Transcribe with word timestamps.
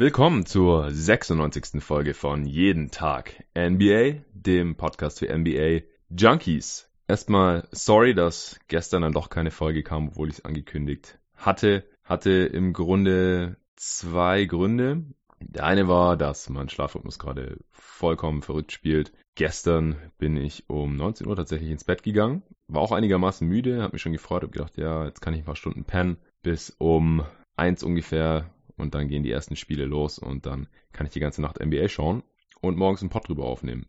Willkommen 0.00 0.46
zur 0.46 0.90
96. 0.90 1.82
Folge 1.84 2.14
von 2.14 2.46
Jeden 2.46 2.90
Tag 2.90 3.44
NBA, 3.54 4.22
dem 4.32 4.74
Podcast 4.74 5.18
für 5.18 5.28
NBA 5.28 5.82
Junkies. 6.08 6.88
Erstmal 7.06 7.68
sorry, 7.70 8.14
dass 8.14 8.58
gestern 8.68 9.02
dann 9.02 9.12
doch 9.12 9.28
keine 9.28 9.50
Folge 9.50 9.82
kam, 9.82 10.08
obwohl 10.08 10.30
ich 10.30 10.38
es 10.38 10.44
angekündigt 10.46 11.18
hatte. 11.36 11.84
Hatte 12.02 12.30
im 12.30 12.72
Grunde 12.72 13.58
zwei 13.76 14.46
Gründe. 14.46 15.04
Der 15.38 15.66
eine 15.66 15.86
war, 15.86 16.16
dass 16.16 16.48
mein 16.48 16.70
Schlafrhythmus 16.70 17.18
gerade 17.18 17.58
vollkommen 17.70 18.40
verrückt 18.40 18.72
spielt. 18.72 19.12
Gestern 19.34 19.96
bin 20.16 20.38
ich 20.38 20.64
um 20.70 20.96
19 20.96 21.26
Uhr 21.26 21.36
tatsächlich 21.36 21.68
ins 21.68 21.84
Bett 21.84 22.02
gegangen. 22.02 22.42
War 22.68 22.80
auch 22.80 22.92
einigermaßen 22.92 23.46
müde, 23.46 23.82
hab 23.82 23.92
mich 23.92 24.00
schon 24.00 24.12
gefreut, 24.12 24.44
hab 24.44 24.52
gedacht, 24.52 24.78
ja, 24.78 25.04
jetzt 25.04 25.20
kann 25.20 25.34
ich 25.34 25.42
ein 25.42 25.44
paar 25.44 25.56
Stunden 25.56 25.84
pennen. 25.84 26.16
Bis 26.42 26.74
um 26.78 27.22
eins 27.54 27.82
ungefähr 27.82 28.50
und 28.80 28.94
dann 28.94 29.08
gehen 29.08 29.22
die 29.22 29.30
ersten 29.30 29.56
Spiele 29.56 29.84
los 29.84 30.18
und 30.18 30.46
dann 30.46 30.68
kann 30.92 31.06
ich 31.06 31.12
die 31.12 31.20
ganze 31.20 31.42
Nacht 31.42 31.64
NBA 31.64 31.88
schauen 31.88 32.22
und 32.60 32.76
morgens 32.76 33.02
einen 33.02 33.10
Pod 33.10 33.28
drüber 33.28 33.44
aufnehmen. 33.44 33.86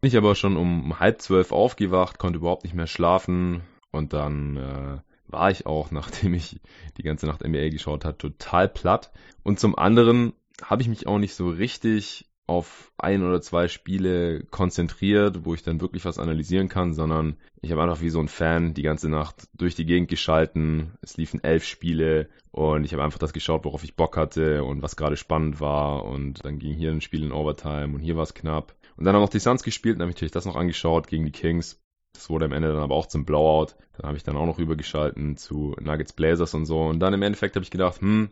Bin 0.00 0.08
ich 0.08 0.16
aber 0.16 0.34
schon 0.34 0.56
um 0.56 1.00
halb 1.00 1.22
zwölf 1.22 1.50
aufgewacht, 1.52 2.18
konnte 2.18 2.38
überhaupt 2.38 2.64
nicht 2.64 2.74
mehr 2.74 2.86
schlafen 2.86 3.62
und 3.90 4.12
dann 4.12 4.56
äh, 4.56 4.98
war 5.26 5.50
ich 5.50 5.66
auch, 5.66 5.90
nachdem 5.90 6.34
ich 6.34 6.60
die 6.96 7.02
ganze 7.02 7.26
Nacht 7.26 7.46
NBA 7.46 7.70
geschaut 7.70 8.04
hat, 8.04 8.18
total 8.18 8.68
platt. 8.68 9.12
Und 9.42 9.58
zum 9.58 9.76
anderen 9.76 10.34
habe 10.62 10.82
ich 10.82 10.88
mich 10.88 11.06
auch 11.06 11.18
nicht 11.18 11.34
so 11.34 11.48
richtig 11.48 12.26
auf 12.46 12.92
ein 12.98 13.22
oder 13.22 13.40
zwei 13.40 13.68
Spiele 13.68 14.44
konzentriert, 14.50 15.44
wo 15.44 15.54
ich 15.54 15.62
dann 15.62 15.80
wirklich 15.80 16.04
was 16.04 16.18
analysieren 16.18 16.68
kann, 16.68 16.92
sondern 16.92 17.36
ich 17.62 17.72
habe 17.72 17.82
einfach 17.82 18.02
wie 18.02 18.10
so 18.10 18.20
ein 18.20 18.28
Fan 18.28 18.74
die 18.74 18.82
ganze 18.82 19.08
Nacht 19.08 19.48
durch 19.54 19.74
die 19.74 19.86
Gegend 19.86 20.08
geschalten. 20.08 20.92
Es 21.00 21.16
liefen 21.16 21.42
elf 21.42 21.64
Spiele 21.64 22.28
und 22.50 22.84
ich 22.84 22.92
habe 22.92 23.02
einfach 23.02 23.18
das 23.18 23.32
geschaut, 23.32 23.64
worauf 23.64 23.82
ich 23.82 23.96
Bock 23.96 24.16
hatte 24.18 24.62
und 24.62 24.82
was 24.82 24.96
gerade 24.96 25.16
spannend 25.16 25.60
war. 25.60 26.04
Und 26.04 26.44
dann 26.44 26.58
ging 26.58 26.74
hier 26.74 26.90
ein 26.90 27.00
Spiel 27.00 27.24
in 27.24 27.32
Overtime 27.32 27.94
und 27.94 28.00
hier 28.00 28.16
war 28.16 28.24
es 28.24 28.34
knapp. 28.34 28.74
Und 28.96 29.06
dann 29.06 29.14
haben 29.14 29.22
noch 29.22 29.30
die 29.30 29.40
Suns 29.40 29.62
gespielt, 29.62 29.96
dann 29.96 30.02
habe 30.02 30.10
ich 30.10 30.16
natürlich 30.16 30.32
das 30.32 30.44
noch 30.44 30.56
angeschaut 30.56 31.06
gegen 31.06 31.24
die 31.24 31.32
Kings. 31.32 31.80
Das 32.12 32.28
wurde 32.30 32.44
am 32.44 32.52
Ende 32.52 32.72
dann 32.72 32.82
aber 32.82 32.94
auch 32.94 33.06
zum 33.06 33.24
Blowout. 33.24 33.72
Dann 33.96 34.06
habe 34.06 34.16
ich 34.16 34.22
dann 34.22 34.36
auch 34.36 34.46
noch 34.46 34.58
rübergeschalten 34.58 35.36
zu 35.36 35.74
Nuggets 35.80 36.12
Blazers 36.12 36.54
und 36.54 36.66
so. 36.66 36.82
Und 36.82 37.00
dann 37.00 37.14
im 37.14 37.22
Endeffekt 37.22 37.56
habe 37.56 37.64
ich 37.64 37.70
gedacht, 37.70 38.00
hm, 38.00 38.30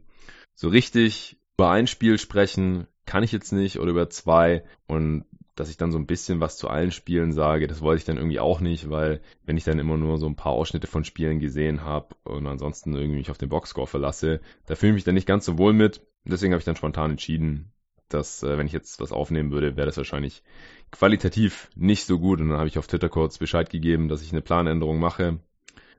so 0.54 0.68
richtig 0.68 1.38
über 1.56 1.70
ein 1.70 1.86
Spiel 1.86 2.18
sprechen 2.18 2.86
kann 3.06 3.22
ich 3.22 3.32
jetzt 3.32 3.52
nicht 3.52 3.78
oder 3.78 3.90
über 3.90 4.10
zwei 4.10 4.64
und 4.86 5.24
dass 5.54 5.68
ich 5.68 5.76
dann 5.76 5.92
so 5.92 5.98
ein 5.98 6.06
bisschen 6.06 6.40
was 6.40 6.56
zu 6.56 6.68
allen 6.68 6.92
Spielen 6.92 7.32
sage, 7.32 7.66
das 7.66 7.82
wollte 7.82 7.98
ich 7.98 8.04
dann 8.04 8.16
irgendwie 8.16 8.40
auch 8.40 8.60
nicht, 8.60 8.88
weil 8.88 9.20
wenn 9.44 9.56
ich 9.56 9.64
dann 9.64 9.78
immer 9.78 9.98
nur 9.98 10.18
so 10.18 10.26
ein 10.26 10.36
paar 10.36 10.52
Ausschnitte 10.52 10.86
von 10.86 11.04
Spielen 11.04 11.40
gesehen 11.40 11.82
habe 11.82 12.14
und 12.24 12.46
ansonsten 12.46 12.94
irgendwie 12.94 13.18
mich 13.18 13.30
auf 13.30 13.38
den 13.38 13.50
Boxscore 13.50 13.86
verlasse, 13.86 14.40
da 14.66 14.74
fühle 14.74 14.92
ich 14.92 14.94
mich 14.94 15.04
dann 15.04 15.14
nicht 15.14 15.26
ganz 15.26 15.44
so 15.44 15.58
wohl 15.58 15.74
mit. 15.74 16.00
Deswegen 16.24 16.52
habe 16.52 16.60
ich 16.60 16.64
dann 16.64 16.76
spontan 16.76 17.10
entschieden, 17.12 17.72
dass 18.08 18.42
äh, 18.42 18.56
wenn 18.56 18.66
ich 18.66 18.72
jetzt 18.72 19.00
was 19.00 19.12
aufnehmen 19.12 19.50
würde, 19.50 19.76
wäre 19.76 19.86
das 19.86 19.96
wahrscheinlich 19.96 20.42
qualitativ 20.90 21.70
nicht 21.74 22.06
so 22.06 22.18
gut. 22.18 22.40
Und 22.40 22.48
dann 22.48 22.58
habe 22.58 22.68
ich 22.68 22.78
auf 22.78 22.86
Twitter 22.86 23.08
kurz 23.08 23.38
Bescheid 23.38 23.68
gegeben, 23.68 24.08
dass 24.08 24.22
ich 24.22 24.32
eine 24.32 24.42
Planänderung 24.42 24.98
mache. 24.98 25.40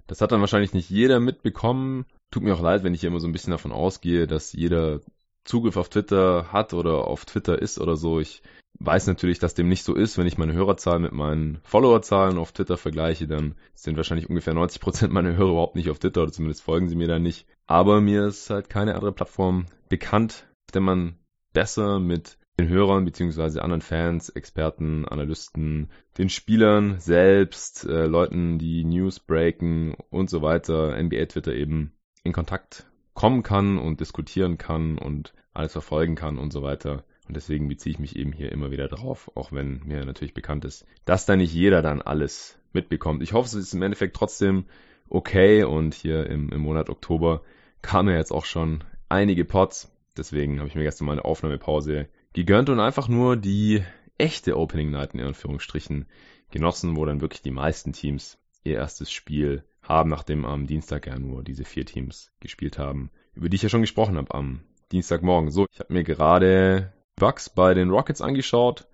Das 0.07 0.21
hat 0.21 0.31
dann 0.31 0.41
wahrscheinlich 0.41 0.73
nicht 0.73 0.89
jeder 0.89 1.19
mitbekommen. 1.19 2.05
Tut 2.31 2.43
mir 2.43 2.53
auch 2.53 2.61
leid, 2.61 2.83
wenn 2.83 2.93
ich 2.93 3.01
hier 3.01 3.09
immer 3.09 3.19
so 3.19 3.27
ein 3.27 3.31
bisschen 3.31 3.51
davon 3.51 3.71
ausgehe, 3.71 4.27
dass 4.27 4.53
jeder 4.53 5.01
Zugriff 5.45 5.77
auf 5.77 5.89
Twitter 5.89 6.51
hat 6.51 6.73
oder 6.73 7.07
auf 7.07 7.25
Twitter 7.25 7.61
ist 7.61 7.79
oder 7.79 7.95
so. 7.95 8.19
Ich 8.19 8.41
weiß 8.79 9.07
natürlich, 9.07 9.39
dass 9.39 9.53
dem 9.53 9.69
nicht 9.69 9.83
so 9.83 9.95
ist. 9.95 10.17
Wenn 10.17 10.27
ich 10.27 10.37
meine 10.37 10.53
Hörerzahlen 10.53 11.01
mit 11.01 11.11
meinen 11.11 11.59
Followerzahlen 11.63 12.37
auf 12.37 12.51
Twitter 12.51 12.77
vergleiche, 12.77 13.27
dann 13.27 13.55
sind 13.73 13.97
wahrscheinlich 13.97 14.29
ungefähr 14.29 14.53
90 14.53 14.81
Prozent 14.81 15.13
meiner 15.13 15.35
Hörer 15.35 15.51
überhaupt 15.51 15.75
nicht 15.75 15.89
auf 15.89 15.99
Twitter 15.99 16.23
oder 16.23 16.31
zumindest 16.31 16.63
folgen 16.63 16.87
sie 16.87 16.95
mir 16.95 17.07
da 17.07 17.19
nicht. 17.19 17.45
Aber 17.67 18.01
mir 18.01 18.27
ist 18.27 18.49
halt 18.49 18.69
keine 18.69 18.95
andere 18.95 19.11
Plattform 19.11 19.65
bekannt, 19.89 20.47
auf 20.67 20.71
der 20.73 20.81
man 20.81 21.15
besser 21.53 21.99
mit 21.99 22.37
den 22.59 22.67
Hörern 22.67 23.05
beziehungsweise 23.05 23.63
anderen 23.63 23.81
Fans, 23.81 24.29
Experten, 24.29 25.07
Analysten, 25.07 25.89
den 26.17 26.29
Spielern 26.29 26.99
selbst, 26.99 27.85
äh, 27.85 28.05
Leuten, 28.05 28.59
die 28.59 28.83
News 28.83 29.19
breaken 29.19 29.95
und 30.09 30.29
so 30.29 30.41
weiter, 30.41 30.95
NBA 31.01 31.25
Twitter 31.25 31.53
eben 31.53 31.93
in 32.23 32.31
Kontakt 32.31 32.85
kommen 33.13 33.43
kann 33.43 33.77
und 33.77 33.99
diskutieren 33.99 34.57
kann 34.57 34.97
und 34.97 35.33
alles 35.53 35.73
verfolgen 35.73 36.15
kann 36.15 36.37
und 36.37 36.51
so 36.51 36.61
weiter. 36.61 37.03
Und 37.27 37.37
deswegen 37.37 37.67
beziehe 37.67 37.93
ich 37.93 37.99
mich 37.99 38.15
eben 38.15 38.33
hier 38.33 38.51
immer 38.51 38.71
wieder 38.71 38.87
drauf, 38.87 39.31
auch 39.35 39.51
wenn 39.51 39.81
mir 39.85 40.05
natürlich 40.05 40.33
bekannt 40.33 40.65
ist, 40.65 40.85
dass 41.05 41.25
da 41.25 41.35
nicht 41.35 41.53
jeder 41.53 41.81
dann 41.81 42.01
alles 42.01 42.59
mitbekommt. 42.73 43.23
Ich 43.23 43.33
hoffe, 43.33 43.47
es 43.47 43.53
ist 43.53 43.73
im 43.73 43.81
Endeffekt 43.81 44.15
trotzdem 44.15 44.65
okay 45.09 45.63
und 45.63 45.93
hier 45.93 46.27
im, 46.27 46.49
im 46.49 46.61
Monat 46.61 46.89
Oktober 46.89 47.43
kamen 47.81 48.09
ja 48.09 48.17
jetzt 48.17 48.31
auch 48.31 48.45
schon 48.45 48.83
einige 49.09 49.45
Pots. 49.45 49.91
Deswegen 50.17 50.59
habe 50.59 50.67
ich 50.67 50.75
mir 50.75 50.83
gestern 50.83 51.05
mal 51.05 51.13
eine 51.13 51.25
Aufnahmepause 51.25 52.07
gegönnt 52.33 52.69
und 52.69 52.79
einfach 52.79 53.07
nur 53.07 53.37
die 53.37 53.83
echte 54.17 54.57
Opening 54.57 54.91
Night 54.91 55.13
in 55.13 55.21
Anführungsstrichen 55.21 56.07
genossen, 56.51 56.95
wo 56.95 57.05
dann 57.05 57.21
wirklich 57.21 57.41
die 57.41 57.51
meisten 57.51 57.93
Teams 57.93 58.37
ihr 58.63 58.75
erstes 58.75 59.11
Spiel 59.11 59.63
haben, 59.83 60.09
nachdem 60.09 60.45
am 60.45 60.67
Dienstag 60.67 61.07
ja 61.07 61.17
nur 61.19 61.43
diese 61.43 61.65
vier 61.65 61.85
Teams 61.85 62.31
gespielt 62.39 62.77
haben, 62.77 63.11
über 63.35 63.49
die 63.49 63.55
ich 63.55 63.63
ja 63.63 63.69
schon 63.69 63.81
gesprochen 63.81 64.17
habe 64.17 64.33
am 64.33 64.61
Dienstagmorgen. 64.91 65.51
So, 65.51 65.67
ich 65.71 65.79
habe 65.79 65.93
mir 65.93 66.03
gerade 66.03 66.93
Bucks 67.15 67.49
bei 67.49 67.73
den 67.73 67.89
Rockets 67.89 68.21
angeschaut. 68.21 68.87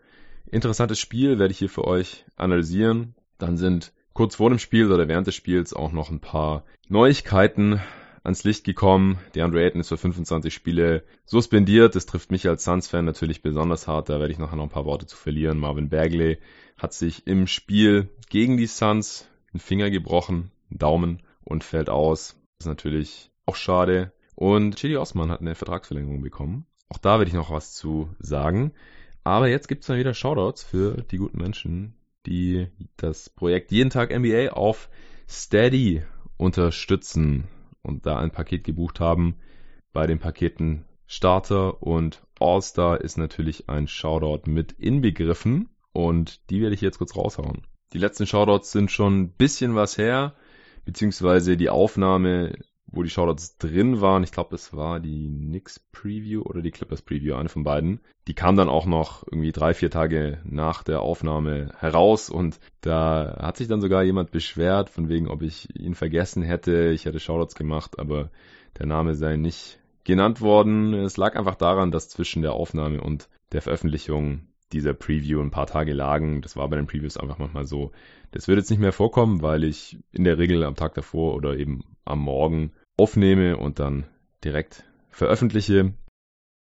Interessantes 0.51 0.99
Spiel, 0.99 1.39
werde 1.39 1.51
ich 1.51 1.59
hier 1.59 1.69
für 1.69 1.85
euch 1.85 2.25
analysieren. 2.35 3.15
Dann 3.37 3.57
sind 3.57 3.93
kurz 4.13 4.35
vor 4.35 4.49
dem 4.49 4.59
Spiel 4.59 4.91
oder 4.91 5.07
während 5.07 5.27
des 5.27 5.35
Spiels 5.35 5.73
auch 5.73 5.91
noch 5.91 6.09
ein 6.09 6.19
paar 6.19 6.65
Neuigkeiten 6.87 7.79
ans 8.23 8.43
Licht 8.43 8.63
gekommen. 8.63 9.19
DeAndre 9.35 9.63
Ayton 9.63 9.81
ist 9.81 9.89
für 9.89 9.97
25 9.97 10.53
Spiele 10.53 11.03
suspendiert. 11.25 11.95
Das 11.95 12.05
trifft 12.05 12.31
mich 12.31 12.47
als 12.47 12.63
Suns-Fan 12.63 13.05
natürlich 13.05 13.41
besonders 13.41 13.87
hart. 13.87 14.09
Da 14.09 14.19
werde 14.19 14.31
ich 14.31 14.39
nachher 14.39 14.55
noch 14.55 14.63
ein 14.63 14.69
paar 14.69 14.85
Worte 14.85 15.05
zu 15.05 15.15
verlieren. 15.15 15.59
Marvin 15.59 15.89
Bagley 15.89 16.39
hat 16.77 16.93
sich 16.93 17.27
im 17.27 17.47
Spiel 17.47 18.09
gegen 18.29 18.57
die 18.57 18.67
Suns 18.67 19.27
einen 19.53 19.59
Finger 19.59 19.89
gebrochen. 19.89 20.51
Daumen 20.69 21.21
und 21.43 21.63
fällt 21.63 21.89
aus. 21.89 22.39
Ist 22.59 22.67
natürlich 22.67 23.31
auch 23.45 23.55
schade. 23.55 24.11
Und 24.35 24.77
Chili 24.77 24.97
Osman 24.97 25.31
hat 25.31 25.41
eine 25.41 25.55
Vertragsverlängerung 25.55 26.21
bekommen. 26.21 26.65
Auch 26.89 26.97
da 26.97 27.19
werde 27.19 27.29
ich 27.29 27.35
noch 27.35 27.51
was 27.51 27.73
zu 27.73 28.09
sagen. 28.19 28.71
Aber 29.23 29.47
jetzt 29.47 29.67
gibt 29.67 29.81
es 29.81 29.87
dann 29.87 29.99
wieder 29.99 30.13
Shoutouts 30.13 30.63
für 30.63 31.03
die 31.11 31.17
guten 31.17 31.37
Menschen, 31.37 31.95
die 32.25 32.67
das 32.97 33.29
Projekt 33.29 33.71
jeden 33.71 33.89
Tag 33.89 34.17
NBA 34.17 34.51
auf 34.51 34.89
Steady 35.27 36.03
unterstützen 36.37 37.47
und 37.81 38.05
da 38.05 38.17
ein 38.17 38.31
Paket 38.31 38.63
gebucht 38.63 38.99
haben. 38.99 39.35
Bei 39.93 40.07
den 40.07 40.19
Paketen 40.19 40.85
Starter 41.05 41.81
und 41.81 42.21
All-Star 42.39 43.01
ist 43.01 43.17
natürlich 43.17 43.69
ein 43.69 43.87
Shoutout 43.87 44.49
mit 44.49 44.73
inbegriffen 44.73 45.69
und 45.91 46.49
die 46.49 46.61
werde 46.61 46.75
ich 46.75 46.81
jetzt 46.81 46.99
kurz 46.99 47.15
raushauen. 47.15 47.63
Die 47.93 47.97
letzten 47.97 48.27
Shoutouts 48.27 48.71
sind 48.71 48.91
schon 48.91 49.19
ein 49.19 49.31
bisschen 49.31 49.75
was 49.75 49.97
her 49.97 50.35
beziehungsweise 50.89 51.55
die 51.55 51.69
Aufnahme, 51.69 52.57
wo 52.87 53.03
die 53.03 53.11
Shoutouts 53.11 53.59
drin 53.59 54.01
waren, 54.01 54.23
ich 54.23 54.31
glaube, 54.31 54.55
es 54.55 54.73
war 54.73 54.99
die 54.99 55.27
Knicks 55.27 55.79
Preview 55.79 56.41
oder 56.41 56.63
die 56.63 56.71
Clippers 56.71 57.03
Preview, 57.03 57.35
eine 57.35 57.47
von 57.47 57.63
beiden. 57.63 57.99
Die 58.27 58.33
kam 58.33 58.55
dann 58.55 58.69
auch 58.69 58.87
noch 58.87 59.23
irgendwie 59.31 59.51
drei, 59.51 59.75
vier 59.75 59.91
Tage 59.91 60.39
nach 60.45 60.81
der 60.81 61.01
Aufnahme 61.01 61.71
heraus 61.77 62.31
und 62.31 62.59
da 62.81 63.37
hat 63.39 63.57
sich 63.57 63.67
dann 63.67 63.81
sogar 63.81 64.01
jemand 64.01 64.31
beschwert, 64.31 64.89
von 64.89 65.09
wegen, 65.09 65.27
ob 65.27 65.43
ich 65.43 65.75
ihn 65.75 65.93
vergessen 65.93 66.41
hätte. 66.41 66.89
Ich 66.89 67.05
hätte 67.05 67.19
Shoutouts 67.19 67.53
gemacht, 67.53 67.99
aber 67.99 68.31
der 68.79 68.87
Name 68.87 69.13
sei 69.13 69.35
nicht 69.35 69.79
genannt 70.05 70.41
worden. 70.41 70.95
Es 70.95 71.17
lag 71.17 71.35
einfach 71.35 71.55
daran, 71.55 71.91
dass 71.91 72.09
zwischen 72.09 72.41
der 72.41 72.53
Aufnahme 72.53 72.99
und 72.99 73.29
der 73.51 73.61
Veröffentlichung 73.61 74.47
dieser 74.71 74.93
Preview 74.93 75.41
ein 75.41 75.51
paar 75.51 75.67
Tage 75.67 75.93
lagen. 75.93 76.41
Das 76.41 76.55
war 76.55 76.67
bei 76.69 76.75
den 76.75 76.87
Previews 76.87 77.17
einfach 77.17 77.39
manchmal 77.39 77.65
so. 77.65 77.91
Das 78.31 78.47
wird 78.47 78.57
jetzt 78.57 78.69
nicht 78.69 78.79
mehr 78.79 78.91
vorkommen, 78.91 79.41
weil 79.41 79.63
ich 79.63 79.97
in 80.11 80.23
der 80.23 80.37
Regel 80.37 80.63
am 80.63 80.75
Tag 80.75 80.93
davor 80.93 81.35
oder 81.35 81.57
eben 81.57 81.83
am 82.05 82.19
Morgen 82.19 82.71
aufnehme 82.97 83.57
und 83.57 83.79
dann 83.79 84.05
direkt 84.43 84.83
veröffentliche. 85.09 85.93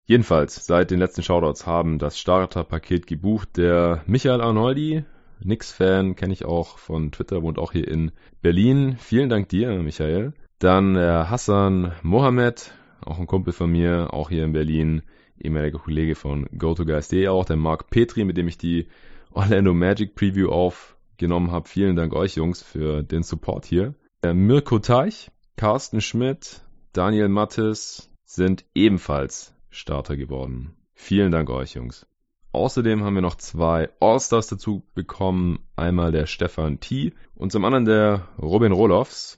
Jedenfalls, 0.06 0.66
seit 0.66 0.92
den 0.92 1.00
letzten 1.00 1.24
Shoutouts 1.24 1.68
haben 1.68 2.00
das 2.00 2.18
Starterpaket 2.18 3.08
gebucht 3.08 3.58
der 3.58 4.04
Michael 4.08 4.42
Arnoldi. 4.42 5.04
Nix-Fan 5.44 6.16
kenne 6.16 6.34
ich 6.34 6.46
auch 6.46 6.78
von 6.78 7.12
Twitter, 7.12 7.44
wohnt 7.44 7.60
auch 7.60 7.74
hier 7.74 7.88
in 7.88 8.12
Berlin. 8.42 8.96
Vielen 9.00 9.30
Dank 9.30 9.50
dir, 9.50 9.72
Michael. 9.84 10.34
Dann 10.60 10.94
der 10.96 11.30
Hassan 11.30 11.92
Mohammed, 12.02 12.72
auch 13.02 13.20
ein 13.20 13.28
Kumpel 13.28 13.54
von 13.54 13.70
mir, 13.70 14.14
auch 14.14 14.30
hier 14.30 14.46
in 14.46 14.54
Berlin 14.54 15.04
ehemaliger 15.40 15.80
Kollege 15.80 16.16
von 16.16 16.48
GoToGuys.de 16.58 17.28
auch, 17.28 17.46
der 17.46 17.58
Mark 17.58 17.90
Petri, 17.90 18.26
mit 18.26 18.38
dem 18.38 18.48
ich 18.48 18.58
die 18.58 18.88
Orlando 19.32 19.74
Magic 19.74 20.16
Preview 20.16 20.50
aufgenommen 20.50 21.52
habe. 21.52 21.68
Vielen 21.68 21.96
Dank 21.96 22.14
euch 22.14 22.36
Jungs 22.36 22.62
für 22.62 23.04
den 23.04 23.24
Support 23.24 23.66
hier. 23.66 23.94
Äh, 24.22 24.34
Mirko 24.34 24.80
Teich, 24.80 25.32
Carsten 25.56 26.02
Schmidt, 26.02 26.62
Daniel 26.94 27.30
Mattes 27.30 28.12
sind 28.26 28.66
ebenfalls 28.74 29.54
Starter 29.70 30.18
geworden. 30.18 30.76
Vielen 30.94 31.32
Dank 31.32 31.50
euch 31.50 31.76
Jungs. 31.76 32.08
Außerdem 32.52 33.04
haben 33.04 33.14
wir 33.14 33.22
noch 33.22 33.36
zwei 33.36 33.90
All-Stars 34.00 34.48
dazu 34.48 34.84
bekommen. 34.96 35.60
Einmal 35.76 36.12
der 36.12 36.26
Stefan 36.26 36.80
T. 36.80 37.14
und 37.36 37.52
zum 37.52 37.66
anderen 37.66 37.86
der 37.86 38.28
Robin 38.42 38.72
Rolofs. 38.72 39.38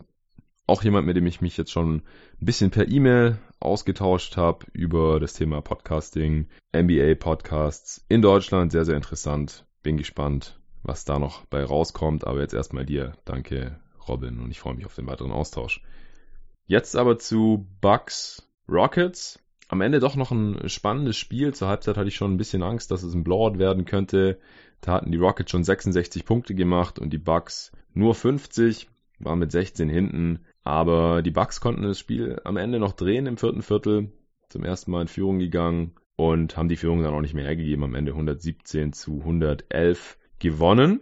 Auch 0.67 0.83
jemand, 0.83 1.05
mit 1.05 1.17
dem 1.17 1.27
ich 1.27 1.41
mich 1.41 1.57
jetzt 1.57 1.71
schon 1.71 1.95
ein 1.95 2.03
bisschen 2.39 2.71
per 2.71 2.87
E-Mail 2.87 3.39
ausgetauscht 3.59 4.37
habe 4.37 4.65
über 4.73 5.19
das 5.19 5.33
Thema 5.33 5.61
Podcasting, 5.61 6.47
NBA-Podcasts 6.75 8.05
in 8.07 8.21
Deutschland. 8.21 8.71
Sehr, 8.71 8.85
sehr 8.85 8.95
interessant. 8.95 9.65
Bin 9.83 9.97
gespannt, 9.97 10.59
was 10.83 11.05
da 11.05 11.19
noch 11.19 11.45
bei 11.45 11.63
rauskommt. 11.63 12.25
Aber 12.25 12.39
jetzt 12.39 12.53
erstmal 12.53 12.85
dir. 12.85 13.13
Danke, 13.25 13.79
Robin. 14.07 14.39
Und 14.39 14.51
ich 14.51 14.59
freue 14.59 14.75
mich 14.75 14.85
auf 14.85 14.95
den 14.95 15.07
weiteren 15.07 15.31
Austausch. 15.31 15.83
Jetzt 16.65 16.95
aber 16.95 17.17
zu 17.17 17.67
Bucks 17.81 18.47
Rockets. 18.67 19.39
Am 19.67 19.81
Ende 19.81 19.99
doch 19.99 20.15
noch 20.15 20.31
ein 20.31 20.69
spannendes 20.69 21.17
Spiel. 21.17 21.53
Zur 21.53 21.67
Halbzeit 21.67 21.97
hatte 21.97 22.07
ich 22.07 22.15
schon 22.15 22.33
ein 22.33 22.37
bisschen 22.37 22.63
Angst, 22.63 22.91
dass 22.91 23.03
es 23.03 23.13
ein 23.13 23.23
Blowout 23.23 23.59
werden 23.59 23.85
könnte. 23.85 24.39
Da 24.81 24.93
hatten 24.93 25.11
die 25.11 25.17
Rockets 25.17 25.51
schon 25.51 25.63
66 25.63 26.25
Punkte 26.25 26.55
gemacht 26.55 26.97
und 26.97 27.11
die 27.11 27.17
Bucks 27.17 27.71
nur 27.93 28.15
50, 28.15 28.89
waren 29.19 29.39
mit 29.39 29.51
16 29.51 29.89
hinten. 29.89 30.45
Aber 30.63 31.21
die 31.21 31.31
Bucks 31.31 31.61
konnten 31.61 31.83
das 31.83 31.99
Spiel 31.99 32.41
am 32.43 32.57
Ende 32.57 32.79
noch 32.79 32.93
drehen 32.93 33.25
im 33.25 33.37
vierten 33.37 33.61
Viertel. 33.61 34.11
Zum 34.49 34.63
ersten 34.63 34.91
Mal 34.91 35.01
in 35.01 35.07
Führung 35.07 35.39
gegangen 35.39 35.95
und 36.15 36.57
haben 36.57 36.69
die 36.69 36.75
Führung 36.75 37.01
dann 37.01 37.13
auch 37.13 37.21
nicht 37.21 37.33
mehr 37.33 37.45
hergegeben. 37.45 37.83
Am 37.83 37.95
Ende 37.95 38.11
117 38.11 38.93
zu 38.93 39.19
111 39.19 40.17
gewonnen. 40.39 41.01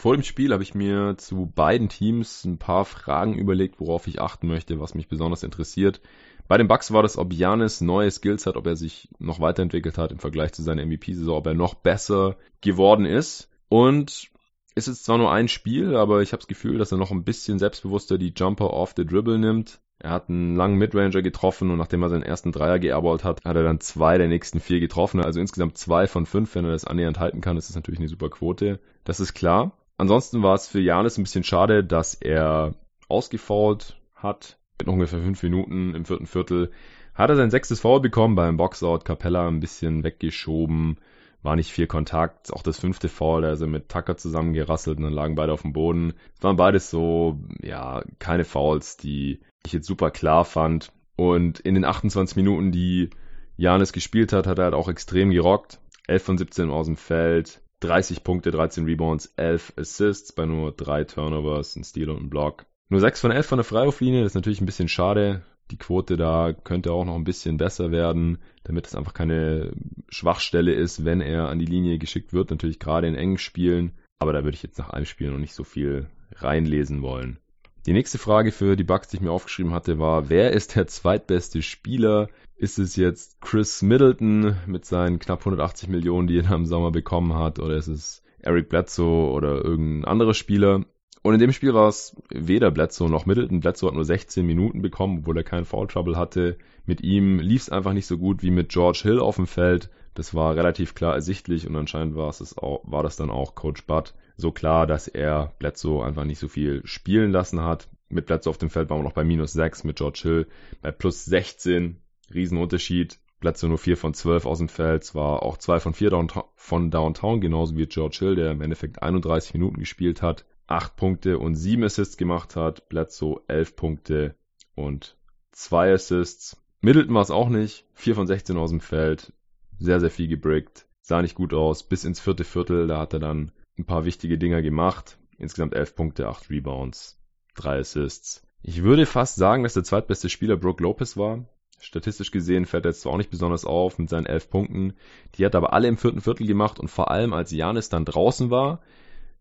Vor 0.00 0.14
dem 0.14 0.22
Spiel 0.22 0.52
habe 0.52 0.62
ich 0.62 0.74
mir 0.74 1.16
zu 1.18 1.44
beiden 1.46 1.90
Teams 1.90 2.44
ein 2.44 2.58
paar 2.58 2.86
Fragen 2.86 3.36
überlegt, 3.36 3.80
worauf 3.80 4.06
ich 4.06 4.20
achten 4.20 4.48
möchte, 4.48 4.80
was 4.80 4.94
mich 4.94 5.08
besonders 5.08 5.42
interessiert. 5.42 6.00
Bei 6.48 6.56
den 6.56 6.68
Bucks 6.68 6.90
war 6.90 7.02
das, 7.02 7.18
ob 7.18 7.32
Janis 7.32 7.80
neue 7.80 8.10
Skills 8.10 8.46
hat, 8.46 8.56
ob 8.56 8.66
er 8.66 8.76
sich 8.76 9.08
noch 9.18 9.40
weiterentwickelt 9.40 9.98
hat 9.98 10.10
im 10.10 10.18
Vergleich 10.18 10.52
zu 10.52 10.62
seiner 10.62 10.84
MVP-Saison, 10.84 11.36
ob 11.36 11.46
er 11.46 11.54
noch 11.54 11.74
besser 11.74 12.38
geworden 12.60 13.04
ist. 13.04 13.50
Und 13.68 14.30
ist 14.74 14.88
jetzt 14.88 15.04
zwar 15.04 15.18
nur 15.18 15.32
ein 15.32 15.48
Spiel, 15.48 15.96
aber 15.96 16.22
ich 16.22 16.32
habe 16.32 16.40
das 16.40 16.46
Gefühl, 16.46 16.78
dass 16.78 16.92
er 16.92 16.98
noch 16.98 17.10
ein 17.10 17.24
bisschen 17.24 17.58
selbstbewusster 17.58 18.18
die 18.18 18.32
Jumper 18.36 18.72
off 18.72 18.94
the 18.96 19.04
Dribble 19.04 19.38
nimmt. 19.38 19.80
Er 19.98 20.10
hat 20.10 20.30
einen 20.30 20.56
langen 20.56 20.78
Midranger 20.78 21.20
getroffen 21.20 21.70
und 21.70 21.76
nachdem 21.76 22.02
er 22.02 22.08
seinen 22.08 22.22
ersten 22.22 22.52
Dreier 22.52 22.78
geairballt 22.78 23.22
hat, 23.22 23.44
hat 23.44 23.56
er 23.56 23.62
dann 23.62 23.80
zwei 23.80 24.16
der 24.16 24.28
nächsten 24.28 24.58
vier 24.58 24.80
getroffen. 24.80 25.22
Also 25.22 25.40
insgesamt 25.40 25.76
zwei 25.76 26.06
von 26.06 26.24
fünf, 26.24 26.54
wenn 26.54 26.64
er 26.64 26.70
das 26.72 26.86
annähernd 26.86 27.18
halten 27.18 27.42
kann, 27.42 27.58
ist 27.58 27.68
das 27.68 27.76
natürlich 27.76 28.00
eine 28.00 28.08
super 28.08 28.30
Quote. 28.30 28.80
Das 29.04 29.20
ist 29.20 29.34
klar. 29.34 29.72
Ansonsten 29.98 30.42
war 30.42 30.54
es 30.54 30.68
für 30.68 30.80
Janis 30.80 31.18
ein 31.18 31.24
bisschen 31.24 31.44
schade, 31.44 31.84
dass 31.84 32.14
er 32.14 32.74
ausgefault 33.08 34.00
hat. 34.14 34.58
Mit 34.78 34.86
noch 34.86 34.94
ungefähr 34.94 35.20
fünf 35.20 35.42
Minuten 35.42 35.94
im 35.94 36.06
vierten 36.06 36.26
Viertel 36.26 36.70
hat 37.12 37.28
er 37.28 37.36
sein 37.36 37.50
sechstes 37.50 37.80
Foul 37.80 38.00
bekommen 38.00 38.36
beim 38.36 38.56
Boxout. 38.56 39.00
Capella 39.00 39.46
ein 39.46 39.60
bisschen 39.60 40.02
weggeschoben 40.02 40.96
war 41.42 41.56
nicht 41.56 41.72
viel 41.72 41.86
Kontakt. 41.86 42.52
Auch 42.52 42.62
das 42.62 42.78
fünfte 42.78 43.08
Foul, 43.08 43.42
da 43.42 43.52
ist 43.52 43.60
er 43.60 43.66
mit 43.66 43.88
Tucker 43.88 44.16
zusammengerasselt 44.16 44.98
und 44.98 45.04
dann 45.04 45.12
lagen 45.12 45.34
beide 45.34 45.52
auf 45.52 45.62
dem 45.62 45.72
Boden. 45.72 46.14
Es 46.36 46.42
waren 46.42 46.56
beides 46.56 46.90
so, 46.90 47.38
ja, 47.62 48.02
keine 48.18 48.44
Fouls, 48.44 48.96
die 48.96 49.40
ich 49.64 49.72
jetzt 49.72 49.86
super 49.86 50.10
klar 50.10 50.44
fand. 50.44 50.92
Und 51.16 51.60
in 51.60 51.74
den 51.74 51.84
28 51.84 52.36
Minuten, 52.36 52.72
die 52.72 53.10
Janis 53.56 53.92
gespielt 53.92 54.32
hat, 54.32 54.46
hat 54.46 54.58
er 54.58 54.64
halt 54.64 54.74
auch 54.74 54.88
extrem 54.88 55.30
gerockt. 55.30 55.80
11 56.06 56.22
von 56.22 56.38
17 56.38 56.70
aus 56.70 56.86
dem 56.86 56.96
Feld, 56.96 57.60
30 57.80 58.24
Punkte, 58.24 58.50
13 58.50 58.84
Rebounds, 58.84 59.32
11 59.36 59.74
Assists 59.76 60.32
bei 60.32 60.46
nur 60.46 60.72
3 60.72 61.04
Turnovers, 61.04 61.76
ein 61.76 61.84
Steal 61.84 62.10
und 62.10 62.22
ein 62.22 62.30
Block. 62.30 62.66
Nur 62.88 63.00
6 63.00 63.20
von 63.20 63.30
11 63.30 63.46
von 63.46 63.58
der 63.58 63.64
Freiwurflinie, 63.64 64.22
das 64.22 64.32
ist 64.32 64.34
natürlich 64.34 64.60
ein 64.60 64.66
bisschen 64.66 64.88
schade. 64.88 65.42
Die 65.70 65.76
Quote 65.76 66.16
da 66.16 66.52
könnte 66.52 66.92
auch 66.92 67.04
noch 67.04 67.14
ein 67.14 67.24
bisschen 67.24 67.56
besser 67.56 67.92
werden, 67.92 68.38
damit 68.64 68.86
es 68.86 68.94
einfach 68.94 69.14
keine 69.14 69.72
Schwachstelle 70.08 70.72
ist, 70.72 71.04
wenn 71.04 71.20
er 71.20 71.48
an 71.48 71.58
die 71.58 71.66
Linie 71.66 71.98
geschickt 71.98 72.32
wird. 72.32 72.50
Natürlich 72.50 72.78
gerade 72.78 73.06
in 73.06 73.14
engen 73.14 73.38
Spielen, 73.38 73.92
aber 74.18 74.32
da 74.32 74.44
würde 74.44 74.56
ich 74.56 74.62
jetzt 74.62 74.78
nach 74.78 74.90
einem 74.90 75.06
Spiel 75.06 75.30
noch 75.30 75.38
nicht 75.38 75.54
so 75.54 75.64
viel 75.64 76.08
reinlesen 76.36 77.02
wollen. 77.02 77.38
Die 77.86 77.92
nächste 77.92 78.18
Frage 78.18 78.52
für 78.52 78.76
die 78.76 78.84
Bugs, 78.84 79.08
die 79.08 79.16
ich 79.16 79.22
mir 79.22 79.32
aufgeschrieben 79.32 79.72
hatte, 79.72 79.98
war, 79.98 80.28
wer 80.28 80.52
ist 80.52 80.76
der 80.76 80.86
zweitbeste 80.86 81.62
Spieler? 81.62 82.28
Ist 82.56 82.78
es 82.78 82.94
jetzt 82.96 83.40
Chris 83.40 83.80
Middleton 83.80 84.56
mit 84.66 84.84
seinen 84.84 85.18
knapp 85.18 85.40
180 85.40 85.88
Millionen, 85.88 86.28
die 86.28 86.38
er 86.40 86.52
im 86.52 86.66
Sommer 86.66 86.90
bekommen 86.90 87.34
hat, 87.34 87.58
oder 87.58 87.76
ist 87.76 87.86
es 87.86 88.22
Eric 88.40 88.68
Bledsoe 88.68 89.30
oder 89.30 89.64
irgendein 89.64 90.04
anderer 90.04 90.34
Spieler? 90.34 90.84
Und 91.22 91.34
in 91.34 91.40
dem 91.40 91.52
Spiel 91.52 91.74
war 91.74 91.88
es 91.88 92.16
weder 92.30 92.70
Bledsoe 92.70 93.10
noch 93.10 93.26
Middleton. 93.26 93.60
Bledsoe 93.60 93.88
hat 93.88 93.94
nur 93.94 94.06
16 94.06 94.44
Minuten 94.46 94.80
bekommen, 94.80 95.18
obwohl 95.18 95.36
er 95.36 95.44
keinen 95.44 95.66
Foul 95.66 95.86
Trouble 95.86 96.16
hatte. 96.16 96.56
Mit 96.86 97.02
ihm 97.02 97.38
lief 97.40 97.62
es 97.62 97.68
einfach 97.68 97.92
nicht 97.92 98.06
so 98.06 98.16
gut 98.16 98.42
wie 98.42 98.50
mit 98.50 98.70
George 98.70 99.00
Hill 99.02 99.20
auf 99.20 99.36
dem 99.36 99.46
Feld. 99.46 99.90
Das 100.14 100.34
war 100.34 100.56
relativ 100.56 100.94
klar 100.94 101.14
ersichtlich 101.14 101.66
und 101.66 101.76
anscheinend 101.76 102.16
war, 102.16 102.30
es 102.30 102.56
auch, 102.56 102.82
war 102.84 103.02
das 103.02 103.16
dann 103.16 103.30
auch 103.30 103.54
Coach 103.54 103.86
Budd 103.86 104.14
so 104.36 104.50
klar, 104.50 104.86
dass 104.86 105.08
er 105.08 105.52
Bledsoe 105.58 106.04
einfach 106.04 106.24
nicht 106.24 106.38
so 106.38 106.48
viel 106.48 106.80
spielen 106.84 107.32
lassen 107.32 107.60
hat. 107.60 107.88
Mit 108.08 108.26
Bledsoe 108.26 108.50
auf 108.50 108.58
dem 108.58 108.70
Feld 108.70 108.88
waren 108.88 109.00
wir 109.00 109.04
noch 109.04 109.12
bei 109.12 109.24
minus 109.24 109.52
6, 109.52 109.84
mit 109.84 109.96
George 109.96 110.20
Hill 110.22 110.46
bei 110.80 110.90
plus 110.90 111.26
16. 111.26 112.00
Riesenunterschied. 112.32 113.18
Bledsoe 113.40 113.68
nur 113.68 113.78
4 113.78 113.96
von 113.96 114.14
12 114.14 114.46
aus 114.46 114.58
dem 114.58 114.68
Feld, 114.68 115.04
zwar 115.04 115.42
auch 115.42 115.58
2 115.58 115.80
von 115.80 115.94
4 115.94 116.28
von 116.56 116.90
Downtown, 116.90 117.40
genauso 117.40 117.76
wie 117.76 117.86
George 117.86 118.16
Hill, 118.20 118.34
der 118.34 118.50
im 118.50 118.60
Endeffekt 118.60 119.02
31 119.02 119.54
Minuten 119.54 119.78
gespielt 119.78 120.22
hat. 120.22 120.44
8 120.70 120.96
Punkte 120.96 121.38
und 121.38 121.54
7 121.54 121.82
Assists 121.84 122.16
gemacht 122.16 122.56
hat. 122.56 122.88
Bledsoe 122.88 123.42
11 123.48 123.76
Punkte 123.76 124.34
und 124.74 125.16
2 125.52 125.92
Assists. 125.92 126.56
Middleton 126.80 127.14
war 127.14 127.22
es 127.22 127.30
auch 127.30 127.48
nicht. 127.48 127.86
4 127.94 128.14
von 128.14 128.26
16 128.26 128.56
aus 128.56 128.70
dem 128.70 128.80
Feld. 128.80 129.32
Sehr, 129.78 130.00
sehr 130.00 130.10
viel 130.10 130.28
gebrickt. 130.28 130.86
Sah 131.00 131.22
nicht 131.22 131.34
gut 131.34 131.54
aus. 131.54 131.82
Bis 131.82 132.04
ins 132.04 132.20
vierte 132.20 132.44
Viertel, 132.44 132.86
da 132.86 132.98
hat 132.98 133.12
er 133.12 133.20
dann 133.20 133.52
ein 133.78 133.84
paar 133.84 134.04
wichtige 134.04 134.38
Dinger 134.38 134.62
gemacht. 134.62 135.18
Insgesamt 135.38 135.74
11 135.74 135.96
Punkte, 135.96 136.28
8 136.28 136.50
Rebounds, 136.50 137.18
3 137.56 137.80
Assists. 137.80 138.46
Ich 138.62 138.82
würde 138.82 139.06
fast 139.06 139.36
sagen, 139.36 139.62
dass 139.62 139.74
der 139.74 139.84
zweitbeste 139.84 140.28
Spieler 140.28 140.56
Brooke 140.56 140.82
Lopez 140.82 141.16
war. 141.16 141.46
Statistisch 141.80 142.30
gesehen 142.30 142.66
fällt 142.66 142.84
er 142.84 142.90
jetzt 142.90 143.00
zwar 143.00 143.14
auch 143.14 143.16
nicht 143.16 143.30
besonders 143.30 143.64
auf 143.64 143.98
mit 143.98 144.10
seinen 144.10 144.26
11 144.26 144.50
Punkten. 144.50 144.92
Die 145.34 145.46
hat 145.46 145.54
er 145.54 145.58
aber 145.58 145.72
alle 145.72 145.88
im 145.88 145.96
vierten 145.96 146.20
Viertel 146.20 146.46
gemacht 146.46 146.78
und 146.78 146.88
vor 146.88 147.10
allem 147.10 147.32
als 147.32 147.50
Janis 147.50 147.88
dann 147.88 148.04
draußen 148.04 148.50
war, 148.50 148.82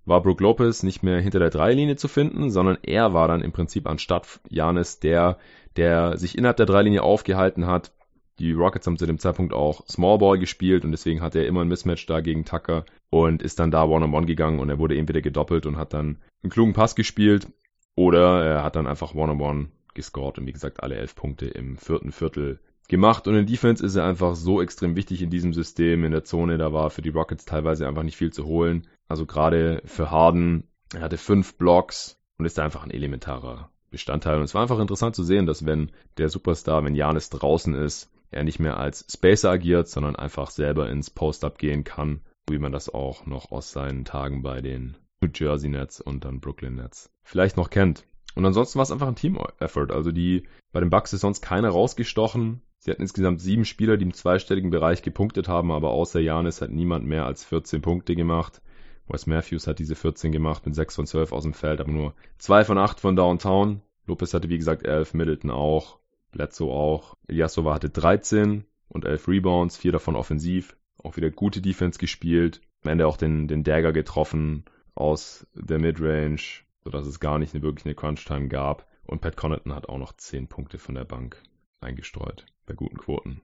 war 0.10 0.22
Brook 0.22 0.42
Lopez 0.42 0.84
nicht 0.84 1.04
mehr 1.04 1.22
hinter 1.22 1.40
der 1.40 1.52
Dreilinie 1.52 1.96
zu 1.96 2.08
finden, 2.08 2.50
sondern 2.50 2.78
er 2.82 3.14
war 3.14 3.28
dann 3.28 3.42
im 3.42 3.52
Prinzip 3.52 3.88
anstatt 3.88 4.40
Janis 4.50 5.00
der, 5.00 5.38
der 5.78 6.18
sich 6.18 6.38
innerhalb 6.38 6.58
der 6.58 6.66
Dreilinie 6.66 7.04
aufgehalten 7.04 7.68
hat. 7.68 7.94
Die 8.40 8.54
Rockets 8.54 8.88
haben 8.88 8.98
zu 8.98 9.06
dem 9.06 9.20
Zeitpunkt 9.20 9.54
auch 9.54 9.86
Small 9.88 10.18
Ball 10.18 10.40
gespielt 10.40 10.84
und 10.84 10.92
deswegen 10.92 11.22
hatte 11.22 11.40
er 11.40 11.48
immer 11.48 11.62
ein 11.62 11.68
Mismatch 11.68 12.06
da 12.06 12.22
gegen 12.22 12.46
Tucker 12.46 12.86
und 13.10 13.44
ist 13.44 13.60
dann 13.60 13.72
da 13.72 13.84
One-on-One 13.84 14.18
-on 14.18 14.24
-one 14.24 14.26
gegangen 14.26 14.60
und 14.60 14.70
er 14.70 14.80
wurde 14.80 14.98
entweder 14.98 15.22
gedoppelt 15.22 15.66
und 15.66 15.78
hat 15.78 15.94
dann 15.94 16.18
einen 16.42 16.50
klugen 16.50 16.74
Pass 16.74 16.96
gespielt 16.96 17.48
oder 17.96 18.44
er 18.44 18.64
hat 18.64 18.76
dann 18.76 18.88
einfach 18.88 19.14
One-on-One 19.14 19.42
-on 19.42 19.66
-one 19.66 19.68
gescored 19.94 20.40
und 20.40 20.48
wie 20.48 20.54
gesagt 20.54 20.82
alle 20.82 20.96
elf 20.96 21.16
Punkte 21.16 21.46
im 21.48 21.78
vierten 21.78 22.12
Viertel 22.12 22.60
gemacht 22.88 23.28
und 23.28 23.36
in 23.36 23.46
Defense 23.46 23.86
ist 23.86 23.96
er 23.96 24.06
einfach 24.06 24.36
so 24.36 24.62
extrem 24.62 24.96
wichtig 24.96 25.22
in 25.22 25.30
diesem 25.30 25.54
System. 25.54 26.04
In 26.04 26.12
der 26.12 26.24
Zone, 26.24 26.58
da 26.58 26.74
war 26.74 26.90
für 26.90 27.02
die 27.02 27.10
Rockets 27.10 27.46
teilweise 27.46 27.88
einfach 27.88 28.04
nicht 28.04 28.18
viel 28.18 28.34
zu 28.34 28.46
holen. 28.46 28.88
Also 29.10 29.26
gerade 29.26 29.82
für 29.86 30.12
Harden, 30.12 30.70
er 30.94 31.02
hatte 31.02 31.18
fünf 31.18 31.56
Blocks 31.58 32.18
und 32.38 32.46
ist 32.46 32.60
einfach 32.60 32.84
ein 32.84 32.92
elementarer 32.92 33.70
Bestandteil. 33.90 34.38
Und 34.38 34.44
es 34.44 34.54
war 34.54 34.62
einfach 34.62 34.80
interessant 34.80 35.16
zu 35.16 35.24
sehen, 35.24 35.46
dass 35.46 35.66
wenn 35.66 35.92
der 36.18 36.30
Superstar, 36.30 36.86
wenn 36.86 36.96
Janis 36.96 37.30
draußen 37.30 37.74
ist, 37.74 38.10
er 38.32 38.44
nicht 38.44 38.60
mehr 38.60 38.78
als 38.78 39.06
Spacer 39.12 39.50
agiert, 39.50 39.88
sondern 39.88 40.16
einfach 40.16 40.52
selber 40.52 40.90
ins 40.90 41.10
Post-Up 41.10 41.58
gehen 41.58 41.84
kann, 41.84 42.22
wie 42.48 42.60
man 42.60 42.72
das 42.72 42.94
auch 42.94 43.26
noch 43.26 43.52
aus 43.52 43.72
seinen 43.72 44.06
Tagen 44.06 44.44
bei 44.44 44.62
den 44.62 44.96
New 45.22 45.30
Jersey 45.34 45.70
Nets 45.70 46.00
und 46.00 46.24
dann 46.24 46.40
Brooklyn 46.40 46.76
Nets 46.76 47.12
vielleicht 47.24 47.58
noch 47.58 47.70
kennt. 47.70 48.06
Und 48.36 48.46
ansonsten 48.46 48.78
war 48.78 48.84
es 48.84 48.92
einfach 48.92 49.08
ein 49.08 49.16
Team-Effort. 49.16 49.92
Also 49.92 50.12
die, 50.12 50.48
bei 50.72 50.80
den 50.80 50.92
Bucks 50.92 51.14
ist 51.14 51.22
sonst 51.22 51.42
keiner 51.42 51.70
rausgestochen. 51.70 52.62
Sie 52.78 52.92
hatten 52.92 53.02
insgesamt 53.02 53.42
sieben 53.42 53.66
Spieler, 53.66 53.98
die 53.98 54.06
im 54.06 54.14
zweistelligen 54.14 54.70
Bereich 54.70 55.02
gepunktet 55.02 55.48
haben, 55.48 55.72
aber 55.72 55.90
außer 55.90 56.20
Janis 56.20 56.62
hat 56.62 56.70
niemand 56.70 57.06
mehr 57.06 57.26
als 57.26 57.44
14 57.44 57.82
Punkte 57.82 58.16
gemacht. 58.16 58.62
Wes 59.10 59.26
Matthews 59.26 59.68
hat 59.68 59.80
diese 59.80 59.96
14 59.96 60.32
gemacht 60.32 60.66
mit 60.66 60.76
6 60.76 60.96
von 60.96 61.08
12 61.08 61.32
aus 61.32 61.44
dem 61.44 61.54
Feld, 61.54 61.82
aber 61.82 61.92
nur 61.92 62.14
2 62.38 62.64
von 62.64 62.78
8 62.78 63.00
von 63.00 63.16
Downtown. 63.16 63.82
Lopez 64.06 64.34
hatte 64.34 64.50
wie 64.50 64.58
gesagt 64.58 64.86
11, 64.86 65.14
Middleton 65.14 65.52
auch, 65.52 66.00
Bledsoe 66.32 66.72
auch. 66.72 67.16
Ilyasova 67.28 67.74
hatte 67.74 67.90
13 67.90 68.66
und 68.88 69.06
11 69.06 69.28
Rebounds, 69.28 69.78
4 69.78 69.94
davon 69.94 70.16
offensiv. 70.16 70.76
Auch 71.02 71.18
wieder 71.18 71.32
gute 71.32 71.62
Defense 71.62 71.98
gespielt. 71.98 72.62
Am 72.84 72.92
Ende 72.92 73.08
auch 73.08 73.18
den, 73.18 73.48
den 73.48 73.64
Dagger 73.64 73.94
getroffen 73.94 74.66
aus 74.96 75.48
der 75.54 75.80
Midrange, 75.80 76.64
sodass 76.84 77.06
es 77.06 77.20
gar 77.20 77.40
nicht 77.40 77.54
eine, 77.54 77.64
wirklich 77.64 77.86
eine 77.86 77.96
Crunch-Time 77.96 78.48
gab. 78.48 78.88
Und 79.06 79.22
Pat 79.22 79.38
Connaughton 79.38 79.74
hat 79.74 79.90
auch 79.90 79.98
noch 79.98 80.14
10 80.14 80.48
Punkte 80.48 80.78
von 80.78 80.96
der 80.96 81.06
Bank 81.06 81.42
eingestreut 81.82 82.46
bei 82.66 82.74
guten 82.74 82.98
Quoten. 82.98 83.42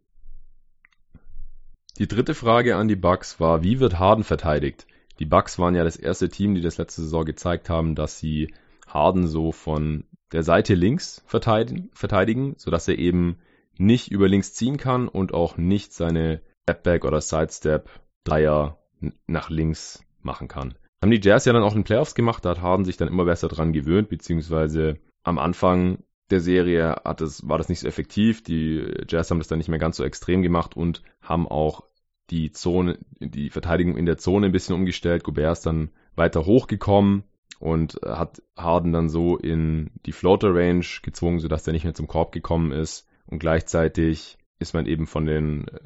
Die 1.97 2.07
dritte 2.07 2.35
Frage 2.35 2.75
an 2.75 2.87
die 2.87 2.97
Bucks 2.97 3.39
war, 3.39 3.63
wie 3.63 3.79
wird 3.79 3.97
Harden 3.97 4.25
verteidigt? 4.25 4.85
Die 5.19 5.25
Bucks 5.25 5.57
waren 5.59 5.75
ja 5.75 5.83
das 5.83 5.95
erste 5.95 6.29
Team, 6.29 6.55
die 6.55 6.61
das 6.61 6.77
letzte 6.77 7.01
Saison 7.01 7.25
gezeigt 7.25 7.69
haben, 7.69 7.95
dass 7.95 8.19
sie 8.19 8.53
Harden 8.87 9.27
so 9.27 9.51
von 9.51 10.05
der 10.31 10.43
Seite 10.43 10.75
links 10.75 11.23
verteidigen, 11.25 11.89
verteidigen 11.93 12.55
sodass 12.57 12.87
er 12.87 12.97
eben 12.97 13.37
nicht 13.77 14.11
über 14.11 14.27
links 14.27 14.53
ziehen 14.53 14.77
kann 14.77 15.07
und 15.07 15.33
auch 15.33 15.57
nicht 15.57 15.93
seine 15.93 16.41
Stepback 16.63 17.05
oder 17.05 17.21
Sidestep 17.21 17.89
Dreier 18.23 18.79
nach 19.27 19.49
links 19.49 20.03
machen 20.21 20.47
kann. 20.47 20.75
Haben 21.01 21.11
die 21.11 21.21
Jazz 21.21 21.45
ja 21.45 21.53
dann 21.53 21.63
auch 21.63 21.75
in 21.75 21.83
Playoffs 21.83 22.15
gemacht, 22.15 22.43
da 22.43 22.51
hat 22.51 22.61
Harden 22.61 22.85
sich 22.85 22.97
dann 22.97 23.07
immer 23.07 23.25
besser 23.25 23.47
dran 23.47 23.73
gewöhnt, 23.73 24.09
beziehungsweise 24.09 24.97
am 25.23 25.37
Anfang 25.37 25.99
der 26.31 26.39
Serie 26.39 26.95
hat 27.03 27.21
es, 27.21 27.47
war 27.47 27.57
das 27.57 27.69
nicht 27.69 27.81
so 27.81 27.87
effektiv. 27.87 28.43
Die 28.43 28.91
Jazz 29.07 29.29
haben 29.29 29.37
das 29.37 29.47
dann 29.47 29.59
nicht 29.59 29.69
mehr 29.69 29.79
ganz 29.79 29.97
so 29.97 30.03
extrem 30.03 30.41
gemacht 30.41 30.75
und 30.75 31.03
haben 31.21 31.47
auch 31.47 31.83
die 32.29 32.51
Zone, 32.51 32.99
die 33.19 33.49
Verteidigung 33.49 33.97
in 33.97 34.05
der 34.05 34.17
Zone 34.17 34.47
ein 34.47 34.51
bisschen 34.51 34.75
umgestellt. 34.75 35.23
Gobert 35.23 35.53
ist 35.53 35.65
dann 35.65 35.91
weiter 36.15 36.45
hochgekommen 36.45 37.23
und 37.59 37.99
hat 38.05 38.41
Harden 38.55 38.91
dann 38.91 39.09
so 39.09 39.37
in 39.37 39.91
die 40.05 40.11
Floater 40.11 40.53
Range 40.53 40.85
gezwungen, 41.01 41.39
sodass 41.39 41.63
der 41.63 41.73
nicht 41.73 41.83
mehr 41.83 41.93
zum 41.93 42.07
Korb 42.07 42.31
gekommen 42.31 42.71
ist. 42.71 43.07
Und 43.27 43.39
gleichzeitig 43.39 44.37
ist 44.59 44.73
man 44.73 44.85
eben 44.85 45.07
von 45.07 45.25
den 45.25 45.67
äh, 45.67 45.79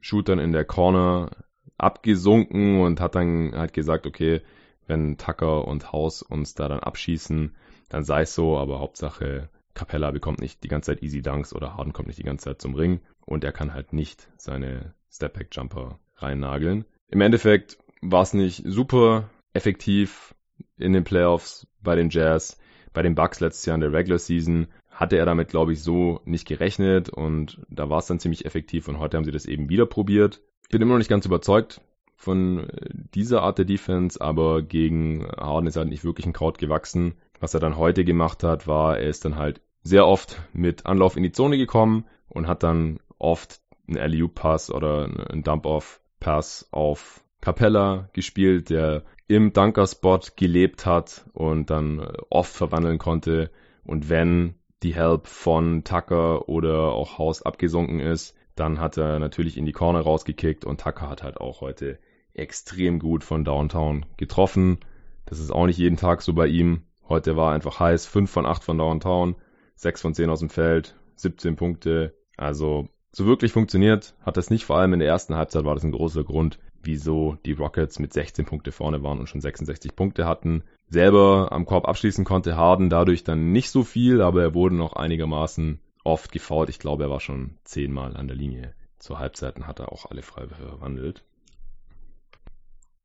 Shootern 0.00 0.38
in 0.38 0.52
der 0.52 0.64
Corner 0.64 1.30
abgesunken 1.78 2.80
und 2.80 3.00
hat 3.00 3.14
dann 3.14 3.52
halt 3.54 3.72
gesagt, 3.72 4.06
okay, 4.06 4.42
wenn 4.86 5.16
Tucker 5.16 5.66
und 5.66 5.92
House 5.92 6.22
uns 6.22 6.54
da 6.54 6.68
dann 6.68 6.80
abschießen, 6.80 7.54
dann 7.88 8.04
sei 8.04 8.22
es 8.22 8.34
so, 8.34 8.58
aber 8.58 8.80
Hauptsache 8.80 9.48
Capella 9.74 10.10
bekommt 10.10 10.40
nicht 10.40 10.62
die 10.64 10.68
ganze 10.68 10.92
Zeit 10.92 11.02
Easy 11.02 11.22
Dunks 11.22 11.54
oder 11.54 11.76
Harden 11.76 11.92
kommt 11.92 12.08
nicht 12.08 12.18
die 12.18 12.24
ganze 12.24 12.44
Zeit 12.44 12.60
zum 12.60 12.74
Ring 12.74 13.00
und 13.24 13.42
er 13.44 13.52
kann 13.52 13.74
halt 13.74 13.92
nicht 13.92 14.28
seine 14.36 14.94
Step-Back-Jumper 15.12 15.98
reinnageln. 16.16 16.84
Im 17.08 17.20
Endeffekt 17.20 17.78
war 18.00 18.22
es 18.22 18.34
nicht 18.34 18.62
super 18.66 19.30
effektiv 19.52 20.34
in 20.78 20.92
den 20.92 21.04
Playoffs 21.04 21.66
bei 21.82 21.94
den 21.94 22.10
Jazz. 22.10 22.58
Bei 22.92 23.02
den 23.02 23.14
Bucks 23.14 23.40
letztes 23.40 23.66
Jahr 23.66 23.74
in 23.74 23.80
der 23.80 23.92
Regular 23.92 24.18
Season 24.18 24.68
hatte 24.90 25.16
er 25.16 25.24
damit, 25.24 25.48
glaube 25.48 25.72
ich, 25.72 25.82
so 25.82 26.20
nicht 26.24 26.46
gerechnet 26.46 27.08
und 27.08 27.60
da 27.68 27.88
war 27.88 27.98
es 27.98 28.06
dann 28.06 28.20
ziemlich 28.20 28.44
effektiv 28.44 28.88
und 28.88 28.98
heute 28.98 29.16
haben 29.16 29.24
sie 29.24 29.30
das 29.30 29.46
eben 29.46 29.68
wieder 29.68 29.86
probiert. 29.86 30.42
Bin 30.70 30.82
immer 30.82 30.92
noch 30.92 30.98
nicht 30.98 31.10
ganz 31.10 31.26
überzeugt 31.26 31.80
von 32.16 32.68
dieser 33.14 33.42
Art 33.42 33.58
der 33.58 33.64
Defense, 33.64 34.20
aber 34.20 34.62
gegen 34.62 35.26
Harden 35.36 35.66
ist 35.66 35.76
halt 35.76 35.88
nicht 35.88 36.04
wirklich 36.04 36.26
ein 36.26 36.32
Kraut 36.32 36.58
gewachsen. 36.58 37.14
Was 37.40 37.54
er 37.54 37.60
dann 37.60 37.76
heute 37.76 38.04
gemacht 38.04 38.44
hat, 38.44 38.66
war, 38.68 38.98
er 38.98 39.08
ist 39.08 39.24
dann 39.24 39.36
halt 39.36 39.60
sehr 39.82 40.06
oft 40.06 40.40
mit 40.52 40.86
Anlauf 40.86 41.16
in 41.16 41.24
die 41.24 41.32
Zone 41.32 41.58
gekommen 41.58 42.04
und 42.28 42.46
hat 42.46 42.62
dann 42.62 43.00
oft 43.18 43.61
einen 43.96 44.12
LU-Pass 44.12 44.70
oder 44.70 45.04
einen 45.30 45.42
Dump-Off-Pass 45.42 46.68
auf 46.70 47.22
Capella 47.40 48.08
gespielt, 48.12 48.70
der 48.70 49.04
im 49.26 49.52
Dunker-Spot 49.52 50.20
gelebt 50.36 50.86
hat 50.86 51.26
und 51.32 51.70
dann 51.70 52.00
oft 52.30 52.52
verwandeln 52.54 52.98
konnte. 52.98 53.50
Und 53.84 54.08
wenn 54.08 54.54
die 54.82 54.94
Help 54.94 55.26
von 55.26 55.84
Tucker 55.84 56.48
oder 56.48 56.92
auch 56.92 57.18
House 57.18 57.42
abgesunken 57.42 58.00
ist, 58.00 58.36
dann 58.54 58.80
hat 58.80 58.96
er 58.96 59.18
natürlich 59.18 59.56
in 59.56 59.64
die 59.64 59.72
Corner 59.72 60.00
rausgekickt 60.00 60.64
und 60.64 60.80
Tucker 60.80 61.08
hat 61.08 61.22
halt 61.22 61.38
auch 61.38 61.60
heute 61.60 61.98
extrem 62.34 62.98
gut 62.98 63.24
von 63.24 63.44
Downtown 63.44 64.06
getroffen. 64.16 64.78
Das 65.26 65.38
ist 65.38 65.50
auch 65.50 65.66
nicht 65.66 65.78
jeden 65.78 65.96
Tag 65.96 66.22
so 66.22 66.34
bei 66.34 66.46
ihm. 66.46 66.82
Heute 67.08 67.36
war 67.36 67.52
einfach 67.52 67.80
heiß. 67.80 68.06
5 68.06 68.30
von 68.30 68.46
8 68.46 68.62
von 68.62 68.78
Downtown, 68.78 69.36
6 69.76 70.00
von 70.00 70.14
10 70.14 70.30
aus 70.30 70.40
dem 70.40 70.50
Feld, 70.50 70.96
17 71.16 71.56
Punkte. 71.56 72.14
Also 72.36 72.88
so 73.12 73.26
wirklich 73.26 73.52
funktioniert 73.52 74.14
hat 74.22 74.36
das 74.36 74.50
nicht. 74.50 74.64
Vor 74.64 74.78
allem 74.78 74.94
in 74.94 74.98
der 74.98 75.08
ersten 75.08 75.34
Halbzeit 75.34 75.64
war 75.64 75.74
das 75.74 75.84
ein 75.84 75.92
großer 75.92 76.24
Grund, 76.24 76.58
wieso 76.82 77.36
die 77.44 77.52
Rockets 77.52 77.98
mit 77.98 78.12
16 78.12 78.46
Punkte 78.46 78.72
vorne 78.72 79.02
waren 79.02 79.20
und 79.20 79.28
schon 79.28 79.42
66 79.42 79.94
Punkte 79.94 80.26
hatten. 80.26 80.64
Selber 80.88 81.52
am 81.52 81.66
Korb 81.66 81.86
abschließen 81.86 82.24
konnte 82.24 82.56
Harden 82.56 82.88
dadurch 82.88 83.22
dann 83.22 83.52
nicht 83.52 83.70
so 83.70 83.84
viel, 83.84 84.22
aber 84.22 84.42
er 84.42 84.54
wurde 84.54 84.74
noch 84.74 84.94
einigermaßen 84.94 85.80
oft 86.04 86.32
gefault. 86.32 86.70
Ich 86.70 86.78
glaube, 86.78 87.04
er 87.04 87.10
war 87.10 87.20
schon 87.20 87.58
zehnmal 87.64 88.16
an 88.16 88.28
der 88.28 88.36
Linie. 88.36 88.74
Zur 88.98 89.18
Halbzeit 89.18 89.60
hat 89.60 89.80
er 89.80 89.92
auch 89.92 90.10
alle 90.10 90.22
Freiwürfe 90.22 90.68
verwandelt. 90.68 91.22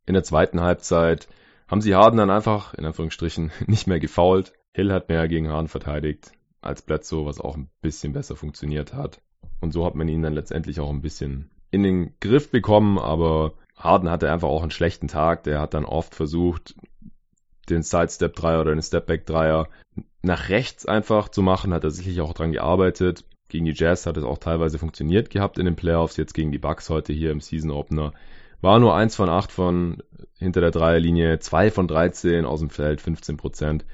In 0.06 0.14
der 0.14 0.24
zweiten 0.24 0.62
Halbzeit 0.62 1.28
haben 1.68 1.82
sie 1.82 1.96
Harden 1.96 2.18
dann 2.18 2.30
einfach, 2.30 2.74
in 2.76 2.86
Anführungsstrichen, 2.86 3.52
nicht 3.68 3.88
mehr 3.88 4.00
gefault. 4.00 4.54
Hill 4.74 4.94
hat 4.94 5.10
mehr 5.10 5.28
gegen 5.28 5.50
Harden 5.50 5.68
verteidigt 5.68 6.32
als 6.62 6.82
Bledsoe, 6.82 7.26
was 7.26 7.42
auch 7.42 7.56
ein 7.56 7.70
bisschen 7.82 8.14
besser 8.14 8.36
funktioniert 8.36 8.94
hat. 8.94 9.22
Und 9.60 9.72
so 9.72 9.86
hat 9.86 9.96
man 9.96 10.08
ihn 10.08 10.22
dann 10.22 10.34
letztendlich 10.34 10.79
auch 10.79 10.89
ein 10.89 11.01
bisschen 11.01 11.50
in 11.72 11.84
den 11.84 12.13
Griff 12.20 12.51
bekommen, 12.51 12.98
aber 12.98 13.53
Harden 13.75 14.10
hatte 14.10 14.32
einfach 14.32 14.48
auch 14.48 14.62
einen 14.62 14.72
schlechten 14.72 15.08
Tag. 15.08 15.44
Der 15.44 15.60
hat 15.60 15.74
dann 15.74 15.86
oft 15.86 16.15
versucht, 16.15 16.75
den 17.70 17.84
Sidestep-Dreier 17.84 18.62
oder 18.62 18.72
den 18.72 18.82
Stepback-Dreier 18.82 19.67
nach 20.22 20.50
rechts 20.50 20.86
einfach 20.86 21.29
zu 21.29 21.41
machen, 21.41 21.74
hat 21.74 21.84
er 21.84 21.91
sicherlich 21.91 22.22
auch 22.22 22.34
dran 22.34 22.51
gearbeitet. 22.51 23.25
Gegen 23.50 23.65
die 23.65 23.74
Jazz 23.74 24.06
hat 24.06 24.17
es 24.17 24.24
auch 24.24 24.39
teilweise 24.39 24.77
funktioniert 24.77 25.29
gehabt 25.29 25.58
in 25.58 25.65
den 25.65 25.75
Playoffs, 25.75 26.17
jetzt 26.17 26.34
gegen 26.34 26.51
die 26.51 26.58
Bucks 26.58 26.89
heute 26.89 27.13
hier 27.13 27.32
im 27.32 27.39
Season 27.39 27.72
Opener. 27.72 28.13
War 28.62 28.79
nur 28.79 28.96
eins 28.96 29.15
von 29.15 29.29
acht 29.29 29.51
von 29.51 30.01
hinter 30.38 30.62
der 30.62 30.72
Dreierlinie, 30.72 31.39
zwei 31.39 31.72
von 31.72 31.88
13 31.88 32.46
aus 32.46 32.60
dem 32.60 32.70
Feld, 32.70 33.01
15 33.01 33.38
Prozent. 33.38 33.86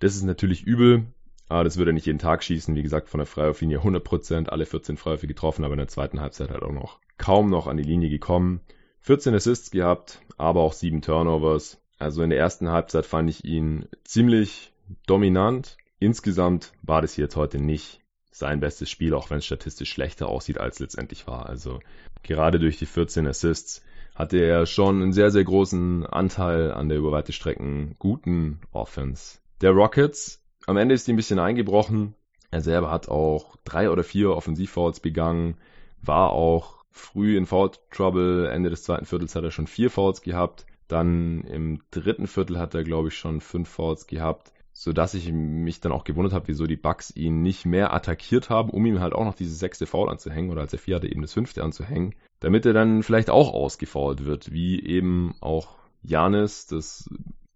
Das 0.00 0.14
ist 0.14 0.22
natürlich 0.22 0.62
übel, 0.62 1.06
aber 1.52 1.64
das 1.64 1.76
würde 1.76 1.90
er 1.90 1.94
nicht 1.94 2.06
jeden 2.06 2.18
Tag 2.18 2.42
schießen. 2.42 2.74
Wie 2.74 2.82
gesagt, 2.82 3.08
von 3.08 3.18
der 3.18 3.26
Freiwurflinie 3.26 3.78
100 3.78 4.02
Prozent, 4.02 4.50
alle 4.50 4.66
14 4.66 4.96
Freiwürfe 4.96 5.26
getroffen, 5.26 5.64
aber 5.64 5.74
in 5.74 5.78
der 5.78 5.88
zweiten 5.88 6.20
Halbzeit 6.20 6.50
halt 6.50 6.62
auch 6.62 6.72
noch 6.72 6.98
kaum 7.18 7.50
noch 7.50 7.66
an 7.66 7.76
die 7.76 7.82
Linie 7.82 8.08
gekommen. 8.08 8.60
14 9.00 9.34
Assists 9.34 9.70
gehabt, 9.70 10.22
aber 10.38 10.60
auch 10.60 10.72
sieben 10.72 11.02
Turnovers. 11.02 11.80
Also 11.98 12.22
in 12.22 12.30
der 12.30 12.38
ersten 12.38 12.70
Halbzeit 12.70 13.06
fand 13.06 13.28
ich 13.28 13.44
ihn 13.44 13.86
ziemlich 14.04 14.72
dominant. 15.06 15.76
Insgesamt 15.98 16.72
war 16.82 17.02
das 17.02 17.16
jetzt 17.16 17.36
heute 17.36 17.58
nicht 17.58 18.00
sein 18.30 18.60
bestes 18.60 18.90
Spiel, 18.90 19.14
auch 19.14 19.30
wenn 19.30 19.38
es 19.38 19.46
statistisch 19.46 19.90
schlechter 19.90 20.28
aussieht, 20.28 20.58
als 20.58 20.78
letztendlich 20.78 21.26
war. 21.26 21.46
Also 21.46 21.80
gerade 22.22 22.58
durch 22.58 22.78
die 22.78 22.86
14 22.86 23.26
Assists 23.26 23.82
hatte 24.14 24.38
er 24.38 24.66
schon 24.66 25.02
einen 25.02 25.12
sehr, 25.12 25.30
sehr 25.30 25.44
großen 25.44 26.06
Anteil 26.06 26.72
an 26.72 26.88
der 26.88 26.98
über 26.98 27.12
weite 27.12 27.32
Strecken 27.32 27.94
guten 27.98 28.60
Offense. 28.72 29.38
Der 29.60 29.70
Rockets, 29.70 30.41
am 30.66 30.76
Ende 30.76 30.94
ist 30.94 31.06
die 31.06 31.12
ein 31.12 31.16
bisschen 31.16 31.38
eingebrochen. 31.38 32.14
Er 32.50 32.60
selber 32.60 32.90
hat 32.90 33.08
auch 33.08 33.56
drei 33.64 33.90
oder 33.90 34.04
vier 34.04 34.30
Offensivfouls 34.36 35.00
begangen, 35.00 35.56
war 36.02 36.30
auch 36.30 36.84
früh 36.90 37.36
in 37.36 37.46
Foul 37.46 37.70
Trouble. 37.90 38.50
Ende 38.50 38.70
des 38.70 38.84
zweiten 38.84 39.06
Viertels 39.06 39.34
hat 39.34 39.44
er 39.44 39.50
schon 39.50 39.66
vier 39.66 39.90
Fouls 39.90 40.22
gehabt. 40.22 40.66
Dann 40.88 41.42
im 41.44 41.80
dritten 41.90 42.26
Viertel 42.26 42.58
hat 42.58 42.74
er, 42.74 42.84
glaube 42.84 43.08
ich, 43.08 43.16
schon 43.16 43.40
fünf 43.40 43.70
Fouls 43.70 44.06
gehabt, 44.06 44.52
so 44.74 44.92
dass 44.92 45.14
ich 45.14 45.32
mich 45.32 45.80
dann 45.80 45.92
auch 45.92 46.04
gewundert 46.04 46.34
habe, 46.34 46.48
wieso 46.48 46.66
die 46.66 46.76
Bucks 46.76 47.10
ihn 47.16 47.40
nicht 47.40 47.64
mehr 47.64 47.94
attackiert 47.94 48.50
haben, 48.50 48.68
um 48.68 48.84
ihm 48.84 49.00
halt 49.00 49.14
auch 49.14 49.24
noch 49.24 49.34
dieses 49.34 49.58
sechste 49.58 49.86
Foul 49.86 50.10
anzuhängen 50.10 50.50
oder 50.50 50.60
als 50.60 50.74
er 50.74 50.78
vier 50.78 50.96
hatte, 50.96 51.10
eben 51.10 51.22
das 51.22 51.32
fünfte 51.32 51.62
anzuhängen, 51.62 52.14
damit 52.40 52.66
er 52.66 52.74
dann 52.74 53.02
vielleicht 53.02 53.30
auch 53.30 53.54
ausgefault 53.54 54.26
wird, 54.26 54.52
wie 54.52 54.84
eben 54.84 55.34
auch 55.40 55.78
Janis. 56.02 56.66
Das 56.66 57.08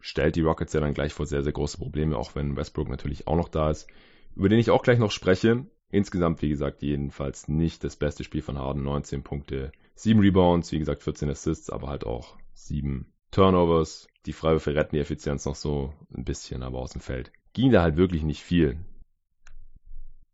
stellt 0.06 0.36
die 0.36 0.42
Rockets 0.42 0.72
ja 0.72 0.78
dann 0.78 0.94
gleich 0.94 1.12
vor 1.12 1.26
sehr, 1.26 1.42
sehr 1.42 1.52
große 1.52 1.78
Probleme, 1.78 2.16
auch 2.16 2.36
wenn 2.36 2.56
Westbrook 2.56 2.88
natürlich 2.88 3.26
auch 3.26 3.34
noch 3.34 3.48
da 3.48 3.70
ist, 3.70 3.88
über 4.36 4.48
den 4.48 4.60
ich 4.60 4.70
auch 4.70 4.84
gleich 4.84 5.00
noch 5.00 5.10
spreche. 5.10 5.66
Insgesamt, 5.90 6.42
wie 6.42 6.48
gesagt, 6.48 6.82
jedenfalls 6.82 7.48
nicht 7.48 7.82
das 7.82 7.96
beste 7.96 8.22
Spiel 8.22 8.40
von 8.40 8.56
Harden. 8.56 8.84
19 8.84 9.24
Punkte, 9.24 9.72
7 9.96 10.20
Rebounds, 10.20 10.70
wie 10.70 10.78
gesagt, 10.78 11.02
14 11.02 11.28
Assists, 11.28 11.70
aber 11.70 11.88
halt 11.88 12.06
auch 12.06 12.36
7 12.54 13.12
Turnovers. 13.32 14.06
Die 14.26 14.32
Freiwürfe 14.32 14.76
retten 14.76 14.94
die 14.94 15.02
Effizienz 15.02 15.44
noch 15.44 15.56
so 15.56 15.92
ein 16.16 16.24
bisschen, 16.24 16.62
aber 16.62 16.78
aus 16.78 16.92
dem 16.92 17.00
Feld 17.00 17.32
ging 17.52 17.72
da 17.72 17.82
halt 17.82 17.96
wirklich 17.96 18.22
nicht 18.22 18.44
viel. 18.44 18.78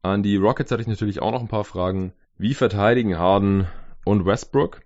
An 0.03 0.23
die 0.23 0.37
Rockets 0.37 0.71
hatte 0.71 0.83
ich 0.83 0.89
natürlich 0.89 1.23
auch 1.23 1.33
noch 1.33 1.41
ein 1.41 1.49
paar 1.49 1.65
Fragen. 1.65 2.13
Wie 2.37 2.53
verteidigen 2.53 3.19
Harden 3.19 3.67
und 4.05 4.27
Westbrook? 4.27 4.83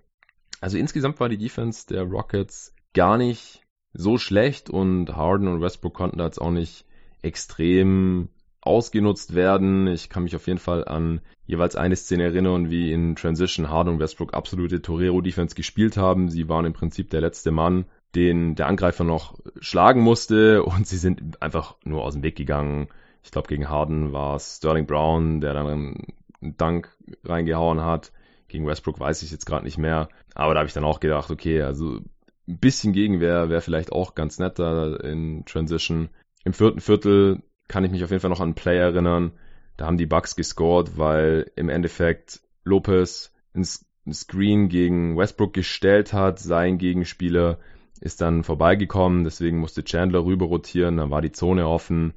Also 0.61 0.78
insgesamt 0.78 1.19
war 1.19 1.28
die 1.28 1.38
Defense 1.38 1.88
der 1.88 2.05
Rockets 2.05 2.73
gar 2.93 3.19
nicht 3.19 3.65
so 3.97 4.19
schlecht 4.19 4.71
und 4.71 5.17
Harden 5.17 5.49
und 5.49 5.61
Westbrook 5.61 5.95
konnten 5.95 6.19
da 6.19 6.25
jetzt 6.26 6.41
auch 6.41 6.50
nicht 6.50 6.85
extrem 7.23 8.29
ausgenutzt 8.61 9.35
werden. 9.35 9.87
Ich 9.87 10.09
kann 10.09 10.25
mich 10.25 10.37
auf 10.37 10.47
jeden 10.47 10.59
Fall 10.59 10.87
an 10.87 11.21
jeweils 11.47 11.76
eine 11.76 11.97
Szene 11.97 12.25
erinnern, 12.25 12.71
wie 12.71 12.93
in 12.93 13.15
Transition 13.15 13.71
Harden 13.71 13.95
und 13.95 14.00
Westbrook 14.00 14.35
absolute 14.35 14.83
Torero-Defense 14.83 15.55
gespielt 15.55 15.97
haben. 15.97 16.29
Sie 16.29 16.49
waren 16.49 16.67
im 16.67 16.73
Prinzip 16.73 17.11
der 17.11 17.21
letzte 17.21 17.53
Mann 17.53 17.87
den 18.17 18.55
der 18.55 18.67
Angreifer 18.67 19.05
noch 19.05 19.38
schlagen 19.61 20.00
musste 20.00 20.62
und 20.65 20.87
sie 20.87 20.97
sind 20.97 21.43
einfach 21.43 21.76
nur 21.85 22.03
aus 22.03 22.15
dem 22.15 22.23
Weg 22.23 22.37
gegangen. 22.37 22.88
Ich 23.23 23.31
glaube, 23.31 23.49
gegen 23.49 23.69
Harden 23.69 24.12
war 24.12 24.37
es 24.37 24.57
Sterling 24.57 24.87
Brown, 24.87 25.41
der 25.41 25.53
dann 25.53 25.67
einen 25.67 26.57
Dank 26.57 26.97
reingehauen 27.25 27.81
hat. 27.81 28.12
Gegen 28.49 28.67
Westbrook 28.67 29.00
weiß 29.00 29.23
ich 29.23 29.33
jetzt 29.33 29.47
gerade 29.47 29.65
nicht 29.65 29.79
mehr. 29.79 30.09
Aber 30.35 30.55
da 30.55 30.61
habe 30.61 30.69
ich 30.69 30.75
dann 30.75 30.85
auch 30.85 31.00
gedacht, 31.00 31.31
okay, 31.31 31.62
also 31.62 32.00
ein 32.49 32.59
bisschen 32.59 32.93
Gegenwehr 32.93 33.49
wäre 33.50 33.61
vielleicht 33.61 33.93
auch 33.93 34.15
ganz 34.15 34.38
nett 34.38 34.59
da 34.59 34.95
in 34.97 35.45
Transition. 35.47 36.11
Im 36.45 36.53
vierten 36.53 36.81
Viertel 36.81 37.43
kann 37.69 37.85
ich 37.85 37.91
mich 37.91 38.05
auf 38.05 38.11
jeden 38.11 38.21
Fall 38.21 38.31
noch 38.31 38.41
an 38.41 38.49
einen 38.49 38.55
Play 38.55 38.79
erinnern. 38.79 39.33
Da 39.76 39.87
haben 39.87 39.99
die 39.99 40.07
Bucks 40.07 40.37
gescored, 40.37 40.97
weil 40.97 41.50
im 41.57 41.69
Endeffekt 41.69 42.41
Lopez 42.65 43.33
ein 43.55 43.65
Screen 44.12 44.69
gegen 44.69 45.17
Westbrook 45.17 45.53
gestellt 45.53 46.12
hat, 46.12 46.38
sein 46.38 46.79
Gegenspieler 46.79 47.59
ist 48.00 48.21
dann 48.21 48.45
vorbeigekommen, 48.45 49.25
deswegen 49.25 49.59
musste 49.59 49.83
Chandler 49.83 50.25
rüber 50.25 50.47
rotieren, 50.47 50.99
dann 50.99 51.11
war 51.11 51.23
die 51.23 51.33
Zone 51.33 51.67
offen 51.67 52.15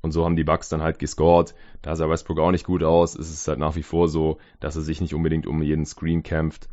und 0.00 0.12
so 0.12 0.24
haben 0.24 0.36
die 0.36 0.44
Bucks 0.44 0.68
dann 0.68 0.82
halt 0.82 0.98
gescored. 0.98 1.54
Da 1.82 1.94
sah 1.96 2.08
Westbrook 2.08 2.38
auch 2.38 2.50
nicht 2.50 2.64
gut 2.64 2.82
aus. 2.82 3.14
Es 3.14 3.30
ist 3.30 3.46
halt 3.48 3.58
nach 3.58 3.76
wie 3.76 3.82
vor 3.82 4.08
so, 4.08 4.38
dass 4.60 4.76
er 4.76 4.82
sich 4.82 5.00
nicht 5.00 5.14
unbedingt 5.14 5.46
um 5.46 5.62
jeden 5.62 5.86
Screen 5.86 6.22
kämpft 6.22 6.68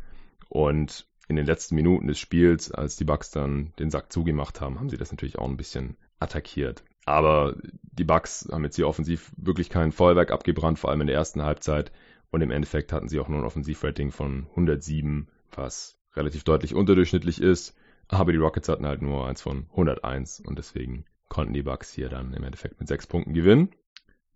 und 0.48 1.06
in 1.28 1.36
den 1.36 1.46
letzten 1.46 1.74
Minuten 1.74 2.06
des 2.06 2.18
Spiels, 2.18 2.70
als 2.70 2.96
die 2.96 3.04
Bucks 3.04 3.30
dann 3.30 3.72
den 3.78 3.90
Sack 3.90 4.12
zugemacht 4.12 4.60
haben, 4.60 4.78
haben 4.78 4.90
sie 4.90 4.96
das 4.96 5.10
natürlich 5.10 5.38
auch 5.38 5.48
ein 5.48 5.56
bisschen 5.56 5.96
attackiert. 6.20 6.84
Aber 7.04 7.56
die 7.82 8.04
Bucks 8.04 8.48
haben 8.50 8.64
jetzt 8.64 8.76
hier 8.76 8.88
offensiv 8.88 9.32
wirklich 9.36 9.70
kein 9.70 9.92
Feuerwerk 9.92 10.30
abgebrannt, 10.30 10.78
vor 10.78 10.90
allem 10.90 11.02
in 11.02 11.06
der 11.06 11.16
ersten 11.16 11.42
Halbzeit. 11.42 11.92
Und 12.30 12.42
im 12.42 12.50
Endeffekt 12.50 12.92
hatten 12.92 13.08
sie 13.08 13.20
auch 13.20 13.28
nur 13.28 13.38
ein 13.38 13.44
Offensivrating 13.44 14.10
von 14.10 14.46
107, 14.50 15.28
was 15.52 15.96
relativ 16.14 16.44
deutlich 16.44 16.74
unterdurchschnittlich 16.74 17.40
ist. 17.40 17.76
Aber 18.08 18.32
die 18.32 18.38
Rockets 18.38 18.68
hatten 18.68 18.86
halt 18.86 19.02
nur 19.02 19.26
eins 19.26 19.40
von 19.40 19.66
101 19.70 20.40
und 20.40 20.58
deswegen 20.58 21.04
konnten 21.28 21.54
die 21.54 21.62
Bucks 21.62 21.92
hier 21.92 22.08
dann 22.08 22.34
im 22.34 22.44
Endeffekt 22.44 22.78
mit 22.78 22.88
sechs 22.88 23.06
Punkten 23.06 23.34
gewinnen. 23.34 23.70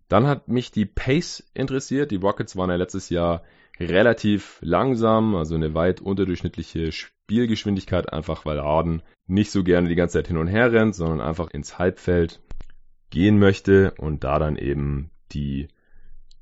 Dann 0.07 0.27
hat 0.27 0.49
mich 0.49 0.71
die 0.71 0.85
Pace 0.85 1.43
interessiert. 1.53 2.11
Die 2.11 2.17
Rockets 2.17 2.57
waren 2.57 2.69
ja 2.69 2.75
letztes 2.75 3.09
Jahr 3.09 3.43
relativ 3.89 4.59
langsam, 4.61 5.35
also 5.35 5.55
eine 5.55 5.73
weit 5.73 6.01
unterdurchschnittliche 6.01 6.91
Spielgeschwindigkeit, 6.91 8.11
einfach 8.11 8.45
weil 8.45 8.59
Arden 8.59 9.01
nicht 9.27 9.51
so 9.51 9.63
gerne 9.63 9.89
die 9.89 9.95
ganze 9.95 10.19
Zeit 10.19 10.27
hin 10.27 10.37
und 10.37 10.47
her 10.47 10.71
rennt, 10.71 10.95
sondern 10.95 11.21
einfach 11.21 11.49
ins 11.51 11.79
Halbfeld 11.79 12.41
gehen 13.09 13.39
möchte 13.39 13.93
und 13.97 14.23
da 14.23 14.39
dann 14.39 14.55
eben 14.55 15.11
die 15.31 15.67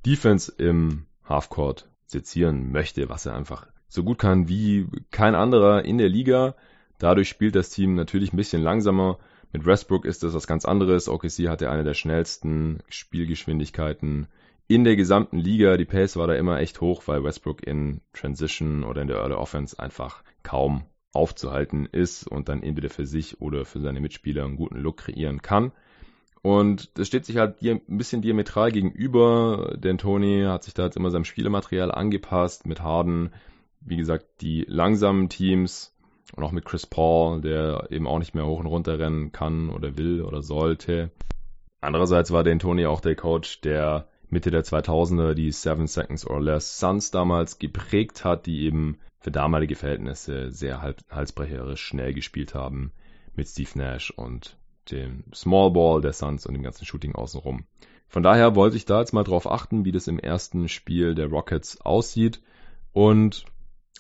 Defense 0.06 0.52
im 0.58 1.06
Halfcourt 1.24 1.90
sezieren 2.06 2.72
möchte, 2.72 3.10
was 3.10 3.26
er 3.26 3.36
einfach 3.36 3.68
so 3.88 4.04
gut 4.04 4.20
kann 4.20 4.48
wie 4.48 4.88
kein 5.12 5.36
anderer 5.36 5.84
in 5.84 5.98
der 5.98 6.10
Liga. 6.10 6.56
Dadurch 6.98 7.30
spielt 7.30 7.56
das 7.56 7.70
Team 7.70 7.96
natürlich 7.96 8.34
ein 8.34 8.38
bisschen 8.38 8.62
langsamer. 8.62 9.20
Mit 9.52 9.66
Westbrook 9.66 10.06
ist 10.06 10.24
das 10.24 10.34
was 10.34 10.48
ganz 10.48 10.66
anderes. 10.66 11.10
OKC 11.10 11.48
hatte 11.48 11.72
eine 11.72 11.84
der 11.84 11.96
schnellsten 11.96 12.80
Spielgeschwindigkeiten 12.90 14.28
in 14.70 14.84
der 14.84 14.96
gesamten 14.96 15.40
Liga. 15.40 15.76
Die 15.78 15.86
Pace 15.86 16.16
war 16.16 16.28
da 16.28 16.36
immer 16.36 16.60
echt 16.60 16.80
hoch, 16.80 17.04
weil 17.08 17.24
Westbrook 17.24 17.66
in 17.66 18.02
Transition 18.14 18.84
oder 18.84 19.02
in 19.02 19.08
der 19.08 19.18
Early 19.18 19.34
Offense 19.34 19.78
einfach 19.78 20.24
kaum 20.44 20.84
aufzuhalten 21.12 21.88
ist 21.92 22.28
und 22.28 22.50
dann 22.50 22.62
entweder 22.62 22.90
für 22.90 23.08
sich 23.08 23.42
oder 23.42 23.66
für 23.66 23.80
seine 23.82 24.00
Mitspieler 24.00 24.46
einen 24.46 24.58
guten 24.58 24.78
Look 24.78 24.98
kreieren 24.98 25.42
kann. 25.42 25.72
Und 26.44 26.98
das 27.00 27.08
steht 27.08 27.26
sich 27.26 27.38
halt 27.38 27.62
ein 27.64 27.98
bisschen 27.98 28.22
diametral 28.22 28.72
gegenüber, 28.72 29.76
denn 29.76 29.98
Tony 29.98 30.44
hat 30.46 30.64
sich 30.64 30.76
da 30.76 30.86
jetzt 30.86 30.96
immer 30.96 31.10
seinem 31.10 31.26
Spielermaterial 31.26 31.92
angepasst 31.92 32.68
mit 32.68 32.82
Harden. 32.82 33.32
Wie 33.82 33.98
gesagt, 33.98 34.26
die 34.42 34.66
langsamen 34.68 35.30
Teams 35.30 35.96
und 36.36 36.44
auch 36.44 36.52
mit 36.52 36.64
Chris 36.64 36.86
Paul, 36.86 37.42
der 37.42 37.88
eben 37.90 38.08
auch 38.08 38.20
nicht 38.20 38.36
mehr 38.36 38.46
hoch 38.46 38.60
und 38.60 38.68
runter 38.68 39.00
rennen 39.00 39.32
kann 39.32 39.72
oder 39.72 39.98
will 39.98 40.22
oder 40.22 40.44
sollte. 40.44 41.10
Andererseits 41.82 42.32
war 42.32 42.44
Dan 42.44 42.60
Tony 42.60 42.86
auch 42.86 43.02
der 43.02 43.16
Coach, 43.16 43.62
der 43.62 44.08
Mitte 44.30 44.52
der 44.52 44.64
2000er 44.64 45.34
die 45.34 45.52
Seven 45.52 45.88
Seconds 45.88 46.26
or 46.26 46.42
Less 46.42 46.80
Suns 46.80 47.12
damals 47.12 47.58
geprägt 47.58 48.24
hat, 48.24 48.46
die 48.46 48.62
eben 48.62 49.00
für 49.20 49.32
damalige 49.32 49.76
Verhältnisse 49.76 50.52
sehr 50.52 50.82
halsbrecherisch 51.10 51.82
schnell 51.82 52.14
gespielt 52.14 52.54
haben 52.54 52.92
mit 53.36 53.48
Steve 53.48 53.72
Nash 53.76 54.12
und 54.12 54.58
dem 54.92 55.24
Small 55.34 55.72
Ball 55.72 56.02
der 56.02 56.14
Suns 56.14 56.46
und 56.46 56.54
dem 56.54 56.64
ganzen 56.64 56.86
Shooting 56.86 57.16
außenrum. 57.16 57.66
Von 58.08 58.24
daher 58.24 58.56
wollte 58.56 58.78
ich 58.78 58.86
da 58.86 59.00
jetzt 59.00 59.14
mal 59.14 59.24
drauf 59.24 59.50
achten, 59.50 59.86
wie 59.86 59.92
das 59.92 60.08
im 60.08 60.20
ersten 60.20 60.68
Spiel 60.68 61.16
der 61.16 61.28
Rockets 61.28 61.82
aussieht. 61.82 62.42
Und 62.92 63.46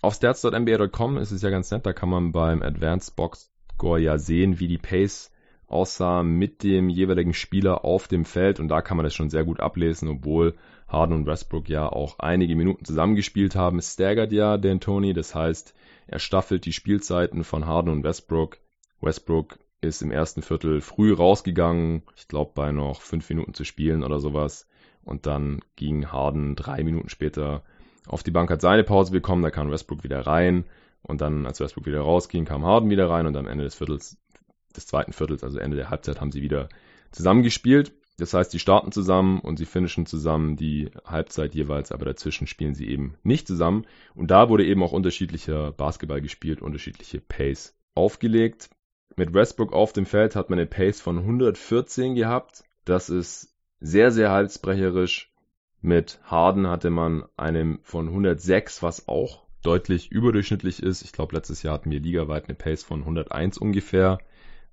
auf 0.02 0.16
stats.nba.com 0.16 1.18
ist 1.18 1.32
es 1.32 1.42
ja 1.42 1.50
ganz 1.50 1.70
nett, 1.70 1.86
da 1.86 1.94
kann 1.94 2.10
man 2.10 2.32
beim 2.32 2.62
Advanced 2.64 3.16
Box 3.16 3.52
Score 3.74 4.00
ja 4.00 4.18
sehen, 4.18 4.60
wie 4.60 4.68
die 4.68 4.78
Pace 4.78 5.32
aussah 5.70 6.24
mit 6.24 6.64
dem 6.64 6.90
jeweiligen 6.90 7.34
Spieler 7.34 7.86
auf 7.86 8.08
dem 8.08 8.26
Feld. 8.26 8.60
Und 8.60 8.68
da 8.68 8.82
kann 8.82 8.98
man 8.98 9.04
das 9.04 9.14
schon 9.14 9.30
sehr 9.30 9.44
gut 9.44 9.60
ablesen, 9.60 10.10
obwohl 10.10 10.56
Harden 10.88 11.16
und 11.16 11.26
Westbrook 11.28 11.70
ja 11.70 11.88
auch 11.88 12.20
einige 12.20 12.56
Minuten 12.56 12.84
zusammengespielt 12.84 13.56
haben, 13.56 13.82
staggert 13.82 14.32
ja 14.32 14.56
D'Antoni, 14.56 15.14
das 15.14 15.36
heißt, 15.36 15.76
er 16.08 16.20
staffelt 16.20 16.66
die 16.66 16.74
Spielzeiten 16.74 17.44
von 17.44 17.68
Harden 17.68 17.92
und 17.92 18.04
Westbrook. 18.04 18.58
Westbrook 19.00 19.60
ist 19.82 20.02
im 20.02 20.12
ersten 20.12 20.42
Viertel 20.42 20.82
früh 20.82 21.14
rausgegangen, 21.14 22.02
ich 22.16 22.28
glaube 22.28 22.52
bei 22.56 22.72
noch 22.72 23.02
fünf 23.02 23.30
Minuten 23.30 23.54
zu 23.54 23.64
spielen 23.64 24.04
oder 24.04 24.20
sowas. 24.20 24.68
Und 25.06 25.26
dann 25.28 25.62
ging 25.76 26.12
Harden 26.12 26.56
drei 26.56 26.84
Minuten 26.84 27.10
später 27.10 27.64
auf 28.08 28.24
die 28.24 28.32
Bank, 28.32 28.50
hat 28.50 28.62
seine 28.62 28.84
Pause 28.84 29.12
bekommen, 29.12 29.44
da 29.44 29.52
kam 29.52 29.72
Westbrook 29.72 30.04
wieder 30.04 30.26
rein. 30.26 30.66
Und 31.02 31.22
dann, 31.22 31.46
als 31.46 31.60
Westbrook 31.60 31.86
wieder 31.86 32.02
rausging, 32.02 32.44
kam 32.46 32.66
Harden 32.66 32.90
wieder 32.90 33.10
rein 33.10 33.26
und 33.26 33.38
am 33.38 33.48
Ende 33.48 33.64
des 33.64 33.76
Viertels 33.76 34.18
des 34.80 34.88
zweiten 34.88 35.14
Viertels, 35.14 35.44
also 35.44 35.60
Ende 35.60 35.78
der 35.78 35.90
Halbzeit, 35.90 36.22
haben 36.22 36.32
sie 36.32 36.42
wieder 36.42 36.70
zusammengespielt. 37.12 37.92
Das 38.18 38.34
heißt, 38.34 38.52
die 38.52 38.60
starten 38.60 38.92
zusammen 38.92 39.40
und 39.40 39.58
sie 39.58 39.66
finishen 39.66 40.06
zusammen 40.06 40.56
die 40.56 40.92
Halbzeit 41.06 41.56
jeweils, 41.56 41.92
aber 41.92 42.06
dazwischen 42.06 42.48
spielen 42.48 42.76
sie 42.76 42.90
eben 42.90 43.16
nicht 43.24 43.48
zusammen. 43.48 43.86
Und 44.14 44.30
da 44.32 44.50
wurde 44.50 44.66
eben 44.66 44.84
auch 44.84 44.92
unterschiedlicher 44.92 45.72
Basketball 45.72 46.22
gespielt, 46.22 46.62
unterschiedliche 46.62 47.22
Pace 47.22 47.78
aufgelegt. 47.96 48.70
Mit 49.16 49.34
Westbrook 49.34 49.74
auf 49.74 49.94
dem 49.94 50.06
Feld 50.06 50.36
hat 50.36 50.50
man 50.50 50.60
eine 50.60 50.68
Pace 50.68 51.02
von 51.02 51.18
114 51.18 52.16
gehabt. 52.16 52.64
Das 52.84 53.10
ist 53.10 53.56
sehr, 53.80 54.12
sehr 54.12 54.32
halsbrecherisch. 54.32 55.32
Mit 55.82 56.20
Harden 56.24 56.68
hatte 56.68 56.90
man 56.90 57.24
einen 57.38 57.80
von 57.84 58.10
106, 58.10 58.84
was 58.84 59.08
auch 59.08 59.44
deutlich 59.64 60.12
überdurchschnittlich 60.12 60.84
ist. 60.84 61.04
Ich 61.04 61.14
glaube, 61.14 61.36
letztes 61.36 61.64
Jahr 61.64 61.76
hatten 61.76 61.92
wir 61.92 62.00
ligaweit 62.00 62.46
eine 62.46 62.56
Pace 62.56 62.84
von 62.84 63.02
101 63.02 63.58
ungefähr 63.58 64.20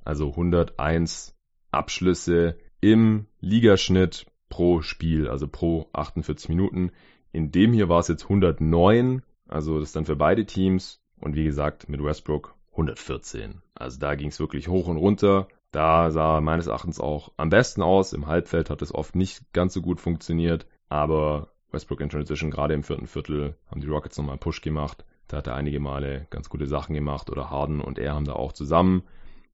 also 0.06 0.30
101 0.30 1.34
Abschlüsse 1.70 2.56
im 2.80 3.26
Ligaschnitt 3.40 4.26
pro 4.48 4.80
Spiel, 4.80 5.28
also 5.28 5.48
pro 5.48 5.88
48 5.92 6.48
Minuten. 6.48 6.92
In 7.32 7.50
dem 7.50 7.72
hier 7.72 7.88
war 7.88 8.00
es 8.00 8.08
jetzt 8.08 8.24
109, 8.24 9.22
also 9.48 9.80
das 9.80 9.92
dann 9.92 10.06
für 10.06 10.16
beide 10.16 10.46
Teams. 10.46 11.00
Und 11.18 11.34
wie 11.34 11.44
gesagt, 11.44 11.88
mit 11.88 12.02
Westbrook 12.02 12.54
114. 12.72 13.62
Also 13.74 13.98
da 13.98 14.14
ging 14.14 14.28
es 14.28 14.38
wirklich 14.38 14.68
hoch 14.68 14.86
und 14.86 14.96
runter. 14.96 15.48
Da 15.72 16.10
sah 16.10 16.40
meines 16.40 16.66
Erachtens 16.66 17.00
auch 17.00 17.32
am 17.36 17.48
besten 17.48 17.82
aus. 17.82 18.12
Im 18.12 18.26
Halbfeld 18.26 18.70
hat 18.70 18.82
es 18.82 18.94
oft 18.94 19.16
nicht 19.16 19.52
ganz 19.52 19.74
so 19.74 19.80
gut 19.82 20.00
funktioniert. 20.00 20.66
Aber 20.88 21.48
Westbrook 21.72 22.00
in 22.00 22.10
Transition, 22.10 22.50
gerade 22.50 22.74
im 22.74 22.82
vierten 22.82 23.06
Viertel, 23.06 23.56
haben 23.70 23.80
die 23.80 23.88
Rockets 23.88 24.16
nochmal 24.18 24.34
einen 24.34 24.40
Push 24.40 24.60
gemacht. 24.60 25.04
Da 25.26 25.38
hat 25.38 25.46
er 25.46 25.54
einige 25.54 25.80
Male 25.80 26.26
ganz 26.30 26.48
gute 26.48 26.66
Sachen 26.66 26.94
gemacht. 26.94 27.30
Oder 27.30 27.50
Harden 27.50 27.80
und 27.80 27.98
er 27.98 28.14
haben 28.14 28.26
da 28.26 28.34
auch 28.34 28.52
zusammen 28.52 29.02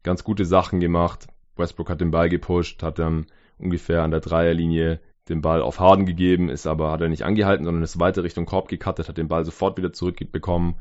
ganz 0.03 0.25
gute 0.25 0.45
Sachen 0.45 0.81
gemacht. 0.81 1.27
Westbrook 1.57 1.91
hat 1.91 2.01
den 2.01 2.11
Ball 2.11 2.29
gepusht, 2.29 2.83
hat 2.83 2.99
dann 2.99 3.27
ungefähr 3.59 4.03
an 4.03 4.11
der 4.11 4.21
Dreierlinie 4.21 5.01
den 5.29 5.41
Ball 5.41 5.63
auf 5.63 5.79
Harden 5.79 6.07
gegeben, 6.07 6.49
ist 6.49 6.67
aber, 6.67 6.91
hat 6.91 7.01
er 7.01 7.09
nicht 7.09 7.25
angehalten, 7.25 7.65
sondern 7.65 7.83
ist 7.83 8.01
weiter 8.01 8.25
Richtung 8.25 8.47
Korb 8.47 8.69
gecuttet, 8.69 9.09
hat 9.09 9.19
den 9.19 9.29
Ball 9.29 9.45
sofort 9.45 9.79
wieder 9.79 9.93
zurückbekommen, 9.93 10.75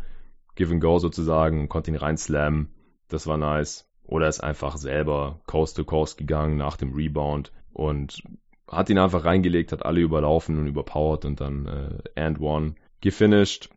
give 0.55 0.71
and 0.71 0.81
go 0.81 0.97
sozusagen, 0.97 1.69
konnte 1.69 1.91
ihn 1.91 1.97
reinslammen. 1.97 2.73
Das 3.07 3.27
war 3.27 3.37
nice. 3.37 3.87
Oder 4.03 4.27
ist 4.27 4.41
einfach 4.41 4.77
selber 4.77 5.41
Coast 5.45 5.77
to 5.77 5.85
Coast 5.85 6.17
gegangen 6.17 6.57
nach 6.57 6.75
dem 6.75 6.93
Rebound 6.93 7.51
und 7.71 8.23
hat 8.67 8.89
ihn 8.89 8.97
einfach 8.97 9.25
reingelegt, 9.25 9.71
hat 9.71 9.85
alle 9.85 10.01
überlaufen 10.01 10.57
und 10.57 10.67
überpowered 10.67 11.25
und 11.25 11.39
dann 11.39 11.67
äh, 11.67 12.19
and 12.19 12.39
one 12.39 12.75
gefinished. 13.01 13.69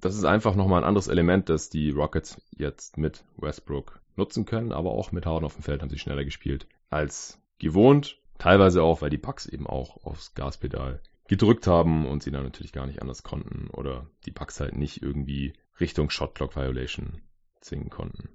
Das 0.00 0.14
ist 0.14 0.24
einfach 0.24 0.54
nochmal 0.54 0.82
ein 0.82 0.88
anderes 0.88 1.08
Element, 1.08 1.48
das 1.48 1.68
die 1.68 1.90
Rockets 1.90 2.40
jetzt 2.56 2.96
mit 2.96 3.24
Westbrook 3.36 4.01
nutzen 4.16 4.44
können, 4.44 4.72
aber 4.72 4.92
auch 4.92 5.12
mit 5.12 5.26
Harden 5.26 5.44
auf 5.44 5.54
dem 5.54 5.62
Feld 5.62 5.82
haben 5.82 5.90
sie 5.90 5.98
schneller 5.98 6.24
gespielt 6.24 6.66
als 6.90 7.40
gewohnt. 7.58 8.18
Teilweise 8.38 8.82
auch, 8.82 9.02
weil 9.02 9.10
die 9.10 9.18
Bucks 9.18 9.46
eben 9.46 9.66
auch 9.66 10.04
aufs 10.04 10.34
Gaspedal 10.34 11.00
gedrückt 11.28 11.66
haben 11.66 12.06
und 12.06 12.22
sie 12.22 12.30
dann 12.30 12.44
natürlich 12.44 12.72
gar 12.72 12.86
nicht 12.86 13.00
anders 13.00 13.22
konnten 13.22 13.70
oder 13.70 14.10
die 14.26 14.32
Bucks 14.32 14.60
halt 14.60 14.76
nicht 14.76 15.02
irgendwie 15.02 15.54
Richtung 15.80 16.10
Shotclock 16.10 16.56
Violation 16.56 17.22
zwingen 17.60 17.90
konnten. 17.90 18.28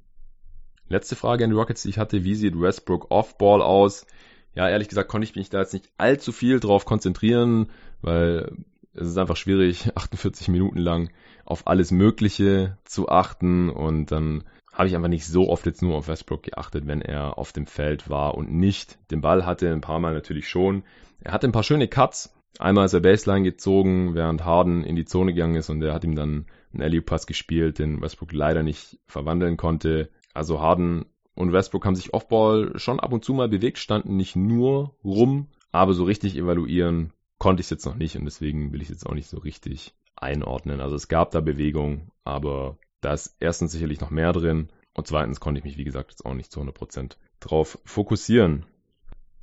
Letzte 0.88 1.16
Frage 1.16 1.44
an 1.44 1.50
die 1.50 1.56
Rockets, 1.56 1.84
die 1.84 1.90
ich 1.90 1.98
hatte, 1.98 2.24
wie 2.24 2.36
sieht 2.36 2.60
Westbrook 2.60 3.12
Off-Ball 3.12 3.62
aus? 3.62 4.08
Ja, 4.56 4.70
ehrlich 4.70 4.88
gesagt 4.88 5.10
konnte 5.10 5.26
ich 5.26 5.36
mich 5.36 5.50
da 5.50 5.60
jetzt 5.60 5.74
nicht 5.74 5.90
allzu 5.98 6.32
viel 6.32 6.60
drauf 6.60 6.86
konzentrieren, 6.86 7.70
weil 8.02 8.56
es 8.94 9.08
ist 9.08 9.18
einfach 9.18 9.36
schwierig, 9.36 9.92
48 9.96 10.48
Minuten 10.48 10.80
lang 10.80 11.12
auf 11.46 11.68
alles 11.68 11.92
Mögliche 11.92 12.78
zu 12.84 13.10
achten 13.10 13.70
und 13.70 14.12
dann 14.12 14.44
habe 14.78 14.88
ich 14.88 14.96
einfach 14.96 15.10
nicht 15.10 15.26
so 15.26 15.50
oft 15.50 15.66
jetzt 15.66 15.82
nur 15.82 15.96
auf 15.96 16.08
Westbrook 16.08 16.44
geachtet, 16.44 16.86
wenn 16.86 17.02
er 17.02 17.40
auf 17.40 17.52
dem 17.52 17.66
Feld 17.66 18.12
war 18.12 18.36
und 18.36 18.52
nicht 18.54 19.00
den 19.10 19.22
Ball 19.22 19.44
hatte. 19.44 19.72
Ein 19.72 19.82
paar 19.82 20.00
Mal 20.00 20.14
natürlich 20.14 20.48
schon. 20.48 20.84
Er 21.20 21.32
hatte 21.32 21.48
ein 21.48 21.52
paar 21.52 21.64
schöne 21.64 21.88
Cuts. 21.88 22.32
Einmal 22.60 22.86
ist 22.86 22.94
er 22.94 23.00
Baseline 23.00 23.44
gezogen, 23.44 24.14
während 24.14 24.46
Harden 24.46 24.84
in 24.84 24.96
die 24.96 25.06
Zone 25.06 25.34
gegangen 25.34 25.56
ist 25.56 25.72
und 25.72 25.82
er 25.82 25.96
hat 25.96 26.04
ihm 26.04 26.16
dann 26.16 26.46
einen 26.74 26.84
alley 26.84 27.02
pass 27.02 27.26
gespielt, 27.26 27.80
den 27.80 28.02
Westbrook 28.02 28.32
leider 28.34 28.62
nicht 28.62 29.00
verwandeln 29.08 29.58
konnte. 29.58 30.12
Also 30.36 30.62
Harden 30.62 31.06
und 31.34 31.54
Westbrook 31.54 31.84
haben 31.84 31.96
sich 31.96 32.14
Offball 32.14 32.78
schon 32.78 33.00
ab 33.00 33.14
und 33.14 33.26
zu 33.26 33.34
mal 33.34 33.50
bewegt, 33.50 33.80
standen 33.80 34.16
nicht 34.16 34.36
nur 34.36 34.96
rum, 35.04 35.48
aber 35.72 35.94
so 35.94 36.04
richtig 36.04 36.38
evaluieren 36.38 37.14
konnte 37.40 37.62
ich 37.62 37.66
es 37.66 37.72
jetzt 37.72 37.86
noch 37.86 37.96
nicht 37.96 38.16
und 38.16 38.26
deswegen 38.26 38.72
will 38.72 38.82
ich 38.82 38.90
es 38.90 38.96
jetzt 38.96 39.08
auch 39.08 39.16
nicht 39.16 39.28
so 39.28 39.38
richtig 39.38 39.96
einordnen. 40.16 40.82
Also 40.82 40.96
es 40.96 41.08
gab 41.08 41.32
da 41.32 41.42
Bewegung, 41.42 42.12
aber 42.24 42.78
da 43.02 43.14
ist 43.14 43.36
erstens 43.40 43.72
sicherlich 43.72 44.02
noch 44.02 44.10
mehr 44.10 44.34
drin 44.34 44.70
und 44.94 45.08
zweitens 45.08 45.40
konnte 45.40 45.60
ich 45.60 45.66
mich, 45.66 45.78
wie 45.78 45.84
gesagt, 45.84 46.12
jetzt 46.12 46.26
auch 46.26 46.34
nicht 46.34 46.52
zu 46.52 46.60
100% 46.62 47.18
drauf 47.40 47.80
fokussieren. 47.86 48.66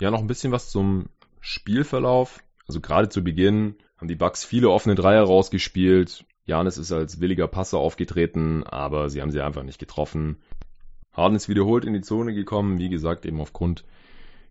Ja, 0.01 0.11
noch 0.11 0.21
ein 0.21 0.27
bisschen 0.27 0.53
was 0.53 0.71
zum 0.71 1.09
Spielverlauf. 1.41 2.43
Also 2.67 2.81
gerade 2.81 3.09
zu 3.09 3.23
Beginn 3.23 3.77
haben 3.97 4.09
die 4.09 4.17
Bucks 4.17 4.45
viele 4.45 4.71
offene 4.71 4.95
Dreier 4.95 5.23
rausgespielt. 5.23 6.25
Janis 6.47 6.77
ist 6.77 6.93
als 6.93 7.21
williger 7.21 7.47
Passer 7.47 7.79
aufgetreten, 7.79 8.65
aber 8.65 9.09
sie 9.09 9.23
haben 9.23 9.31
sie 9.31 9.41
einfach 9.41 9.63
nicht 9.63 9.79
getroffen. 9.79 10.39
Harden 11.13 11.37
ist 11.37 11.49
wiederholt 11.49 11.85
in 11.85 11.93
die 11.93 12.03
Zone 12.03 12.35
gekommen, 12.35 12.79
wie 12.79 12.89
gesagt, 12.89 13.25
eben 13.25 13.41
aufgrund 13.41 13.85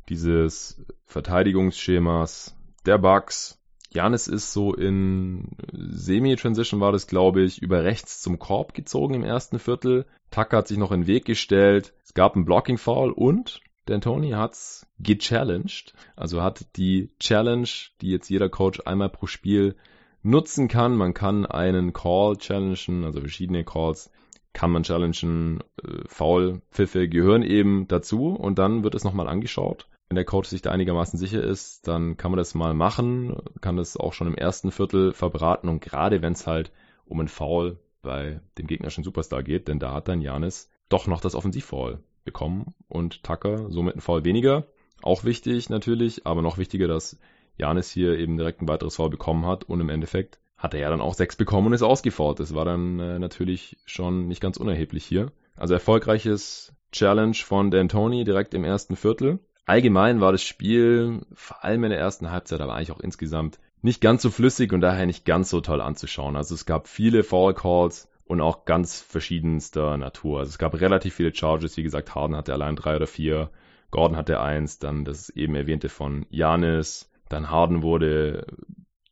dieses 0.10 0.86
Verteidigungsschemas 1.06 2.56
der 2.86 2.98
Bucks. 2.98 3.60
Janis 3.94 4.28
ist 4.28 4.54
so 4.54 4.74
in 4.74 5.50
Semi-Transition 5.72 6.80
war 6.80 6.92
das, 6.92 7.06
glaube 7.08 7.44
ich, 7.44 7.62
über 7.62 7.84
rechts 7.84 8.22
zum 8.22 8.40
Korb 8.40 8.74
gezogen 8.74 9.14
im 9.14 9.24
ersten 9.24 9.60
Viertel. 9.60 10.06
Tucker 10.32 10.58
hat 10.58 10.68
sich 10.68 10.78
noch 10.78 10.92
in 10.92 11.02
den 11.02 11.08
Weg 11.08 11.26
gestellt. 11.26 11.94
Es 12.04 12.16
gab 12.16 12.36
einen 12.36 12.46
Blocking-Foul 12.46 13.12
und 13.12 13.62
D'Antoni 13.88 14.36
hat's 14.36 14.88
gechallenged. 15.00 15.94
Also 16.16 16.42
hat 16.42 16.76
die 16.76 17.12
Challenge, 17.20 17.70
die 18.02 18.10
jetzt 18.10 18.30
jeder 18.30 18.50
Coach 18.50 18.82
einmal 18.86 19.10
pro 19.10 19.28
Spiel 19.28 19.76
nutzen 20.24 20.68
kann. 20.68 20.96
Man 20.96 21.14
kann 21.14 21.46
einen 21.46 21.94
Call 21.94 22.38
challengen, 22.38 23.04
also 23.04 23.20
verschiedene 23.20 23.64
Calls 23.64 24.10
kann 24.54 24.72
man 24.72 24.84
challengen. 24.84 25.60
Äh, 25.84 26.04
Foul-Pfiffe 26.08 27.10
gehören 27.10 27.44
eben 27.44 27.88
dazu 27.88 28.30
und 28.30 28.58
dann 28.58 28.84
wird 28.84 28.96
es 28.96 29.04
nochmal 29.04 29.28
angeschaut. 29.28 29.88
Wenn 30.10 30.16
der 30.16 30.26
Coach 30.26 30.50
sich 30.50 30.62
da 30.62 30.72
einigermaßen 30.72 31.18
sicher 31.18 31.44
ist, 31.44 31.88
dann 31.88 32.18
kann 32.18 32.32
man 32.32 32.38
das 32.38 32.54
mal 32.54 32.74
machen, 32.74 33.36
kann 33.62 33.78
das 33.78 33.98
auch 33.98 34.14
schon 34.14 34.28
im 34.28 34.36
ersten 34.36 34.72
Viertel 34.72 35.14
verbraten 35.14 35.70
und 35.70 35.82
gerade 35.82 36.22
wenn 36.22 36.34
es 36.34 36.46
halt 36.46 36.72
um 37.06 37.20
einen 37.20 37.30
Foul 37.30 37.80
bei 38.02 38.42
dem 38.58 38.68
gegnerischen 38.68 39.04
Superstar 39.04 39.44
geht, 39.44 39.68
denn 39.68 39.80
da 39.80 39.94
hat 39.94 40.08
dann 40.08 40.22
Janis 40.22 40.70
doch 40.90 41.08
noch 41.08 41.22
das 41.22 41.36
Offensivfoul 41.36 42.04
bekommen 42.24 42.74
und 42.88 43.24
Tucker 43.24 43.70
somit 43.72 43.96
ein 43.96 44.02
Foul 44.02 44.24
weniger. 44.24 44.68
Auch 45.02 45.24
wichtig 45.24 45.70
natürlich, 45.70 46.26
aber 46.26 46.42
noch 46.42 46.58
wichtiger, 46.58 46.88
dass 46.88 47.20
Janis 47.58 47.90
hier 47.90 48.18
eben 48.18 48.38
direkt 48.38 48.62
ein 48.62 48.68
weiteres 48.68 48.96
Foul 48.96 49.10
bekommen 49.10 49.46
hat 49.46 49.64
und 49.64 49.82
im 49.82 49.90
Endeffekt 49.90 50.40
hat 50.58 50.74
er 50.74 50.80
ja 50.80 50.90
dann 50.90 51.02
auch 51.02 51.14
sechs 51.14 51.36
bekommen 51.36 51.68
und 51.68 51.74
ist 51.74 51.82
ausgefault. 51.82 52.40
Das 52.40 52.56
war 52.56 52.66
dann 52.66 53.00
äh, 53.00 53.20
natürlich 53.20 53.78
schon 53.86 54.28
nicht 54.28 54.42
ganz 54.42 54.58
unerheblich 54.58 55.04
hier. 55.04 55.32
Also 55.56 55.74
erfolgreiches 55.74 56.74
Challenge 56.92 57.36
von 57.36 57.72
D'Antoni 57.72 58.24
direkt 58.24 58.54
im 58.54 58.64
ersten 58.64 58.96
Viertel. 58.96 59.40
Allgemein 59.66 60.20
war 60.20 60.32
das 60.32 60.44
Spiel, 60.44 61.22
vor 61.34 61.64
allem 61.64 61.86
in 61.86 61.92
der 61.92 62.00
ersten 62.00 62.32
Halbzeit, 62.32 62.60
aber 62.60 62.76
eigentlich 62.76 62.92
auch 62.92 63.00
insgesamt 63.00 63.60
nicht 63.82 64.02
ganz 64.02 64.22
so 64.22 64.30
flüssig 64.30 64.74
und 64.74 64.82
daher 64.82 65.06
nicht 65.06 65.26
ganz 65.26 65.50
so 65.50 65.62
toll 65.62 65.82
anzuschauen. 65.82 66.36
Also 66.36 66.56
es 66.56 66.66
gab 66.66 66.88
viele 66.88 67.24
Foul 67.24 67.54
Calls 67.54 68.10
und 68.26 68.42
auch 68.42 68.66
ganz 68.66 69.02
verschiedenster 69.02 69.98
Natur. 69.98 70.40
Also 70.40 70.50
es 70.50 70.58
gab 70.58 70.80
relativ 70.80 71.16
viele 71.16 71.34
Charges. 71.34 71.78
Wie 71.78 71.84
gesagt, 71.84 72.16
Harden 72.16 72.36
hatte 72.36 72.54
allein 72.54 72.76
drei 72.76 72.96
oder 72.96 73.08
vier. 73.08 73.52
Gordon 73.92 74.18
hatte 74.18 74.40
eins, 74.42 74.80
dann 74.80 75.06
das 75.06 75.30
eben 75.30 75.56
erwähnte 75.56 75.90
von 75.90 76.26
Janis. 76.30 77.10
Dann 77.30 77.50
Harden 77.50 77.84
wurde 77.84 78.48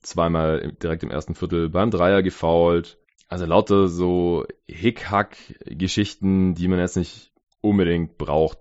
zweimal 0.02 0.74
direkt 0.82 1.04
im 1.04 1.12
ersten 1.12 1.36
Viertel 1.36 1.70
beim 1.70 1.92
Dreier 1.92 2.24
gefoult. 2.24 2.98
Also 3.28 3.46
lauter 3.46 3.88
so 3.88 4.46
Hick-Hack-Geschichten, 4.68 6.56
die 6.56 6.68
man 6.68 6.80
jetzt 6.80 6.98
nicht 6.98 7.32
unbedingt 7.62 8.18
braucht, 8.18 8.58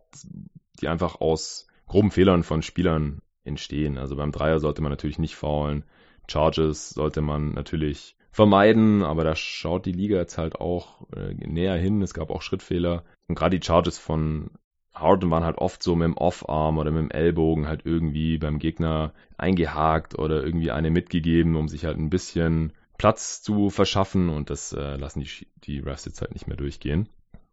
die 0.80 0.88
einfach 0.88 1.20
aus 1.20 1.66
groben 1.90 2.12
Fehlern 2.12 2.44
von 2.44 2.62
Spielern 2.62 3.20
entstehen. 3.42 3.98
Also 3.98 4.14
beim 4.14 4.30
Dreier 4.30 4.60
sollte 4.60 4.80
man 4.80 4.92
natürlich 4.92 5.18
nicht 5.18 5.34
faulen. 5.34 5.82
Charges 6.30 6.90
sollte 6.90 7.20
man 7.20 7.52
natürlich 7.52 8.14
vermeiden, 8.30 9.02
aber 9.02 9.24
da 9.24 9.34
schaut 9.34 9.86
die 9.86 9.92
Liga 9.92 10.18
jetzt 10.18 10.38
halt 10.38 10.60
auch 10.60 11.08
äh, 11.16 11.34
näher 11.34 11.74
hin. 11.74 12.00
Es 12.00 12.14
gab 12.14 12.30
auch 12.30 12.42
Schrittfehler. 12.42 13.02
Und 13.26 13.34
gerade 13.34 13.58
die 13.58 13.66
Charges 13.66 13.98
von 13.98 14.52
Harden 14.94 15.32
waren 15.32 15.42
halt 15.42 15.58
oft 15.58 15.82
so 15.82 15.96
mit 15.96 16.06
dem 16.06 16.16
Off-Arm 16.16 16.78
oder 16.78 16.92
mit 16.92 17.02
dem 17.02 17.10
Ellbogen 17.10 17.66
halt 17.66 17.80
irgendwie 17.84 18.38
beim 18.38 18.60
Gegner 18.60 19.12
eingehakt 19.36 20.16
oder 20.16 20.44
irgendwie 20.44 20.70
eine 20.70 20.90
mitgegeben, 20.90 21.56
um 21.56 21.66
sich 21.66 21.86
halt 21.86 21.98
ein 21.98 22.10
bisschen 22.10 22.72
Platz 22.98 23.42
zu 23.42 23.68
verschaffen 23.68 24.28
und 24.28 24.48
das 24.48 24.72
äh, 24.72 24.94
lassen 24.94 25.20
die, 25.20 25.48
die 25.64 25.80
Refs 25.80 26.04
jetzt 26.04 26.20
halt 26.20 26.34
nicht 26.34 26.46
mehr 26.46 26.56
durchgehen. 26.56 27.08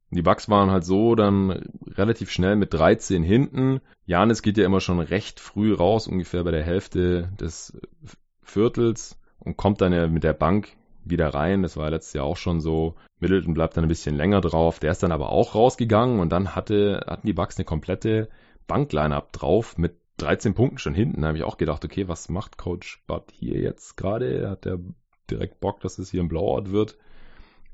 Die 0.09 0.21
Bucks 0.21 0.49
waren 0.49 0.71
halt 0.71 0.85
so 0.85 1.15
dann 1.15 1.69
relativ 1.85 2.31
schnell 2.31 2.55
mit 2.55 2.73
13 2.73 3.23
hinten. 3.23 3.81
Janis 4.05 4.41
geht 4.41 4.57
ja 4.57 4.65
immer 4.65 4.79
schon 4.79 4.99
recht 4.99 5.39
früh 5.39 5.73
raus, 5.73 6.07
ungefähr 6.07 6.43
bei 6.43 6.51
der 6.51 6.63
Hälfte 6.63 7.29
des 7.39 7.77
Viertels 8.41 9.19
und 9.39 9.57
kommt 9.57 9.81
dann 9.81 9.91
ja 9.91 10.07
mit 10.07 10.23
der 10.23 10.33
Bank 10.33 10.69
wieder 11.03 11.33
rein. 11.33 11.61
Das 11.61 11.75
war 11.75 11.89
letztes 11.89 12.13
Jahr 12.13 12.25
auch 12.25 12.37
schon 12.37 12.61
so. 12.61 12.95
Middleton 13.19 13.53
bleibt 13.53 13.75
dann 13.75 13.83
ein 13.83 13.89
bisschen 13.89 14.15
länger 14.15 14.41
drauf. 14.41 14.79
Der 14.79 14.91
ist 14.91 15.03
dann 15.03 15.11
aber 15.11 15.29
auch 15.29 15.55
rausgegangen 15.55 16.19
und 16.19 16.29
dann 16.29 16.55
hatte, 16.55 17.05
hatten 17.07 17.27
die 17.27 17.33
Bucks 17.33 17.57
eine 17.57 17.65
komplette 17.65 18.29
Bankline-Up 18.67 19.33
drauf 19.33 19.77
mit 19.77 19.97
13 20.17 20.53
Punkten 20.53 20.77
schon 20.77 20.93
hinten. 20.93 21.21
Da 21.21 21.27
habe 21.27 21.37
ich 21.37 21.43
auch 21.43 21.57
gedacht, 21.57 21.83
okay, 21.83 22.07
was 22.07 22.29
macht 22.29 22.57
Coach 22.57 23.03
Bud 23.07 23.23
hier 23.31 23.59
jetzt 23.59 23.97
gerade? 23.97 24.49
Hat 24.49 24.65
der 24.65 24.79
direkt 25.29 25.59
Bock, 25.59 25.81
dass 25.81 25.99
es 25.99 26.11
hier 26.11 26.21
ein 26.21 26.29
Blowout 26.29 26.71
wird? 26.71 26.97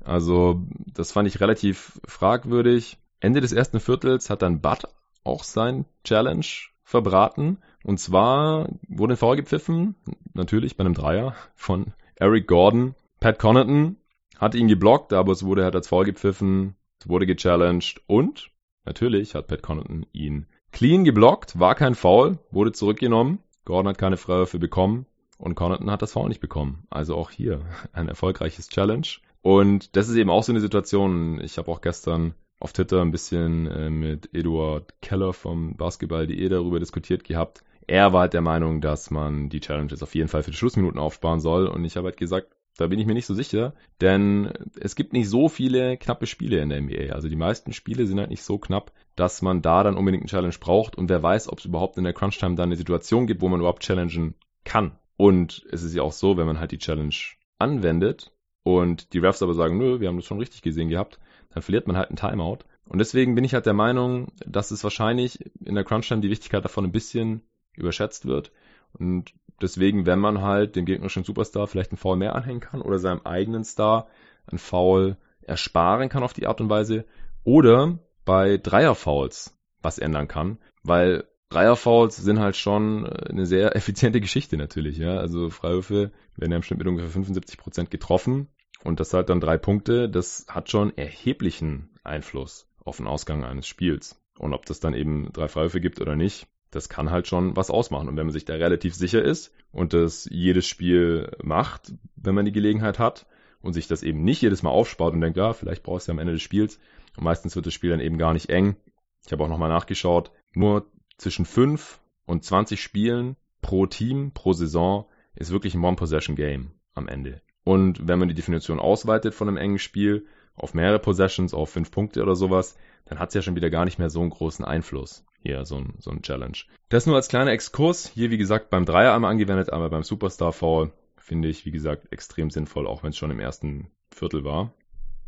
Also, 0.02 0.66
das 0.86 1.12
fand 1.12 1.28
ich 1.28 1.40
relativ 1.40 2.00
fragwürdig. 2.06 2.98
Ende 3.20 3.40
des 3.40 3.52
ersten 3.52 3.80
Viertels 3.80 4.30
hat 4.30 4.42
dann 4.42 4.60
Bud 4.60 4.88
auch 5.24 5.44
sein 5.44 5.86
Challenge 6.04 6.46
verbraten. 6.82 7.58
Und 7.82 7.98
zwar 7.98 8.68
wurde 8.88 9.14
ein 9.14 9.18
Foul 9.18 9.36
gepfiffen, 9.36 9.94
natürlich 10.32 10.76
bei 10.76 10.84
einem 10.84 10.94
Dreier 10.94 11.34
von 11.54 11.92
Eric 12.16 12.46
Gordon. 12.46 12.94
Pat 13.20 13.38
Connaughton 13.38 13.96
hat 14.38 14.54
ihn 14.54 14.68
geblockt, 14.68 15.12
aber 15.12 15.32
es 15.32 15.44
wurde 15.44 15.64
halt 15.64 15.74
als 15.74 15.88
Foul 15.88 16.04
gepfiffen, 16.04 16.76
es 17.00 17.08
wurde 17.08 17.26
gechallenged 17.26 18.02
und 18.06 18.50
natürlich 18.84 19.34
hat 19.34 19.46
Pat 19.46 19.62
Connaughton 19.62 20.06
ihn 20.12 20.46
clean 20.72 21.04
geblockt, 21.04 21.58
war 21.58 21.74
kein 21.74 21.94
Foul, 21.94 22.38
wurde 22.50 22.72
zurückgenommen. 22.72 23.38
Gordon 23.64 23.88
hat 23.88 23.98
keine 23.98 24.16
Freiwürfe 24.16 24.58
bekommen 24.58 25.06
und 25.38 25.54
Connaughton 25.54 25.90
hat 25.90 26.02
das 26.02 26.12
Foul 26.12 26.28
nicht 26.28 26.40
bekommen. 26.40 26.86
Also 26.90 27.16
auch 27.16 27.30
hier 27.30 27.60
ein 27.92 28.08
erfolgreiches 28.08 28.68
Challenge. 28.68 29.06
Und 29.44 29.94
das 29.94 30.08
ist 30.08 30.16
eben 30.16 30.30
auch 30.30 30.42
so 30.42 30.52
eine 30.52 30.62
Situation. 30.62 31.38
Ich 31.38 31.58
habe 31.58 31.70
auch 31.70 31.82
gestern 31.82 32.32
auf 32.60 32.72
Twitter 32.72 33.02
ein 33.02 33.10
bisschen 33.10 33.66
äh, 33.66 33.90
mit 33.90 34.34
Eduard 34.34 34.94
Keller 35.02 35.34
vom 35.34 35.76
Basketball.de 35.76 36.48
darüber 36.48 36.80
diskutiert 36.80 37.24
gehabt. 37.24 37.62
Er 37.86 38.14
war 38.14 38.22
halt 38.22 38.32
der 38.32 38.40
Meinung, 38.40 38.80
dass 38.80 39.10
man 39.10 39.50
die 39.50 39.60
Challenges 39.60 40.02
auf 40.02 40.14
jeden 40.14 40.28
Fall 40.28 40.42
für 40.42 40.50
die 40.50 40.56
Schlussminuten 40.56 40.98
aufsparen 40.98 41.40
soll. 41.40 41.66
Und 41.66 41.84
ich 41.84 41.98
habe 41.98 42.06
halt 42.06 42.16
gesagt, 42.16 42.56
da 42.78 42.86
bin 42.86 42.98
ich 42.98 43.04
mir 43.04 43.12
nicht 43.12 43.26
so 43.26 43.34
sicher, 43.34 43.74
denn 44.00 44.50
es 44.80 44.96
gibt 44.96 45.12
nicht 45.12 45.28
so 45.28 45.50
viele 45.50 45.98
knappe 45.98 46.26
Spiele 46.26 46.60
in 46.60 46.70
der 46.70 46.80
NBA. 46.80 47.12
Also 47.12 47.28
die 47.28 47.36
meisten 47.36 47.74
Spiele 47.74 48.06
sind 48.06 48.18
halt 48.18 48.30
nicht 48.30 48.42
so 48.42 48.56
knapp, 48.56 48.92
dass 49.14 49.42
man 49.42 49.60
da 49.60 49.82
dann 49.82 49.98
unbedingt 49.98 50.22
einen 50.22 50.28
Challenge 50.28 50.56
braucht 50.58 50.96
und 50.96 51.10
wer 51.10 51.22
weiß, 51.22 51.50
ob 51.50 51.58
es 51.58 51.66
überhaupt 51.66 51.98
in 51.98 52.04
der 52.04 52.14
Crunch-Time 52.14 52.54
dann 52.54 52.70
eine 52.70 52.76
Situation 52.76 53.26
gibt, 53.26 53.42
wo 53.42 53.48
man 53.48 53.60
überhaupt 53.60 53.82
challengen 53.82 54.36
kann. 54.64 54.98
Und 55.18 55.66
es 55.70 55.82
ist 55.82 55.94
ja 55.94 56.02
auch 56.02 56.12
so, 56.12 56.38
wenn 56.38 56.46
man 56.46 56.60
halt 56.60 56.72
die 56.72 56.78
Challenge 56.78 57.14
anwendet 57.58 58.32
und 58.64 59.12
die 59.12 59.18
Refs 59.18 59.42
aber 59.42 59.54
sagen, 59.54 59.78
nö, 59.78 60.00
wir 60.00 60.08
haben 60.08 60.16
das 60.16 60.24
schon 60.24 60.38
richtig 60.38 60.62
gesehen 60.62 60.88
gehabt, 60.88 61.20
dann 61.50 61.62
verliert 61.62 61.86
man 61.86 61.96
halt 61.96 62.08
einen 62.08 62.16
Timeout. 62.16 62.64
Und 62.86 62.98
deswegen 62.98 63.34
bin 63.34 63.44
ich 63.44 63.54
halt 63.54 63.66
der 63.66 63.74
Meinung, 63.74 64.32
dass 64.44 64.70
es 64.70 64.82
wahrscheinlich 64.82 65.38
in 65.64 65.74
der 65.74 65.84
Crunch-Time 65.84 66.20
die 66.20 66.30
Wichtigkeit 66.30 66.64
davon 66.64 66.84
ein 66.84 66.92
bisschen 66.92 67.42
überschätzt 67.76 68.26
wird. 68.26 68.52
Und 68.98 69.32
deswegen, 69.60 70.06
wenn 70.06 70.18
man 70.18 70.42
halt 70.42 70.76
dem 70.76 70.86
gegnerischen 70.86 71.24
Superstar 71.24 71.66
vielleicht 71.66 71.92
einen 71.92 71.98
Foul 71.98 72.16
mehr 72.16 72.34
anhängen 72.34 72.60
kann 72.60 72.82
oder 72.82 72.98
seinem 72.98 73.20
eigenen 73.24 73.64
Star 73.64 74.08
einen 74.46 74.58
Foul 74.58 75.16
ersparen 75.42 76.08
kann 76.08 76.22
auf 76.22 76.32
die 76.32 76.46
Art 76.46 76.60
und 76.60 76.70
Weise 76.70 77.04
oder 77.44 77.98
bei 78.24 78.56
Dreierfouls 78.56 79.56
was 79.82 79.98
ändern 79.98 80.28
kann, 80.28 80.58
weil 80.82 81.24
Dreierfouls 81.50 82.16
sind 82.16 82.40
halt 82.40 82.56
schon 82.56 83.06
eine 83.06 83.44
sehr 83.44 83.76
effiziente 83.76 84.20
Geschichte 84.20 84.56
natürlich, 84.56 84.96
ja. 84.96 85.18
Also 85.18 85.50
Freiwürfe 85.50 86.10
werden 86.36 86.50
ja 86.50 86.56
im 86.56 86.62
Schnitt 86.62 86.78
mit 86.78 86.88
ungefähr 86.88 87.10
75 87.10 87.58
Prozent 87.58 87.90
getroffen 87.90 88.48
und 88.84 89.00
das 89.00 89.12
halt 89.14 89.30
dann 89.30 89.40
drei 89.40 89.58
Punkte, 89.58 90.08
das 90.08 90.46
hat 90.48 90.70
schon 90.70 90.96
erheblichen 90.96 91.90
Einfluss 92.04 92.68
auf 92.84 92.98
den 92.98 93.06
Ausgang 93.06 93.42
eines 93.42 93.66
Spiels. 93.66 94.20
Und 94.38 94.52
ob 94.52 94.66
das 94.66 94.78
dann 94.78 94.94
eben 94.94 95.32
drei 95.32 95.48
Freiwürfe 95.48 95.80
gibt 95.80 96.00
oder 96.00 96.16
nicht, 96.16 96.46
das 96.70 96.88
kann 96.88 97.10
halt 97.10 97.26
schon 97.26 97.56
was 97.56 97.70
ausmachen. 97.70 98.08
Und 98.08 98.16
wenn 98.16 98.26
man 98.26 98.32
sich 98.32 98.44
da 98.44 98.54
relativ 98.54 98.94
sicher 98.94 99.22
ist 99.22 99.52
und 99.72 99.94
das 99.94 100.28
jedes 100.30 100.66
Spiel 100.66 101.30
macht, 101.42 101.92
wenn 102.16 102.34
man 102.34 102.44
die 102.44 102.52
Gelegenheit 102.52 102.98
hat 102.98 103.26
und 103.62 103.72
sich 103.72 103.86
das 103.86 104.02
eben 104.02 104.22
nicht 104.22 104.42
jedes 104.42 104.62
Mal 104.62 104.70
aufspart 104.70 105.14
und 105.14 105.20
denkt, 105.22 105.38
ja, 105.38 105.54
vielleicht 105.54 105.82
brauchst 105.82 106.08
du 106.08 106.12
am 106.12 106.18
Ende 106.18 106.34
des 106.34 106.42
Spiels. 106.42 106.78
Und 107.16 107.24
meistens 107.24 107.56
wird 107.56 107.66
das 107.66 107.74
Spiel 107.74 107.90
dann 107.90 108.00
eben 108.00 108.18
gar 108.18 108.34
nicht 108.34 108.50
eng. 108.50 108.76
Ich 109.24 109.32
habe 109.32 109.44
auch 109.44 109.48
nochmal 109.48 109.70
nachgeschaut. 109.70 110.30
Nur 110.52 110.86
zwischen 111.16 111.46
5 111.46 112.00
und 112.26 112.44
20 112.44 112.82
Spielen 112.82 113.36
pro 113.62 113.86
Team, 113.86 114.32
pro 114.32 114.52
Saison 114.52 115.06
ist 115.34 115.52
wirklich 115.52 115.74
ein 115.74 115.82
One-Possession-Game 115.82 116.72
am 116.94 117.08
Ende. 117.08 117.40
Und 117.64 118.06
wenn 118.06 118.18
man 118.18 118.28
die 118.28 118.34
Definition 118.34 118.78
ausweitet 118.78 119.34
von 119.34 119.48
einem 119.48 119.56
engen 119.56 119.78
Spiel 119.78 120.26
auf 120.54 120.74
mehrere 120.74 120.98
Possessions, 120.98 121.54
auf 121.54 121.70
fünf 121.70 121.90
Punkte 121.90 122.22
oder 122.22 122.36
sowas, 122.36 122.76
dann 123.06 123.18
hat 123.18 123.28
es 123.30 123.34
ja 123.34 123.42
schon 123.42 123.56
wieder 123.56 123.70
gar 123.70 123.84
nicht 123.84 123.98
mehr 123.98 124.10
so 124.10 124.20
einen 124.20 124.30
großen 124.30 124.64
Einfluss. 124.64 125.24
Hier, 125.42 125.64
so 125.64 125.76
ein, 125.76 125.94
so 125.98 126.10
ein 126.10 126.22
Challenge. 126.22 126.56
Das 126.88 127.06
nur 127.06 127.16
als 127.16 127.28
kleiner 127.28 127.50
Exkurs. 127.50 128.06
Hier, 128.06 128.30
wie 128.30 128.38
gesagt, 128.38 128.70
beim 128.70 128.86
Dreier 128.86 129.14
einmal 129.14 129.30
angewendet, 129.30 129.72
aber 129.72 129.90
beim 129.90 130.02
Superstar 130.02 130.52
Foul 130.52 130.92
finde 131.16 131.48
ich, 131.48 131.66
wie 131.66 131.70
gesagt, 131.70 132.12
extrem 132.12 132.50
sinnvoll, 132.50 132.86
auch 132.86 133.02
wenn 133.02 133.10
es 133.10 133.16
schon 133.16 133.30
im 133.30 133.40
ersten 133.40 133.90
Viertel 134.14 134.44
war. 134.44 134.72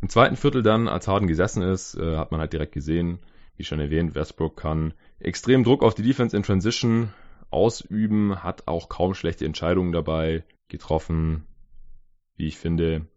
Im 0.01 0.09
zweiten 0.09 0.35
Viertel 0.35 0.63
dann, 0.63 0.87
als 0.87 1.07
Harden 1.07 1.27
gesessen 1.27 1.63
ist, 1.63 1.95
äh, 1.95 2.17
hat 2.17 2.31
man 2.31 2.39
halt 2.39 2.53
direkt 2.53 2.71
gesehen, 2.71 3.19
wie 3.57 3.63
schon 3.63 3.79
erwähnt, 3.79 4.13
Westbrook 4.13 4.55
kann 4.55 4.93
extrem 5.19 5.63
Druck 5.63 5.81
auf 5.83 5.95
die 5.95 6.03
Defense 6.03 6.37
in 6.37 6.43
Transition 6.43 7.13
ausüben, 7.49 8.43
hat 8.43 8.67
auch 8.67 8.89
kaum 8.89 9.15
schlechte 9.15 9.45
Entscheidungen 9.45 9.91
dabei 9.91 10.43
getroffen. 10.67 11.45
Wie 12.37 12.47
ich 12.47 12.57
finde, 12.57 13.07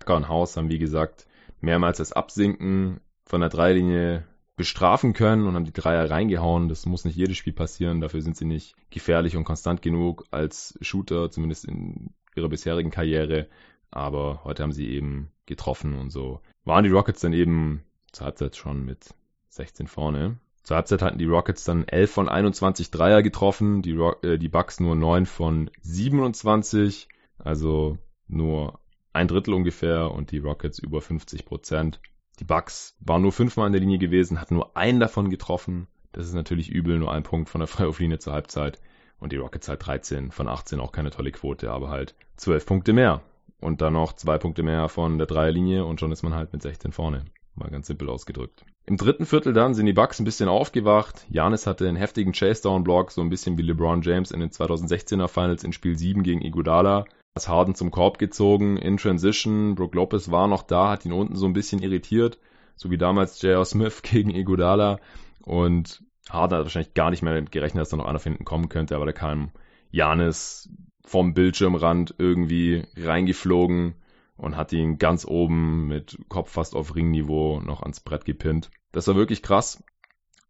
Tucker 0.00 0.16
und 0.16 0.28
House 0.28 0.56
haben, 0.56 0.68
wie 0.68 0.78
gesagt, 0.78 1.26
mehrmals 1.60 1.98
das 1.98 2.12
Absinken 2.12 3.00
von 3.24 3.40
der 3.40 3.50
Dreilinie 3.50 4.24
bestrafen 4.56 5.14
können 5.14 5.46
und 5.46 5.54
haben 5.54 5.64
die 5.64 5.72
Dreier 5.72 6.10
reingehauen. 6.10 6.68
Das 6.68 6.86
muss 6.86 7.04
nicht 7.04 7.16
jedes 7.16 7.36
Spiel 7.36 7.52
passieren. 7.52 8.00
Dafür 8.00 8.20
sind 8.20 8.36
sie 8.36 8.44
nicht 8.44 8.74
gefährlich 8.90 9.36
und 9.36 9.44
konstant 9.44 9.82
genug 9.82 10.24
als 10.30 10.78
Shooter, 10.80 11.30
zumindest 11.30 11.64
in 11.64 12.14
ihrer 12.36 12.48
bisherigen 12.48 12.90
Karriere. 12.90 13.48
Aber 13.90 14.42
heute 14.44 14.62
haben 14.62 14.72
sie 14.72 14.88
eben 14.88 15.30
getroffen 15.46 15.94
und 15.98 16.10
so 16.10 16.40
waren 16.64 16.84
die 16.84 16.90
Rockets 16.90 17.20
dann 17.20 17.32
eben 17.32 17.84
zur 18.12 18.26
Halbzeit 18.26 18.56
schon 18.56 18.84
mit 18.84 19.14
16 19.48 19.86
vorne. 19.86 20.38
Zur 20.62 20.76
Halbzeit 20.76 21.02
hatten 21.02 21.18
die 21.18 21.26
Rockets 21.26 21.64
dann 21.64 21.86
11 21.86 22.10
von 22.10 22.28
21 22.28 22.90
Dreier 22.90 23.22
getroffen, 23.22 23.82
die, 23.82 23.92
Rock, 23.92 24.24
äh, 24.24 24.38
die 24.38 24.48
Bucks 24.48 24.80
nur 24.80 24.96
9 24.96 25.26
von 25.26 25.70
27, 25.82 27.08
also 27.38 27.98
nur 28.28 28.80
ein 29.12 29.28
Drittel 29.28 29.54
ungefähr 29.54 30.10
und 30.10 30.30
die 30.30 30.38
Rockets 30.38 30.78
über 30.78 31.00
50 31.00 31.44
Prozent. 31.44 32.00
Die 32.40 32.44
Bucks 32.44 32.96
waren 33.00 33.22
nur 33.22 33.32
fünfmal 33.32 33.66
an 33.66 33.72
der 33.72 33.80
Linie 33.80 33.98
gewesen, 33.98 34.40
hatten 34.40 34.56
nur 34.56 34.76
einen 34.76 35.00
davon 35.00 35.30
getroffen. 35.30 35.86
Das 36.12 36.26
ist 36.26 36.34
natürlich 36.34 36.68
übel, 36.68 36.98
nur 36.98 37.12
ein 37.12 37.22
Punkt 37.22 37.48
von 37.48 37.60
der 37.60 37.68
Freiwurflinie 37.68 38.18
zur 38.18 38.32
Halbzeit. 38.32 38.80
Und 39.20 39.32
die 39.32 39.36
Rockets 39.36 39.68
halt 39.68 39.86
13 39.86 40.32
von 40.32 40.48
18, 40.48 40.80
auch 40.80 40.92
keine 40.92 41.10
tolle 41.10 41.30
Quote, 41.30 41.70
aber 41.70 41.88
halt 41.88 42.14
12 42.36 42.66
Punkte 42.66 42.92
mehr. 42.92 43.22
Und 43.60 43.80
dann 43.80 43.94
noch 43.94 44.12
zwei 44.12 44.36
Punkte 44.36 44.62
mehr 44.62 44.88
von 44.88 45.16
der 45.16 45.26
Dreierlinie 45.26 45.84
und 45.84 46.00
schon 46.00 46.12
ist 46.12 46.22
man 46.22 46.34
halt 46.34 46.52
mit 46.52 46.60
16 46.60 46.92
vorne. 46.92 47.24
Mal 47.54 47.70
ganz 47.70 47.86
simpel 47.86 48.10
ausgedrückt. 48.10 48.64
Im 48.84 48.96
dritten 48.96 49.24
Viertel 49.24 49.52
dann 49.52 49.74
sind 49.74 49.86
die 49.86 49.92
Bucks 49.92 50.18
ein 50.18 50.24
bisschen 50.24 50.48
aufgewacht. 50.48 51.24
Janis 51.30 51.66
hatte 51.66 51.88
einen 51.88 51.96
heftigen 51.96 52.32
Chase-Down-Block, 52.32 53.12
so 53.12 53.22
ein 53.22 53.30
bisschen 53.30 53.56
wie 53.56 53.62
LeBron 53.62 54.02
James 54.02 54.32
in 54.32 54.40
den 54.40 54.50
2016er 54.50 55.28
Finals 55.28 55.64
in 55.64 55.72
Spiel 55.72 55.96
7 55.96 56.22
gegen 56.24 56.42
Iguodala. 56.42 57.04
Das 57.34 57.48
Harden 57.48 57.74
zum 57.74 57.90
Korb 57.90 58.18
gezogen 58.18 58.76
in 58.76 58.96
Transition. 58.96 59.74
Brook 59.74 59.96
Lopez 59.96 60.30
war 60.30 60.46
noch 60.46 60.62
da, 60.62 60.90
hat 60.90 61.04
ihn 61.04 61.12
unten 61.12 61.34
so 61.34 61.46
ein 61.46 61.52
bisschen 61.52 61.82
irritiert, 61.82 62.38
so 62.76 62.92
wie 62.92 62.98
damals 62.98 63.42
J.R. 63.42 63.64
Smith 63.64 64.02
gegen 64.04 64.30
Iguodala. 64.30 65.00
Und 65.42 66.04
Harden 66.30 66.56
hat 66.56 66.64
wahrscheinlich 66.64 66.94
gar 66.94 67.10
nicht 67.10 67.22
mehr 67.22 67.42
gerechnet, 67.42 67.80
dass 67.80 67.88
da 67.88 67.96
noch 67.96 68.06
einer 68.06 68.20
von 68.20 68.32
hinten 68.32 68.44
kommen 68.44 68.68
könnte, 68.68 68.94
aber 68.94 69.04
da 69.04 69.12
kam 69.12 69.50
Janis 69.90 70.70
vom 71.04 71.34
Bildschirmrand 71.34 72.14
irgendwie 72.18 72.84
reingeflogen 72.96 73.96
und 74.36 74.56
hat 74.56 74.72
ihn 74.72 74.98
ganz 74.98 75.26
oben 75.26 75.88
mit 75.88 76.16
Kopf 76.28 76.52
fast 76.52 76.76
auf 76.76 76.94
Ringniveau 76.94 77.60
noch 77.60 77.82
ans 77.82 77.98
Brett 77.98 78.24
gepinnt. 78.24 78.70
Das 78.92 79.08
war 79.08 79.16
wirklich 79.16 79.42
krass. 79.42 79.82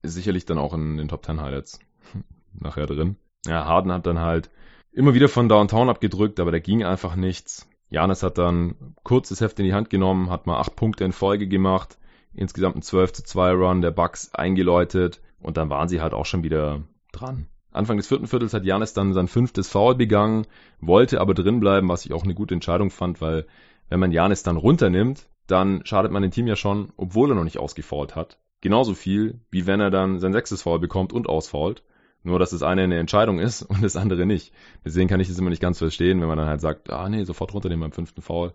Ist 0.02 0.14
sicherlich 0.14 0.44
dann 0.44 0.58
auch 0.58 0.74
in 0.74 0.98
den 0.98 1.08
Top 1.08 1.24
10 1.24 1.40
Highlights 1.40 1.80
nachher 2.52 2.86
drin. 2.86 3.16
Ja, 3.46 3.64
Harden 3.64 3.90
hat 3.90 4.06
dann 4.06 4.20
halt 4.20 4.50
immer 4.94 5.14
wieder 5.14 5.28
von 5.28 5.48
Downtown 5.48 5.88
abgedrückt, 5.88 6.40
aber 6.40 6.52
da 6.52 6.58
ging 6.58 6.84
einfach 6.84 7.16
nichts. 7.16 7.68
Janis 7.90 8.22
hat 8.22 8.38
dann 8.38 8.94
kurzes 9.02 9.40
Heft 9.40 9.58
in 9.58 9.66
die 9.66 9.74
Hand 9.74 9.90
genommen, 9.90 10.30
hat 10.30 10.46
mal 10.46 10.58
acht 10.58 10.76
Punkte 10.76 11.04
in 11.04 11.12
Folge 11.12 11.46
gemacht, 11.46 11.98
insgesamt 12.32 12.76
ein 12.76 12.82
12 12.82 13.12
zu 13.12 13.24
2 13.24 13.52
Run 13.52 13.82
der 13.82 13.90
Bucks 13.90 14.32
eingeläutet 14.34 15.20
und 15.40 15.56
dann 15.56 15.70
waren 15.70 15.88
sie 15.88 16.00
halt 16.00 16.14
auch 16.14 16.26
schon 16.26 16.42
wieder 16.42 16.82
dran. 17.12 17.46
Anfang 17.70 17.96
des 17.96 18.06
vierten 18.06 18.28
Viertels 18.28 18.54
hat 18.54 18.64
Janis 18.64 18.94
dann 18.94 19.12
sein 19.12 19.26
fünftes 19.26 19.68
Foul 19.68 19.96
begangen, 19.96 20.46
wollte 20.80 21.20
aber 21.20 21.34
drin 21.34 21.60
bleiben, 21.60 21.88
was 21.88 22.06
ich 22.06 22.12
auch 22.12 22.22
eine 22.22 22.34
gute 22.34 22.54
Entscheidung 22.54 22.90
fand, 22.90 23.20
weil 23.20 23.46
wenn 23.88 24.00
man 24.00 24.12
Janis 24.12 24.44
dann 24.44 24.56
runternimmt, 24.56 25.28
dann 25.46 25.84
schadet 25.84 26.12
man 26.12 26.22
dem 26.22 26.30
Team 26.30 26.46
ja 26.46 26.56
schon, 26.56 26.92
obwohl 26.96 27.30
er 27.30 27.34
noch 27.34 27.44
nicht 27.44 27.58
ausgefault 27.58 28.16
hat. 28.16 28.38
Genauso 28.60 28.94
viel, 28.94 29.40
wie 29.50 29.66
wenn 29.66 29.80
er 29.80 29.90
dann 29.90 30.20
sein 30.20 30.32
sechstes 30.32 30.62
Foul 30.62 30.78
bekommt 30.78 31.12
und 31.12 31.28
ausfault. 31.28 31.82
Nur, 32.24 32.38
dass 32.38 32.50
das 32.50 32.62
eine 32.62 32.82
eine 32.82 32.98
Entscheidung 32.98 33.38
ist 33.38 33.62
und 33.62 33.82
das 33.82 33.96
andere 33.96 34.26
nicht. 34.26 34.52
Deswegen 34.84 35.08
kann 35.08 35.20
ich 35.20 35.28
das 35.28 35.38
immer 35.38 35.50
nicht 35.50 35.62
ganz 35.62 35.78
verstehen, 35.78 36.20
wenn 36.20 36.28
man 36.28 36.38
dann 36.38 36.48
halt 36.48 36.60
sagt, 36.60 36.90
ah 36.90 37.08
nee, 37.08 37.24
sofort 37.24 37.54
runternehmen 37.54 37.82
beim 37.82 37.92
fünften 37.92 38.22
Foul. 38.22 38.52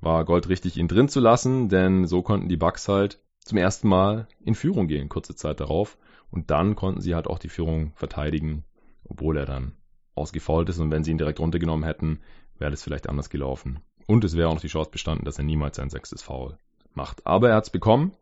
War 0.00 0.24
Gold 0.24 0.48
richtig, 0.48 0.76
ihn 0.76 0.88
drin 0.88 1.08
zu 1.08 1.20
lassen, 1.20 1.68
denn 1.68 2.06
so 2.06 2.22
konnten 2.22 2.48
die 2.48 2.56
Bucks 2.56 2.88
halt 2.88 3.20
zum 3.38 3.58
ersten 3.58 3.88
Mal 3.88 4.26
in 4.44 4.56
Führung 4.56 4.88
gehen, 4.88 5.08
kurze 5.08 5.36
Zeit 5.36 5.60
darauf. 5.60 5.96
Und 6.30 6.50
dann 6.50 6.74
konnten 6.74 7.00
sie 7.00 7.14
halt 7.14 7.28
auch 7.28 7.38
die 7.38 7.48
Führung 7.48 7.92
verteidigen, 7.94 8.64
obwohl 9.04 9.36
er 9.36 9.46
dann 9.46 9.76
ausgefault 10.16 10.68
ist. 10.68 10.80
Und 10.80 10.90
wenn 10.90 11.04
sie 11.04 11.12
ihn 11.12 11.18
direkt 11.18 11.38
runtergenommen 11.38 11.84
hätten, 11.84 12.20
wäre 12.58 12.72
das 12.72 12.82
vielleicht 12.82 13.08
anders 13.08 13.30
gelaufen. 13.30 13.78
Und 14.08 14.24
es 14.24 14.36
wäre 14.36 14.48
auch 14.48 14.54
noch 14.54 14.60
die 14.60 14.68
Chance 14.68 14.90
bestanden, 14.90 15.24
dass 15.24 15.38
er 15.38 15.44
niemals 15.44 15.76
sein 15.76 15.90
sechstes 15.90 16.22
Foul 16.22 16.56
macht. 16.94 17.24
Aber 17.24 17.50
er 17.50 17.56
hat 17.56 17.64
es 17.64 17.70
bekommen. 17.70 18.12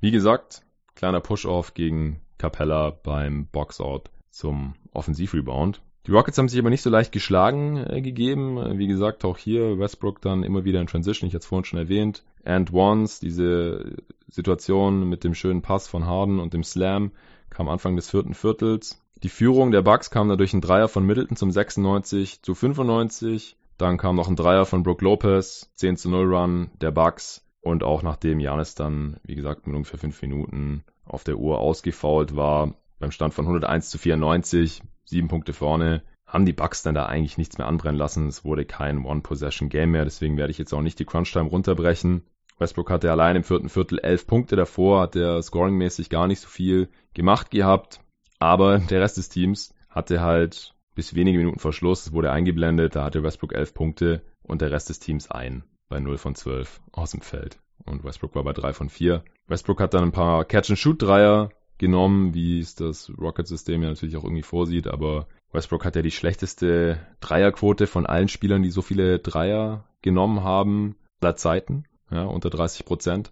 Wie 0.00 0.12
gesagt, 0.12 0.62
kleiner 0.94 1.20
Push-Off 1.20 1.74
gegen 1.74 2.20
Capella 2.38 2.90
beim 2.90 3.46
Boxout 3.46 4.04
zum 4.38 4.74
Offensivrebound. 4.92 5.82
Die 6.06 6.12
Rockets 6.12 6.38
haben 6.38 6.48
sich 6.48 6.58
aber 6.58 6.70
nicht 6.70 6.82
so 6.82 6.90
leicht 6.90 7.12
geschlagen 7.12 7.76
äh, 7.76 8.00
gegeben. 8.00 8.78
Wie 8.78 8.86
gesagt, 8.86 9.24
auch 9.24 9.36
hier 9.36 9.78
Westbrook 9.78 10.22
dann 10.22 10.42
immer 10.42 10.64
wieder 10.64 10.80
in 10.80 10.86
Transition, 10.86 11.28
ich 11.28 11.34
hatte 11.34 11.42
es 11.42 11.46
vorhin 11.46 11.64
schon 11.64 11.78
erwähnt. 11.78 12.24
And 12.44 12.72
once, 12.72 13.20
diese 13.20 13.96
Situation 14.28 15.08
mit 15.08 15.24
dem 15.24 15.34
schönen 15.34 15.60
Pass 15.60 15.88
von 15.88 16.06
Harden 16.06 16.38
und 16.38 16.54
dem 16.54 16.64
Slam, 16.64 17.10
kam 17.50 17.68
Anfang 17.68 17.96
des 17.96 18.10
vierten 18.10 18.32
Viertels. 18.32 19.02
Die 19.22 19.28
Führung 19.28 19.72
der 19.72 19.82
Bucks 19.82 20.10
kam 20.10 20.28
dadurch 20.28 20.54
ein 20.54 20.60
Dreier 20.60 20.88
von 20.88 21.04
Middleton 21.04 21.36
zum 21.36 21.50
96 21.50 22.42
zu 22.42 22.54
95. 22.54 23.56
Dann 23.76 23.98
kam 23.98 24.16
noch 24.16 24.28
ein 24.28 24.36
Dreier 24.36 24.64
von 24.64 24.82
Brook 24.84 25.02
Lopez, 25.02 25.70
10 25.74 25.96
zu 25.96 26.08
0 26.10 26.34
Run 26.34 26.70
der 26.80 26.92
Bucks. 26.92 27.44
Und 27.60 27.82
auch 27.82 28.02
nachdem 28.02 28.38
Janis 28.38 28.76
dann, 28.76 29.18
wie 29.24 29.34
gesagt, 29.34 29.66
mit 29.66 29.74
ungefähr 29.74 29.98
fünf 29.98 30.22
Minuten 30.22 30.84
auf 31.04 31.24
der 31.24 31.36
Uhr 31.38 31.58
ausgefault 31.58 32.36
war, 32.36 32.74
beim 32.98 33.10
Stand 33.10 33.34
von 33.34 33.44
101 33.44 33.90
zu 33.90 33.98
94, 33.98 34.82
sieben 35.04 35.28
Punkte 35.28 35.52
vorne, 35.52 36.02
haben 36.26 36.44
die 36.44 36.52
Bucks 36.52 36.82
dann 36.82 36.94
da 36.94 37.06
eigentlich 37.06 37.38
nichts 37.38 37.58
mehr 37.58 37.66
anbrennen 37.66 37.98
lassen. 37.98 38.26
Es 38.26 38.44
wurde 38.44 38.64
kein 38.64 39.04
One-Possession-Game 39.04 39.90
mehr, 39.90 40.04
deswegen 40.04 40.36
werde 40.36 40.50
ich 40.50 40.58
jetzt 40.58 40.74
auch 40.74 40.82
nicht 40.82 40.98
die 40.98 41.04
Crunch-Time 41.04 41.48
runterbrechen. 41.48 42.22
Westbrook 42.58 42.90
hatte 42.90 43.10
allein 43.10 43.36
im 43.36 43.44
vierten 43.44 43.68
Viertel 43.68 43.98
elf 44.00 44.26
Punkte 44.26 44.56
davor, 44.56 45.00
hat 45.02 45.16
er 45.16 45.40
scoringmäßig 45.40 46.10
gar 46.10 46.26
nicht 46.26 46.40
so 46.40 46.48
viel 46.48 46.88
gemacht 47.14 47.50
gehabt, 47.50 48.00
aber 48.38 48.78
der 48.78 49.00
Rest 49.00 49.16
des 49.16 49.28
Teams 49.28 49.74
hatte 49.88 50.20
halt 50.20 50.74
bis 50.94 51.14
wenige 51.14 51.38
Minuten 51.38 51.60
vor 51.60 51.72
Schluss, 51.72 52.06
es 52.06 52.12
wurde 52.12 52.32
eingeblendet, 52.32 52.96
da 52.96 53.04
hatte 53.04 53.22
Westbrook 53.22 53.54
elf 53.54 53.72
Punkte 53.74 54.22
und 54.42 54.60
der 54.60 54.70
Rest 54.70 54.88
des 54.88 54.98
Teams 54.98 55.30
ein 55.30 55.62
bei 55.88 56.00
0 56.00 56.18
von 56.18 56.34
12 56.34 56.80
aus 56.92 57.12
dem 57.12 57.20
Feld. 57.20 57.58
Und 57.84 58.04
Westbrook 58.04 58.34
war 58.34 58.44
bei 58.44 58.52
3 58.52 58.72
von 58.72 58.88
4. 58.90 59.22
Westbrook 59.46 59.80
hat 59.80 59.94
dann 59.94 60.04
ein 60.04 60.12
paar 60.12 60.44
Catch-and-Shoot-Dreier 60.44 61.50
genommen, 61.78 62.34
wie 62.34 62.60
es 62.60 62.74
das 62.74 63.10
Rocket-System 63.18 63.82
ja 63.82 63.88
natürlich 63.88 64.16
auch 64.16 64.24
irgendwie 64.24 64.42
vorsieht, 64.42 64.86
aber 64.86 65.26
Westbrook 65.52 65.84
hat 65.84 65.96
ja 65.96 66.02
die 66.02 66.10
schlechteste 66.10 66.98
Dreierquote 67.20 67.86
von 67.86 68.06
allen 68.06 68.28
Spielern, 68.28 68.62
die 68.62 68.70
so 68.70 68.82
viele 68.82 69.18
Dreier 69.18 69.84
genommen 70.02 70.42
haben, 70.44 70.96
aller 71.20 71.36
Zeiten, 71.36 71.84
ja, 72.10 72.24
unter 72.24 72.50
30 72.50 72.84
Prozent. 72.84 73.30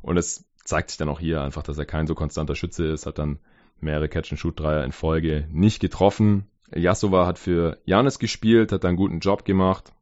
Und 0.00 0.16
es 0.16 0.44
zeigt 0.64 0.90
sich 0.90 0.98
dann 0.98 1.08
auch 1.08 1.20
hier 1.20 1.42
einfach, 1.42 1.62
dass 1.62 1.78
er 1.78 1.86
kein 1.86 2.06
so 2.06 2.14
konstanter 2.14 2.54
Schütze 2.54 2.86
ist, 2.86 3.06
hat 3.06 3.18
dann 3.18 3.38
mehrere 3.80 4.08
Catch-and-Shoot-Dreier 4.08 4.84
in 4.84 4.92
Folge 4.92 5.46
nicht 5.50 5.80
getroffen. 5.80 6.46
Jasova 6.74 7.26
hat 7.26 7.38
für 7.38 7.78
Janis 7.84 8.18
gespielt, 8.18 8.72
hat 8.72 8.84
einen 8.84 8.96
guten 8.96 9.20
Job 9.20 9.44
gemacht. 9.44 9.92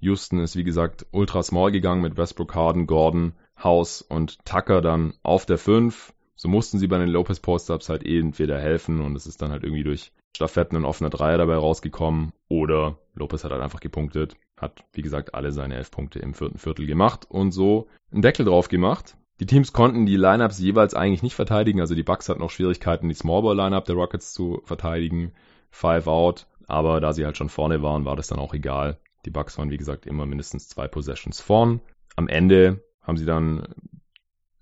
Houston 0.00 0.40
ist 0.40 0.56
wie 0.56 0.64
gesagt 0.64 1.06
ultra 1.10 1.42
small 1.42 1.72
gegangen 1.72 2.02
mit 2.02 2.16
Westbrook, 2.16 2.54
Harden, 2.54 2.86
Gordon, 2.86 3.34
House 3.62 4.02
und 4.02 4.44
Tucker 4.44 4.82
dann 4.82 5.14
auf 5.22 5.46
der 5.46 5.58
5 5.58 6.12
so 6.36 6.48
mussten 6.48 6.78
sie 6.78 6.86
bei 6.86 6.98
den 6.98 7.08
Lopez 7.08 7.40
Post-Ups 7.40 7.88
halt 7.88 8.06
entweder 8.06 8.60
helfen 8.60 9.00
und 9.00 9.16
es 9.16 9.26
ist 9.26 9.42
dann 9.42 9.50
halt 9.50 9.64
irgendwie 9.64 9.84
durch 9.84 10.12
Staffetten 10.36 10.76
ein 10.76 10.84
offener 10.84 11.10
Dreier 11.10 11.38
dabei 11.38 11.56
rausgekommen 11.56 12.32
oder 12.48 12.98
Lopez 13.14 13.42
hat 13.42 13.52
halt 13.52 13.62
einfach 13.62 13.80
gepunktet, 13.80 14.36
hat 14.60 14.84
wie 14.92 15.02
gesagt 15.02 15.34
alle 15.34 15.50
seine 15.50 15.76
elf 15.76 15.90
Punkte 15.90 16.18
im 16.18 16.34
vierten 16.34 16.58
Viertel 16.58 16.86
gemacht 16.86 17.26
und 17.28 17.52
so 17.52 17.88
einen 18.12 18.22
Deckel 18.22 18.44
drauf 18.44 18.68
gemacht. 18.68 19.16
Die 19.40 19.46
Teams 19.46 19.72
konnten 19.72 20.06
die 20.06 20.16
Lineups 20.16 20.58
jeweils 20.58 20.94
eigentlich 20.94 21.22
nicht 21.22 21.34
verteidigen, 21.34 21.80
also 21.80 21.94
die 21.94 22.02
Bucks 22.02 22.28
hatten 22.28 22.42
auch 22.42 22.50
Schwierigkeiten, 22.50 23.08
die 23.08 23.14
Smallball 23.14 23.56
Lineup 23.56 23.86
der 23.86 23.96
Rockets 23.96 24.32
zu 24.32 24.60
verteidigen, 24.64 25.32
Five 25.70 26.06
out, 26.06 26.46
aber 26.66 27.00
da 27.00 27.12
sie 27.12 27.24
halt 27.24 27.36
schon 27.36 27.48
vorne 27.48 27.82
waren, 27.82 28.04
war 28.04 28.16
das 28.16 28.28
dann 28.28 28.38
auch 28.38 28.54
egal. 28.54 28.98
Die 29.24 29.30
Bucks 29.30 29.58
waren 29.58 29.70
wie 29.70 29.76
gesagt 29.76 30.06
immer 30.06 30.24
mindestens 30.24 30.68
zwei 30.68 30.86
Possessions 30.88 31.40
vorn. 31.40 31.80
Am 32.14 32.28
Ende 32.28 32.82
haben 33.02 33.18
sie 33.18 33.26
dann 33.26 33.74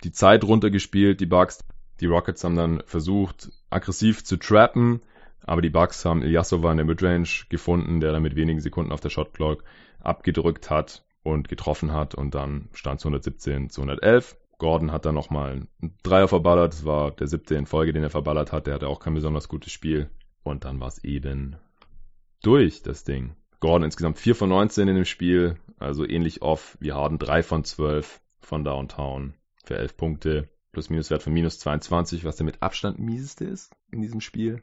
die 0.04 0.12
Zeit 0.12 0.44
runtergespielt, 0.44 1.20
die 1.20 1.26
Bucks. 1.26 1.60
Die 2.00 2.06
Rockets 2.06 2.44
haben 2.44 2.56
dann 2.56 2.82
versucht, 2.86 3.50
aggressiv 3.70 4.24
zu 4.24 4.36
trappen, 4.36 5.00
aber 5.42 5.62
die 5.62 5.70
Bucks 5.70 6.04
haben 6.04 6.22
Ilyasova 6.22 6.70
in 6.70 6.78
der 6.78 6.86
Midrange 6.86 7.46
gefunden, 7.48 8.00
der 8.00 8.12
dann 8.12 8.22
mit 8.22 8.36
wenigen 8.36 8.60
Sekunden 8.60 8.92
auf 8.92 9.00
der 9.00 9.10
Shotclock 9.10 9.64
abgedrückt 10.00 10.70
hat 10.70 11.04
und 11.22 11.48
getroffen 11.48 11.92
hat 11.92 12.14
und 12.14 12.34
dann 12.34 12.68
stand 12.72 13.00
es 13.00 13.06
117 13.06 13.70
zu 13.70 13.80
111. 13.80 14.36
Gordon 14.58 14.92
hat 14.92 15.04
dann 15.04 15.14
nochmal 15.14 15.66
einen 15.80 15.98
Dreier 16.02 16.28
verballert, 16.28 16.74
das 16.74 16.84
war 16.84 17.10
der 17.10 17.26
siebte 17.26 17.54
in 17.54 17.66
Folge, 17.66 17.92
den 17.92 18.02
er 18.02 18.10
verballert 18.10 18.52
hat, 18.52 18.66
der 18.66 18.74
hatte 18.74 18.88
auch 18.88 19.00
kein 19.00 19.14
besonders 19.14 19.48
gutes 19.48 19.72
Spiel 19.72 20.10
und 20.42 20.64
dann 20.64 20.80
war 20.80 20.88
es 20.88 21.02
eben 21.02 21.56
durch, 22.42 22.82
das 22.82 23.04
Ding. 23.04 23.34
Gordon 23.60 23.84
insgesamt 23.84 24.18
4 24.18 24.34
von 24.34 24.50
19 24.50 24.88
in 24.88 24.96
dem 24.96 25.04
Spiel, 25.04 25.56
also 25.78 26.06
ähnlich 26.06 26.42
off 26.42 26.76
wie 26.80 26.92
Harden 26.92 27.18
3 27.18 27.42
von 27.42 27.64
12 27.64 28.20
von 28.40 28.62
Downtown 28.62 29.34
für 29.64 29.76
11 29.76 29.96
Punkte. 29.96 30.48
Plus-Minus-Wert 30.72 31.22
von 31.22 31.32
minus 31.32 31.60
22, 31.60 32.24
was 32.24 32.36
der 32.36 32.46
mit 32.46 32.60
Abstand 32.62 32.98
mieseste 32.98 33.44
ist 33.44 33.72
in 33.92 34.02
diesem 34.02 34.20
Spiel. 34.20 34.62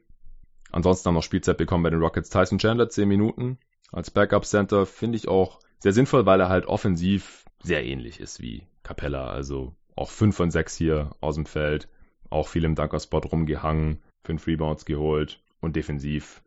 Ansonsten 0.71 1.07
haben 1.07 1.15
noch 1.15 1.23
Spielzeit 1.23 1.57
bekommen 1.57 1.83
bei 1.83 1.89
den 1.89 2.01
Rockets 2.01 2.29
Tyson 2.29 2.59
Chandler 2.59 2.89
10 2.89 3.07
Minuten. 3.07 3.57
Als 3.91 4.11
Backup-Center 4.11 4.85
finde 4.85 5.17
ich 5.17 5.27
auch 5.27 5.59
sehr 5.79 5.93
sinnvoll, 5.93 6.25
weil 6.25 6.39
er 6.39 6.49
halt 6.49 6.65
offensiv 6.65 7.45
sehr 7.63 7.85
ähnlich 7.85 8.19
ist 8.19 8.41
wie 8.41 8.67
Capella. 8.83 9.29
Also 9.29 9.75
auch 9.95 10.09
5 10.09 10.35
von 10.35 10.51
6 10.51 10.75
hier 10.75 11.15
aus 11.21 11.35
dem 11.35 11.45
Feld. 11.45 11.87
auch 12.29 12.47
viel 12.47 12.63
im 12.63 12.75
Dunker-Spot 12.75 13.19
rumgehangen, 13.19 14.01
fünf 14.23 14.47
Rebounds 14.47 14.85
geholt 14.85 15.41
und 15.59 15.75
defensiv 15.75 16.41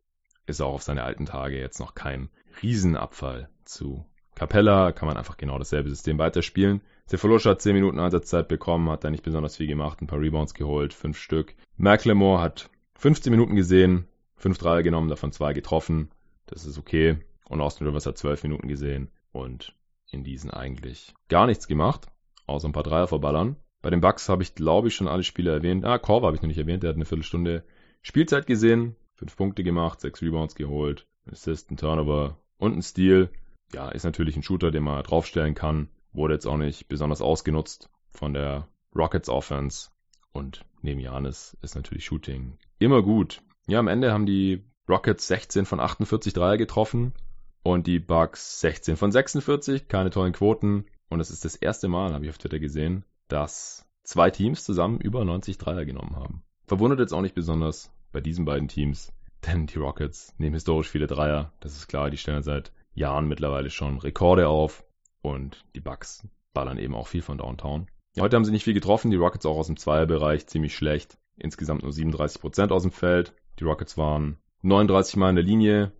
ist 0.46 0.62
auch 0.62 0.72
auf 0.72 0.82
seine 0.82 1.04
alten 1.04 1.26
Tage 1.26 1.58
jetzt 1.58 1.78
noch 1.78 1.94
kein 1.94 2.30
Riesenabfall 2.62 3.50
zu 3.64 4.06
Capella. 4.34 4.92
Kann 4.92 5.08
man 5.08 5.16
einfach 5.16 5.36
genau 5.36 5.58
dasselbe 5.58 5.90
System 5.90 6.18
weiterspielen. 6.18 6.80
Sefolosha 7.06 7.50
hat 7.50 7.60
10 7.60 7.74
Minuten 7.74 7.98
Einsatzzeit 7.98 8.48
bekommen, 8.48 8.88
hat 8.88 9.04
da 9.04 9.10
nicht 9.10 9.22
besonders 9.22 9.56
viel 9.56 9.66
gemacht, 9.66 10.00
ein 10.00 10.06
paar 10.06 10.20
Rebounds 10.20 10.54
geholt, 10.54 10.94
fünf 10.94 11.18
Stück. 11.18 11.54
McLemore 11.76 12.40
hat 12.40 12.70
15 12.98 13.30
Minuten 13.30 13.56
gesehen, 13.56 14.06
fünf 14.36 14.58
Dreier 14.58 14.82
genommen, 14.82 15.08
davon 15.08 15.32
zwei 15.32 15.52
getroffen. 15.52 16.10
Das 16.46 16.64
ist 16.64 16.78
okay. 16.78 17.18
Und 17.48 17.60
Austin 17.60 17.86
Rivers 17.86 18.06
hat 18.06 18.16
12 18.16 18.44
Minuten 18.44 18.68
gesehen 18.68 19.10
und 19.32 19.74
in 20.10 20.24
diesen 20.24 20.50
eigentlich 20.50 21.14
gar 21.28 21.46
nichts 21.46 21.68
gemacht, 21.68 22.06
außer 22.46 22.68
ein 22.68 22.72
paar 22.72 22.82
Dreier 22.82 23.06
verballern. 23.06 23.56
Bei 23.82 23.90
den 23.90 24.00
Bucks 24.00 24.30
habe 24.30 24.42
ich, 24.42 24.54
glaube 24.54 24.88
ich, 24.88 24.94
schon 24.94 25.08
alle 25.08 25.24
Spiele 25.24 25.52
erwähnt. 25.52 25.84
Ah, 25.84 25.98
Korver 25.98 26.28
habe 26.28 26.36
ich 26.36 26.42
noch 26.42 26.48
nicht 26.48 26.58
erwähnt, 26.58 26.82
der 26.82 26.90
hat 26.90 26.96
eine 26.96 27.04
Viertelstunde 27.04 27.64
Spielzeit 28.00 28.46
gesehen, 28.46 28.96
fünf 29.14 29.36
Punkte 29.36 29.62
gemacht, 29.62 30.00
sechs 30.00 30.22
Rebounds 30.22 30.54
geholt, 30.54 31.06
Assist, 31.30 31.70
ein 31.70 31.76
Turnover 31.76 32.38
und 32.56 32.76
ein 32.76 32.82
Steal. 32.82 33.28
Ja, 33.74 33.90
ist 33.90 34.04
natürlich 34.04 34.36
ein 34.36 34.42
Shooter, 34.42 34.70
den 34.70 34.84
man 34.84 35.02
draufstellen 35.02 35.54
kann. 35.54 35.88
Wurde 36.14 36.34
jetzt 36.34 36.46
auch 36.46 36.56
nicht 36.56 36.88
besonders 36.88 37.20
ausgenutzt 37.20 37.90
von 38.10 38.32
der 38.32 38.68
Rockets 38.96 39.28
Offense. 39.28 39.90
Und 40.32 40.64
neben 40.80 41.00
Janis 41.00 41.56
ist 41.60 41.74
natürlich 41.74 42.04
Shooting 42.04 42.56
immer 42.78 43.02
gut. 43.02 43.42
Ja, 43.66 43.80
am 43.80 43.88
Ende 43.88 44.12
haben 44.12 44.26
die 44.26 44.64
Rockets 44.88 45.26
16 45.28 45.66
von 45.66 45.80
48 45.80 46.32
Dreier 46.32 46.56
getroffen 46.56 47.12
und 47.62 47.86
die 47.86 47.98
Bucks 47.98 48.60
16 48.60 48.96
von 48.96 49.10
46. 49.10 49.88
Keine 49.88 50.10
tollen 50.10 50.32
Quoten. 50.32 50.86
Und 51.08 51.20
es 51.20 51.30
ist 51.30 51.44
das 51.44 51.56
erste 51.56 51.88
Mal, 51.88 52.12
habe 52.12 52.24
ich 52.24 52.30
auf 52.30 52.38
Twitter 52.38 52.58
gesehen, 52.58 53.04
dass 53.28 53.86
zwei 54.04 54.30
Teams 54.30 54.64
zusammen 54.64 55.00
über 55.00 55.24
90 55.24 55.58
Dreier 55.58 55.84
genommen 55.84 56.16
haben. 56.16 56.42
Verwundert 56.66 57.00
jetzt 57.00 57.12
auch 57.12 57.22
nicht 57.22 57.34
besonders 57.34 57.90
bei 58.12 58.20
diesen 58.20 58.44
beiden 58.44 58.68
Teams, 58.68 59.12
denn 59.46 59.66
die 59.66 59.78
Rockets 59.78 60.34
nehmen 60.38 60.54
historisch 60.54 60.88
viele 60.88 61.06
Dreier. 61.06 61.52
Das 61.60 61.76
ist 61.76 61.88
klar, 61.88 62.10
die 62.10 62.16
stellen 62.16 62.42
seit 62.42 62.72
Jahren 62.94 63.26
mittlerweile 63.26 63.70
schon 63.70 63.98
Rekorde 63.98 64.48
auf 64.48 64.83
und 65.24 65.64
die 65.74 65.80
Bucks 65.80 66.28
ballern 66.52 66.78
eben 66.78 66.94
auch 66.94 67.08
viel 67.08 67.22
von 67.22 67.38
Downtown. 67.38 67.88
Heute 68.20 68.36
haben 68.36 68.44
sie 68.44 68.52
nicht 68.52 68.64
viel 68.64 68.74
getroffen, 68.74 69.10
die 69.10 69.16
Rockets 69.16 69.46
auch 69.46 69.56
aus 69.56 69.66
dem 69.66 69.76
Zweierbereich 69.76 70.46
ziemlich 70.46 70.76
schlecht. 70.76 71.18
Insgesamt 71.36 71.82
nur 71.82 71.90
37% 71.90 72.70
aus 72.70 72.82
dem 72.82 72.92
Feld. 72.92 73.34
Die 73.58 73.64
Rockets 73.64 73.96
waren 73.96 74.38
39 74.62 75.16
Mal 75.16 75.30
in 75.30 75.36
der 75.36 75.44
Linie, 75.44 75.92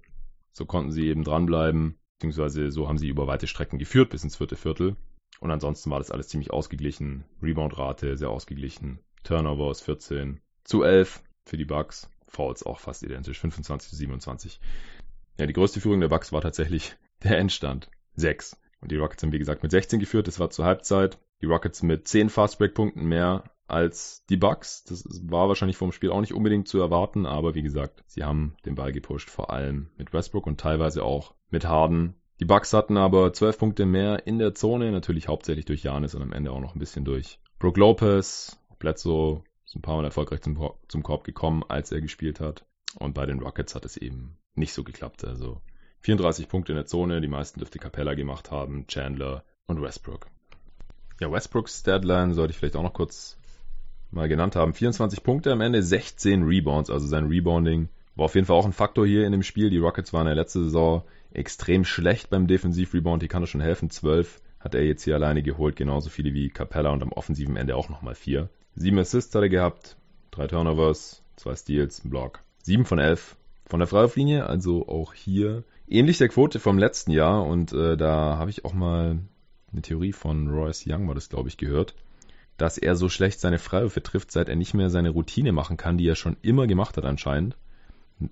so 0.53 0.67
konnten 0.67 0.93
sie 0.93 1.07
eben 1.07 1.25
dranbleiben, 1.25 1.99
beziehungsweise 2.19 2.71
so 2.71 2.87
haben 2.87 2.99
sie 2.99 3.09
über 3.09 3.27
weite 3.27 3.47
Strecken 3.47 3.79
geführt 3.79 4.11
bis 4.11 4.25
ins 4.25 4.37
vierte 4.37 4.57
Viertel. 4.57 4.97
Und 5.41 5.51
ansonsten 5.51 5.91
war 5.91 5.99
das 5.99 6.11
alles 6.11 6.29
ziemlich 6.29 6.53
ausgeglichen. 6.53 7.25
Rebound-Rate 7.43 8.17
sehr 8.17 8.31
ausgeglichen. 8.31 9.01
Turnovers 9.25 9.81
14 9.81 10.41
zu 10.65 10.83
11 10.83 11.23
für 11.45 11.57
die 11.57 11.65
Bucks. 11.65 12.11
Fouls 12.29 12.63
auch 12.63 12.79
fast 12.79 13.03
identisch, 13.03 13.41
25 13.41 13.91
zu 13.91 13.97
27. 13.97 14.61
Ja, 15.39 15.47
die 15.47 15.53
größte 15.53 15.81
Führung 15.81 16.01
der 16.01 16.09
Bucks 16.09 16.33
war 16.33 16.43
tatsächlich 16.43 16.97
der 17.23 17.39
Endstand. 17.39 17.91
6. 18.17 18.57
Und 18.85 18.93
die 18.93 18.97
Rockets 18.97 19.23
haben, 19.23 19.33
wie 19.33 19.39
gesagt, 19.39 19.63
mit 19.63 19.73
16 19.73 19.99
geführt. 19.99 20.29
Das 20.29 20.39
war 20.39 20.51
zur 20.51 20.67
Halbzeit. 20.67 21.19
Die 21.41 21.47
Rockets 21.47 21.83
mit 21.83 22.07
10 22.07 22.29
Fastbreak-Punkten 22.29 23.03
mehr 23.07 23.45
als 23.67 24.27
die 24.29 24.37
Bucks. 24.37 24.85
Das 24.85 25.09
war 25.23 25.49
wahrscheinlich 25.49 25.79
vom 25.79 25.91
Spiel 25.91 26.11
auch 26.11 26.21
nicht 26.21 26.35
unbedingt 26.35 26.69
zu 26.69 26.79
erwarten, 26.81 27.25
aber 27.25 27.55
wie 27.55 27.63
gesagt, 27.63 28.05
sie 28.07 28.25
haben 28.25 28.57
den 28.67 28.75
Ball 28.75 28.93
gepusht, 28.93 29.31
vor 29.31 29.49
allem 29.49 29.89
mit 29.97 30.13
Westbrook 30.13 30.47
und 30.47 30.61
teilweise 30.61 31.03
auch 31.03 31.35
mit 31.49 31.67
Harden. 31.67 32.15
Die 32.41 32.45
Bucks 32.45 32.75
hatten 32.75 32.99
aber 32.99 33.33
12 33.33 33.59
Punkte 33.59 33.87
mehr 33.87 34.27
in 34.27 34.39
der 34.39 34.55
Zone, 34.55 34.93
natürlich 34.93 35.29
hauptsächlich 35.29 35.65
durch 35.65 35.83
Janis 35.83 36.15
und 36.15 36.21
am 36.21 36.35
Ende 36.35 36.53
auch 36.53 36.61
noch 36.61 36.75
ein 36.75 36.79
bisschen 36.79 37.07
durch 37.07 37.41
Brook 37.59 37.79
Lopez. 37.79 38.59
Bledsoe 38.79 39.45
ist 39.65 39.75
ein 39.75 39.81
paar 39.81 39.97
Mal 39.97 40.05
erfolgreich 40.05 40.43
zum, 40.43 40.59
zum 40.89 41.03
Korb 41.03 41.25
gekommen, 41.25 41.65
als 41.67 41.91
er 41.91 42.03
gespielt 42.03 42.39
hat. 42.39 42.67
Und 42.99 43.15
bei 43.15 43.25
den 43.25 43.41
Rockets 43.41 43.75
hat 43.75 43.87
es 43.87 43.97
eben 43.97 44.37
nicht 44.55 44.75
so 44.75 44.85
geklappt. 44.85 45.25
Also 45.25 45.63
34 46.05 46.49
Punkte 46.49 46.73
in 46.73 46.77
der 46.77 46.85
Zone, 46.85 47.23
die 47.23 47.29
meisten 47.29 47.61
dürfte 47.61 47.79
Capella 47.79 48.13
gemacht 48.13 48.51
haben, 48.51 48.87
Chandler 48.89 49.43
und 49.67 49.81
Westbrook. 49.81 50.27
Ja, 51.19 51.33
Westbrooks 51.33 51.83
Deadline 51.83 52.35
sollte 52.35 52.51
ich 52.51 52.59
vielleicht 52.59 52.77
auch 52.77 52.83
noch 52.83 52.93
kurz 52.93 53.39
mal 54.11 54.29
genannt 54.29 54.55
haben. 54.55 54.75
24 54.75 55.23
Punkte 55.23 55.51
am 55.51 55.63
Ende, 55.63 55.83
16 55.83 56.43
Rebounds, 56.43 56.91
also 56.91 57.07
sein 57.07 57.29
Rebounding 57.29 57.89
war 58.17 58.27
auf 58.27 58.35
jeden 58.35 58.47
Fall 58.47 58.57
auch 58.57 58.67
ein 58.67 58.75
Faktor 58.75 59.07
hier 59.07 59.25
in 59.25 59.33
dem 59.33 59.43
Spiel. 59.43 59.71
Die 59.71 59.79
Rockets 59.79 60.13
waren 60.13 60.27
in 60.27 60.35
der 60.35 60.43
letzten 60.43 60.65
Saison 60.65 61.05
extrem 61.33 61.87
schlecht 61.87 62.29
beim 62.29 62.47
Defensivrebound, 62.47 63.23
die 63.23 63.29
kann 63.29 63.43
er 63.43 63.47
schon 63.47 63.63
helfen. 63.63 63.89
12 63.89 64.43
hat 64.61 64.75
er 64.75 64.85
jetzt 64.85 65.05
hier 65.05 65.15
alleine 65.15 65.43
geholt, 65.43 65.75
genauso 65.75 66.11
viele 66.11 66.35
wie 66.35 66.51
Capella 66.51 66.91
und 66.91 67.03
am 67.03 67.13
offensiven 67.13 67.57
Ende 67.57 67.77
auch 67.77 67.89
nochmal 67.89 68.15
4. 68.15 68.51
7 68.77 68.99
Assists 68.99 69.35
hat 69.35 69.43
er 69.43 69.49
gehabt, 69.49 69.97
3 70.33 70.49
Turnovers, 70.49 71.23
2 71.37 71.57
Steals, 71.57 72.05
ein 72.05 72.11
Block. 72.11 72.41
7 72.63 72.85
von 72.85 72.99
11 72.99 73.37
von 73.65 73.81
der 73.81 73.87
Freiwurflinie, 73.87 74.47
also 74.47 74.87
auch 74.87 75.15
hier 75.15 75.65
ähnlich 75.89 76.19
der 76.19 76.29
Quote 76.29 76.61
vom 76.61 76.79
letzten 76.79 77.11
Jahr 77.11 77.45
und 77.45 77.73
äh, 77.73 77.97
da 77.97 78.37
habe 78.39 78.51
ich 78.51 78.65
auch 78.65 78.75
mal 78.75 79.19
eine 79.73 79.83
Theorie 79.83 80.13
von 80.13 80.49
Royce 80.49 80.85
Young, 80.87 81.09
war 81.09 81.15
das 81.15 81.29
glaube 81.29 81.49
ich, 81.49 81.57
gehört 81.57 81.95
dass 82.57 82.79
er 82.79 82.97
so 82.97 83.09
schlecht 83.09 83.41
seine 83.41 83.59
Freiwürfe 83.59 84.03
trifft, 84.03 84.31
seit 84.31 84.49
er 84.49 84.57
nicht 84.57 84.75
mehr 84.75 84.91
seine 84.91 85.11
Routine 85.11 85.53
machen 85.53 85.77
kann, 85.77 85.99
die 85.99 86.09
er 86.09 86.15
schon 86.15 86.37
immer 86.43 86.67
gemacht 86.67 86.97
hat 86.97 87.05
anscheinend, 87.05 87.57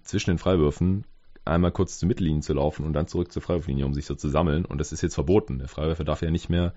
zwischen 0.04 0.30
den 0.30 0.38
Freiwürfen 0.38 1.04
einmal 1.44 1.72
kurz 1.72 1.98
zur 1.98 2.06
Mittellinie 2.06 2.42
zu 2.42 2.54
laufen 2.54 2.86
und 2.86 2.92
dann 2.92 3.08
zurück 3.08 3.32
zur 3.32 3.42
Freiwurflinie, 3.42 3.84
um 3.84 3.94
sich 3.94 4.06
so 4.06 4.14
zu 4.14 4.28
sammeln. 4.28 4.64
Und 4.64 4.78
das 4.78 4.92
ist 4.92 5.02
jetzt 5.02 5.16
verboten. 5.16 5.58
Der 5.58 5.66
Freiwürfer 5.66 6.04
darf 6.04 6.22
ja 6.22 6.30
nicht 6.30 6.48
mehr 6.48 6.72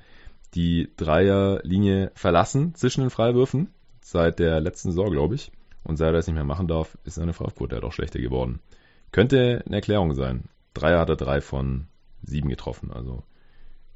die 0.56 0.90
Dreierlinie 0.98 2.12
verlassen 2.16 2.74
zwischen 2.74 3.02
den 3.02 3.12
Freiwürfen, 3.12 3.70
seit 4.02 4.40
der 4.40 4.60
letzten 4.62 4.90
Saison, 4.90 5.12
glaube 5.12 5.36
ich. 5.36 5.52
Und 5.84 5.98
seit 5.98 6.08
er 6.08 6.14
das 6.14 6.26
nicht 6.26 6.34
mehr 6.34 6.44
machen 6.44 6.68
darf, 6.68 6.98
ist 7.04 7.16
seine 7.16 7.34
Freiwurfquote 7.34 7.76
halt 7.76 7.86
auch 7.86 7.94
schlechter 7.94 8.20
geworden. 8.20 8.60
Könnte 9.12 9.64
eine 9.68 9.76
Erklärung 9.76 10.16
sein. 10.16 10.46
Dreier 10.76 11.00
hat 11.00 11.10
er 11.10 11.16
drei 11.16 11.42
von 11.42 11.88
sieben 12.22 12.50
getroffen, 12.50 12.92
also 12.92 13.24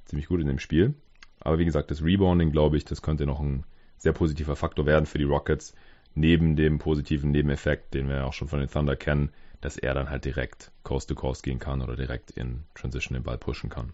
ziemlich 0.05 0.27
gut 0.27 0.41
in 0.41 0.47
dem 0.47 0.59
Spiel. 0.59 0.95
Aber 1.39 1.59
wie 1.59 1.65
gesagt, 1.65 1.91
das 1.91 2.03
Rebounding, 2.03 2.51
glaube 2.51 2.77
ich, 2.77 2.85
das 2.85 3.01
könnte 3.01 3.25
noch 3.25 3.39
ein 3.39 3.65
sehr 3.97 4.13
positiver 4.13 4.55
Faktor 4.55 4.85
werden 4.85 5.05
für 5.05 5.17
die 5.17 5.25
Rockets. 5.25 5.75
Neben 6.15 6.55
dem 6.55 6.79
positiven 6.79 7.31
Nebeneffekt, 7.31 7.93
den 7.93 8.07
wir 8.07 8.15
ja 8.15 8.25
auch 8.25 8.33
schon 8.33 8.47
von 8.47 8.59
den 8.59 8.69
Thunder 8.69 8.95
kennen, 8.95 9.31
dass 9.61 9.77
er 9.77 9.93
dann 9.93 10.09
halt 10.09 10.25
direkt 10.25 10.71
Coast 10.83 11.09
to 11.09 11.15
Coast 11.15 11.43
gehen 11.43 11.59
kann 11.59 11.81
oder 11.81 11.95
direkt 11.95 12.31
in 12.31 12.63
Transition 12.73 13.13
den 13.13 13.23
Ball 13.23 13.37
pushen 13.37 13.69
kann. 13.69 13.93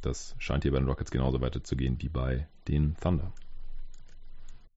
Das 0.00 0.34
scheint 0.38 0.62
hier 0.62 0.72
bei 0.72 0.78
den 0.78 0.88
Rockets 0.88 1.10
genauso 1.10 1.40
weiterzugehen 1.40 2.00
wie 2.00 2.08
bei 2.08 2.46
den 2.68 2.96
Thunder. 2.96 3.32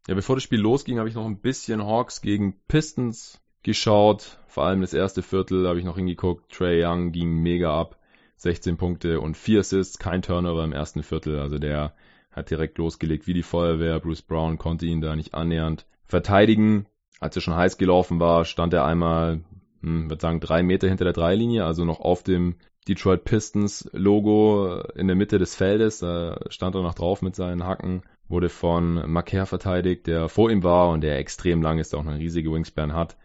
Ja, 0.08 0.16
bevor 0.16 0.36
das 0.36 0.44
Spiel 0.44 0.60
losging, 0.60 0.98
habe 0.98 1.08
ich 1.08 1.16
noch 1.16 1.26
ein 1.26 1.40
bisschen 1.40 1.84
Hawks 1.84 2.22
gegen 2.22 2.60
Pistons 2.68 3.43
geschaut. 3.64 4.38
Vor 4.48 4.66
allem 4.66 4.82
das 4.82 4.94
erste 4.94 5.22
Viertel 5.22 5.68
habe 5.68 5.80
ich 5.80 5.86
noch 5.86 5.96
hingeguckt. 5.96 6.52
Trey 6.52 6.86
Young 6.86 7.12
ging 7.12 7.42
mega 7.42 7.74
ab. 7.78 7.98
16 8.38 8.78
Punkte 8.78 9.22
und 9.22 9.38
4 9.38 9.62
Assists, 9.62 10.00
kein 10.00 10.22
Turnover 10.22 10.64
im 10.64 10.74
ersten 10.74 11.02
Viertel. 11.02 11.40
Also 11.40 11.58
der 11.58 11.94
hat 12.32 12.50
direkt 12.50 12.78
losgelegt 12.78 13.26
wie 13.26 13.34
die 13.34 13.44
Feuerwehr. 13.44 14.00
Bruce 14.00 14.22
Brown 14.22 14.58
konnte 14.58 14.86
ihn 14.86 15.02
da 15.02 15.16
nicht 15.16 15.34
annähernd 15.34 15.86
verteidigen. 16.06 16.86
Als 17.20 17.36
er 17.36 17.42
schon 17.42 17.56
heiß 17.56 17.78
gelaufen 17.78 18.20
war, 18.20 18.44
stand 18.44 18.74
er 18.74 18.86
einmal, 18.86 19.42
hm, 19.82 20.10
würde 20.10 20.22
sagen, 20.22 20.42
drei 20.42 20.62
Meter 20.62 20.90
hinter 20.90 21.06
der 21.06 21.14
Dreilinie, 21.14 21.64
also 21.64 21.86
noch 21.86 22.02
auf 22.02 22.24
dem 22.24 22.56
Detroit 22.88 23.24
Pistons 23.24 23.90
Logo 23.94 24.82
in 24.96 25.08
der 25.08 25.16
Mitte 25.16 25.38
des 25.38 25.56
Feldes. 25.56 26.00
Da 26.00 26.38
stand 26.50 26.76
er 26.76 26.82
noch 26.82 26.96
drauf 26.96 27.22
mit 27.22 27.36
seinen 27.36 27.66
Hacken. 27.66 28.02
Wurde 28.28 28.50
von 28.50 29.10
Macaire 29.10 29.46
verteidigt, 29.46 30.08
der 30.08 30.28
vor 30.28 30.50
ihm 30.52 30.64
war 30.64 30.90
und 30.90 31.02
der 31.02 31.18
extrem 31.18 31.62
lang 31.62 31.78
ist, 31.78 31.94
der 31.94 32.00
auch 32.00 32.06
eine 32.06 32.20
riesige 32.20 32.52
Wingspan 32.52 32.94
hat. 32.94 33.16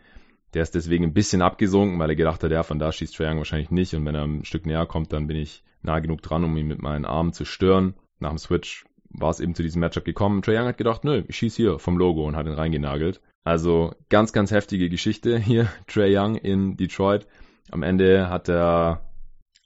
Der 0.54 0.62
ist 0.62 0.74
deswegen 0.74 1.04
ein 1.04 1.12
bisschen 1.12 1.42
abgesunken, 1.42 1.98
weil 1.98 2.10
er 2.10 2.16
gedacht 2.16 2.42
hat, 2.42 2.50
ja, 2.50 2.62
von 2.62 2.78
da 2.78 2.90
schießt 2.90 3.14
Trae 3.14 3.30
Young 3.30 3.38
wahrscheinlich 3.38 3.70
nicht. 3.70 3.94
Und 3.94 4.04
wenn 4.06 4.14
er 4.14 4.24
ein 4.24 4.44
Stück 4.44 4.64
näher 4.64 4.86
kommt, 4.86 5.12
dann 5.12 5.26
bin 5.26 5.36
ich 5.36 5.62
nah 5.82 5.98
genug 5.98 6.22
dran, 6.22 6.44
um 6.44 6.56
ihn 6.56 6.66
mit 6.66 6.80
meinen 6.80 7.04
Armen 7.04 7.32
zu 7.32 7.44
stören. 7.44 7.94
Nach 8.18 8.30
dem 8.30 8.38
Switch 8.38 8.86
war 9.10 9.30
es 9.30 9.40
eben 9.40 9.54
zu 9.54 9.62
diesem 9.62 9.80
Matchup 9.80 10.04
gekommen. 10.04 10.42
Trae 10.42 10.58
Young 10.58 10.66
hat 10.66 10.78
gedacht, 10.78 11.04
nö, 11.04 11.22
ich 11.28 11.36
schieß 11.36 11.54
hier 11.54 11.78
vom 11.78 11.98
Logo 11.98 12.26
und 12.26 12.36
hat 12.36 12.46
ihn 12.46 12.52
reingenagelt. 12.52 13.20
Also 13.44 13.94
ganz, 14.08 14.32
ganz 14.32 14.50
heftige 14.50 14.88
Geschichte 14.88 15.38
hier. 15.38 15.68
Trae 15.86 16.16
Young 16.16 16.36
in 16.36 16.76
Detroit. 16.76 17.26
Am 17.70 17.82
Ende 17.82 18.30
hat 18.30 18.48
er 18.48 19.02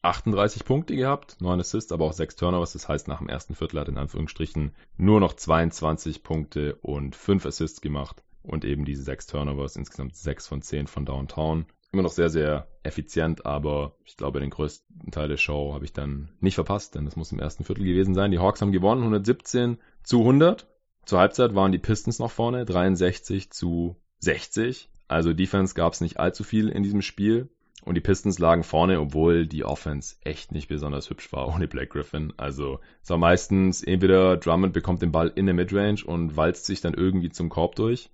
38 0.03 0.65
Punkte 0.65 0.97
gehabt, 0.97 1.37
9 1.41 1.61
Assists, 1.61 1.93
aber 1.93 2.07
auch 2.07 2.13
6 2.13 2.35
Turnovers. 2.35 2.73
Das 2.73 2.89
heißt, 2.89 3.07
nach 3.07 3.19
dem 3.19 3.29
ersten 3.29 3.55
Viertel 3.55 3.79
hat 3.79 3.87
er 3.87 3.93
in 3.93 3.99
Anführungsstrichen 3.99 4.75
nur 4.97 5.21
noch 5.21 5.35
22 5.35 6.25
Punkte 6.25 6.75
und 6.83 7.15
5 7.15 7.47
Assists 7.47 7.81
gemacht 7.81 8.25
und 8.43 8.65
eben 8.65 8.85
diese 8.85 9.03
6 9.03 9.27
Turnovers, 9.27 9.77
insgesamt 9.77 10.17
6 10.17 10.47
von 10.47 10.63
10 10.63 10.87
von 10.87 11.05
Downtown. 11.05 11.67
Immer 11.93 12.03
noch 12.03 12.13
sehr, 12.13 12.31
sehr 12.31 12.69
effizient, 12.83 13.45
aber 13.45 13.97
ich 14.05 14.17
glaube, 14.17 14.41
den 14.41 14.51
größten 14.51 15.11
Teil 15.11 15.29
der 15.29 15.37
Show 15.37 15.75
habe 15.75 15.85
ich 15.85 15.93
dann 15.93 16.31
nicht 16.41 16.55
verpasst, 16.55 16.95
denn 16.95 17.05
das 17.05 17.17
muss 17.17 17.33
im 17.33 17.39
ersten 17.39 17.65
Viertel 17.65 17.85
gewesen 17.85 18.15
sein. 18.15 18.31
Die 18.31 18.39
Hawks 18.39 18.63
haben 18.63 18.73
gewonnen, 18.73 19.03
117 19.03 19.79
zu 20.03 20.21
100. 20.21 20.67
Zur 21.05 21.19
Halbzeit 21.19 21.55
waren 21.55 21.73
die 21.73 21.79
Pistons 21.79 22.19
noch 22.19 22.31
vorne, 22.31 22.65
63 22.65 23.51
zu 23.51 23.97
60. 24.21 24.89
Also 25.07 25.35
Defense 25.35 25.75
gab 25.75 25.93
es 25.93 26.01
nicht 26.01 26.19
allzu 26.19 26.45
viel 26.45 26.69
in 26.69 26.83
diesem 26.83 27.03
Spiel. 27.03 27.51
Und 27.85 27.97
die 27.97 28.01
Pistons 28.01 28.39
lagen 28.39 28.63
vorne, 28.63 29.01
obwohl 29.01 29.47
die 29.47 29.65
Offense 29.65 30.15
echt 30.23 30.53
nicht 30.53 30.69
besonders 30.69 31.11
hübsch 31.11 31.33
war 31.33 31.49
ohne 31.49 31.67
Black 31.67 31.91
Griffin. 31.91 32.33
Also 32.37 32.79
es 33.03 33.11
war 33.11 33.19
meistens 33.19 33.83
entweder 33.83 34.37
Drummond 34.37 34.73
bekommt 34.73 35.03
den 35.03 35.11
Ball 35.11 35.33
in 35.35 35.47
der 35.47 35.55
Midrange 35.55 36.05
und 36.07 36.37
walzt 36.37 36.65
sich 36.65 36.81
dann 36.81 36.95
irgendwie 36.95 37.31
zum 37.31 37.49
Korb 37.49 37.75
durch 37.75 38.09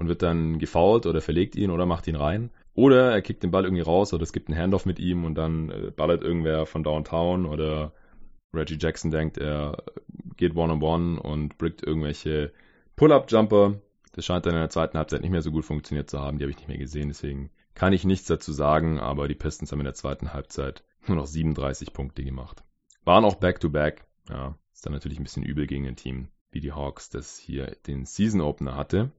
und 0.00 0.08
wird 0.08 0.22
dann 0.22 0.58
gefoult 0.58 1.04
oder 1.04 1.20
verlegt 1.20 1.54
ihn 1.56 1.70
oder 1.70 1.84
macht 1.84 2.06
ihn 2.08 2.16
rein. 2.16 2.50
Oder 2.72 3.12
er 3.12 3.20
kickt 3.20 3.42
den 3.42 3.50
Ball 3.50 3.64
irgendwie 3.64 3.82
raus 3.82 4.14
oder 4.14 4.22
es 4.22 4.32
gibt 4.32 4.48
einen 4.48 4.58
Handoff 4.58 4.86
mit 4.86 4.98
ihm 4.98 5.26
und 5.26 5.34
dann 5.34 5.68
äh, 5.68 5.90
ballert 5.94 6.22
irgendwer 6.22 6.64
von 6.64 6.82
Downtown 6.82 7.44
oder 7.44 7.92
Reggie 8.54 8.78
Jackson 8.80 9.10
denkt, 9.10 9.36
er 9.36 9.84
geht 10.38 10.56
One-on-One 10.56 10.80
-on 10.80 11.18
-one 11.18 11.18
und 11.18 11.58
brickt 11.58 11.82
irgendwelche 11.82 12.50
Pull-Up-Jumper. 12.96 13.74
Das 14.12 14.24
scheint 14.24 14.46
dann 14.46 14.54
in 14.54 14.60
der 14.60 14.70
zweiten 14.70 14.96
Halbzeit 14.96 15.20
nicht 15.20 15.30
mehr 15.30 15.42
so 15.42 15.52
gut 15.52 15.66
funktioniert 15.66 16.08
zu 16.08 16.18
haben. 16.18 16.38
Die 16.38 16.44
habe 16.44 16.50
ich 16.50 16.56
nicht 16.56 16.68
mehr 16.68 16.78
gesehen, 16.78 17.08
deswegen 17.08 17.50
kann 17.74 17.92
ich 17.92 18.04
nichts 18.04 18.26
dazu 18.26 18.52
sagen, 18.52 18.98
aber 18.98 19.28
die 19.28 19.34
Pistons 19.34 19.70
haben 19.70 19.80
in 19.80 19.84
der 19.84 19.94
zweiten 19.94 20.32
Halbzeit 20.32 20.82
nur 21.06 21.18
noch 21.18 21.26
37 21.26 21.92
Punkte 21.92 22.24
gemacht. 22.24 22.64
Waren 23.04 23.26
auch 23.26 23.34
Back-to-Back. 23.34 24.00
-back. 24.00 24.32
Ja, 24.32 24.58
ist 24.72 24.86
dann 24.86 24.94
natürlich 24.94 25.20
ein 25.20 25.24
bisschen 25.24 25.42
übel 25.42 25.66
gegen 25.66 25.86
ein 25.86 25.96
Team 25.96 26.28
wie 26.52 26.60
die 26.60 26.72
Hawks, 26.72 27.10
das 27.10 27.38
hier 27.38 27.76
den 27.86 28.06
Season 28.06 28.40
Opener 28.40 28.76
hatte. 28.76 29.12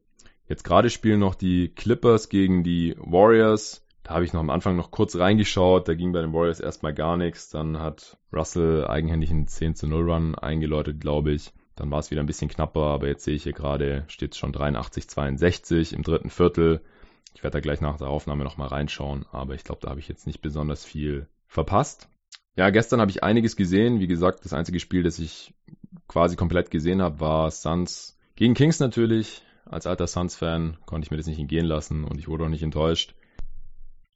Jetzt 0.51 0.65
gerade 0.65 0.89
spielen 0.89 1.21
noch 1.21 1.35
die 1.35 1.69
Clippers 1.69 2.27
gegen 2.27 2.65
die 2.65 2.93
Warriors. 2.97 3.87
Da 4.03 4.15
habe 4.15 4.25
ich 4.25 4.33
noch 4.33 4.41
am 4.41 4.49
Anfang 4.49 4.75
noch 4.75 4.91
kurz 4.91 5.15
reingeschaut. 5.15 5.87
Da 5.87 5.93
ging 5.93 6.11
bei 6.11 6.19
den 6.19 6.33
Warriors 6.33 6.59
erstmal 6.59 6.93
gar 6.93 7.15
nichts. 7.15 7.47
Dann 7.51 7.79
hat 7.79 8.17
Russell 8.33 8.85
eigenhändig 8.85 9.31
einen 9.31 9.47
10 9.47 9.75
zu 9.75 9.87
0 9.87 10.11
Run 10.11 10.35
eingeläutet, 10.35 10.99
glaube 10.99 11.31
ich. 11.31 11.53
Dann 11.77 11.89
war 11.89 11.99
es 11.99 12.11
wieder 12.11 12.19
ein 12.19 12.25
bisschen 12.25 12.49
knapper, 12.49 12.81
aber 12.81 13.07
jetzt 13.07 13.23
sehe 13.23 13.35
ich 13.35 13.43
hier 13.43 13.53
gerade, 13.53 14.03
steht 14.09 14.33
es 14.33 14.37
schon 14.39 14.51
83-62 14.51 15.95
im 15.95 16.03
dritten 16.03 16.29
Viertel. 16.29 16.81
Ich 17.33 17.43
werde 17.43 17.53
da 17.53 17.61
gleich 17.61 17.79
nach 17.79 17.95
der 17.95 18.09
Aufnahme 18.09 18.43
nochmal 18.43 18.67
reinschauen, 18.67 19.25
aber 19.31 19.55
ich 19.55 19.63
glaube, 19.63 19.79
da 19.81 19.89
habe 19.89 20.01
ich 20.01 20.09
jetzt 20.09 20.27
nicht 20.27 20.41
besonders 20.41 20.83
viel 20.83 21.29
verpasst. 21.47 22.09
Ja, 22.57 22.71
gestern 22.71 22.99
habe 22.99 23.11
ich 23.11 23.23
einiges 23.23 23.55
gesehen. 23.55 24.01
Wie 24.01 24.07
gesagt, 24.07 24.43
das 24.43 24.51
einzige 24.51 24.81
Spiel, 24.81 25.03
das 25.03 25.17
ich 25.17 25.53
quasi 26.09 26.35
komplett 26.35 26.71
gesehen 26.71 27.01
habe, 27.01 27.21
war 27.21 27.49
Suns 27.51 28.19
gegen 28.35 28.53
Kings 28.53 28.81
natürlich. 28.81 29.45
Als 29.66 29.88
alter 29.88 30.07
Suns-Fan 30.07 30.78
konnte 30.86 31.05
ich 31.05 31.12
mir 31.12 31.18
das 31.18 31.28
nicht 31.28 31.39
entgehen 31.39 31.66
lassen 31.66 32.03
und 32.03 32.18
ich 32.18 32.28
wurde 32.28 32.45
auch 32.45 32.49
nicht 32.49 32.64
enttäuscht. 32.64 33.16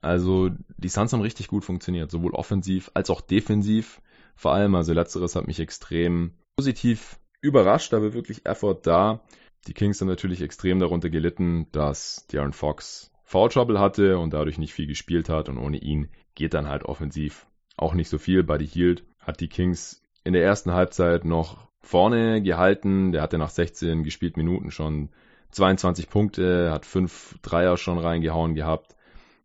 Also 0.02 0.52
die 0.78 0.90
Suns 0.90 1.14
haben 1.14 1.22
richtig 1.22 1.48
gut 1.48 1.66
funktioniert, 1.66 2.12
sowohl 2.12 2.34
offensiv 2.34 2.92
als 2.94 3.10
auch 3.10 3.22
defensiv. 3.22 4.02
Vor 4.36 4.54
allem, 4.54 4.76
also 4.76 4.94
letzteres 4.94 5.36
hat 5.36 5.48
mich 5.48 5.60
extrem 5.60 6.34
positiv 6.58 7.20
überrascht, 7.42 7.94
aber 7.94 8.14
wirklich 8.14 8.46
Effort 8.46 8.82
da. 8.84 9.22
Die 9.68 9.74
Kings 9.74 10.00
haben 10.02 10.08
natürlich 10.08 10.42
extrem 10.42 10.80
darunter 10.80 11.10
gelitten, 11.10 11.68
dass 11.72 12.28
Darren 12.28 12.54
Fox 12.54 13.12
Foul 13.24 13.50
Trouble 13.50 13.80
hatte 13.80 14.20
und 14.20 14.34
dadurch 14.34 14.60
nicht 14.60 14.74
viel 14.74 14.86
gespielt 14.86 15.30
hat 15.30 15.50
und 15.50 15.58
ohne 15.58 15.78
ihn 15.78 16.10
geht 16.36 16.54
dann 16.54 16.70
halt 16.70 16.84
offensiv 16.84 17.48
auch 17.76 17.96
nicht 17.96 18.10
so 18.10 18.20
viel. 18.20 18.44
Buddy 18.44 18.68
Hield 18.68 19.04
hat 19.20 19.40
die 19.40 19.50
Kings 19.50 20.04
in 20.24 20.34
der 20.34 20.44
ersten 20.44 20.74
Halbzeit 20.74 21.26
noch 21.26 21.68
vorne 21.82 22.44
gehalten. 22.44 23.12
Der 23.12 23.24
hatte 23.24 23.38
nach 23.38 23.50
16 23.50 24.04
gespielt 24.04 24.38
Minuten 24.38 24.70
schon 24.70 25.10
22 25.56 26.10
Punkte, 26.10 26.72
hat 26.72 26.86
fünf 26.86 27.38
Dreier 27.42 27.78
schon 27.78 27.98
reingehauen 27.98 28.56
gehabt. 28.56 28.96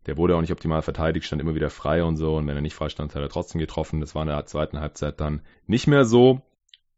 Der 0.07 0.17
wurde 0.17 0.35
auch 0.35 0.41
nicht 0.41 0.53
optimal 0.53 0.83
verteidigt, 0.83 1.27
stand 1.27 1.41
immer 1.41 1.55
wieder 1.55 1.71
frei 1.71 2.03
und 2.03 2.17
so. 2.17 2.37
Und 2.37 2.47
wenn 2.47 2.57
er 2.57 2.63
nicht 2.63 2.75
frei 2.75 2.89
stand, 2.89 3.15
hat 3.15 3.23
er 3.23 3.29
trotzdem 3.29 3.61
getroffen. 3.61 4.01
Das 4.01 4.15
war 4.15 4.23
in 4.23 4.29
der 4.29 4.47
zweiten 4.47 4.81
Halbzeit 4.81 5.21
dann 5.21 5.43
nicht 5.67 5.87
mehr 5.87 6.05
so. 6.05 6.43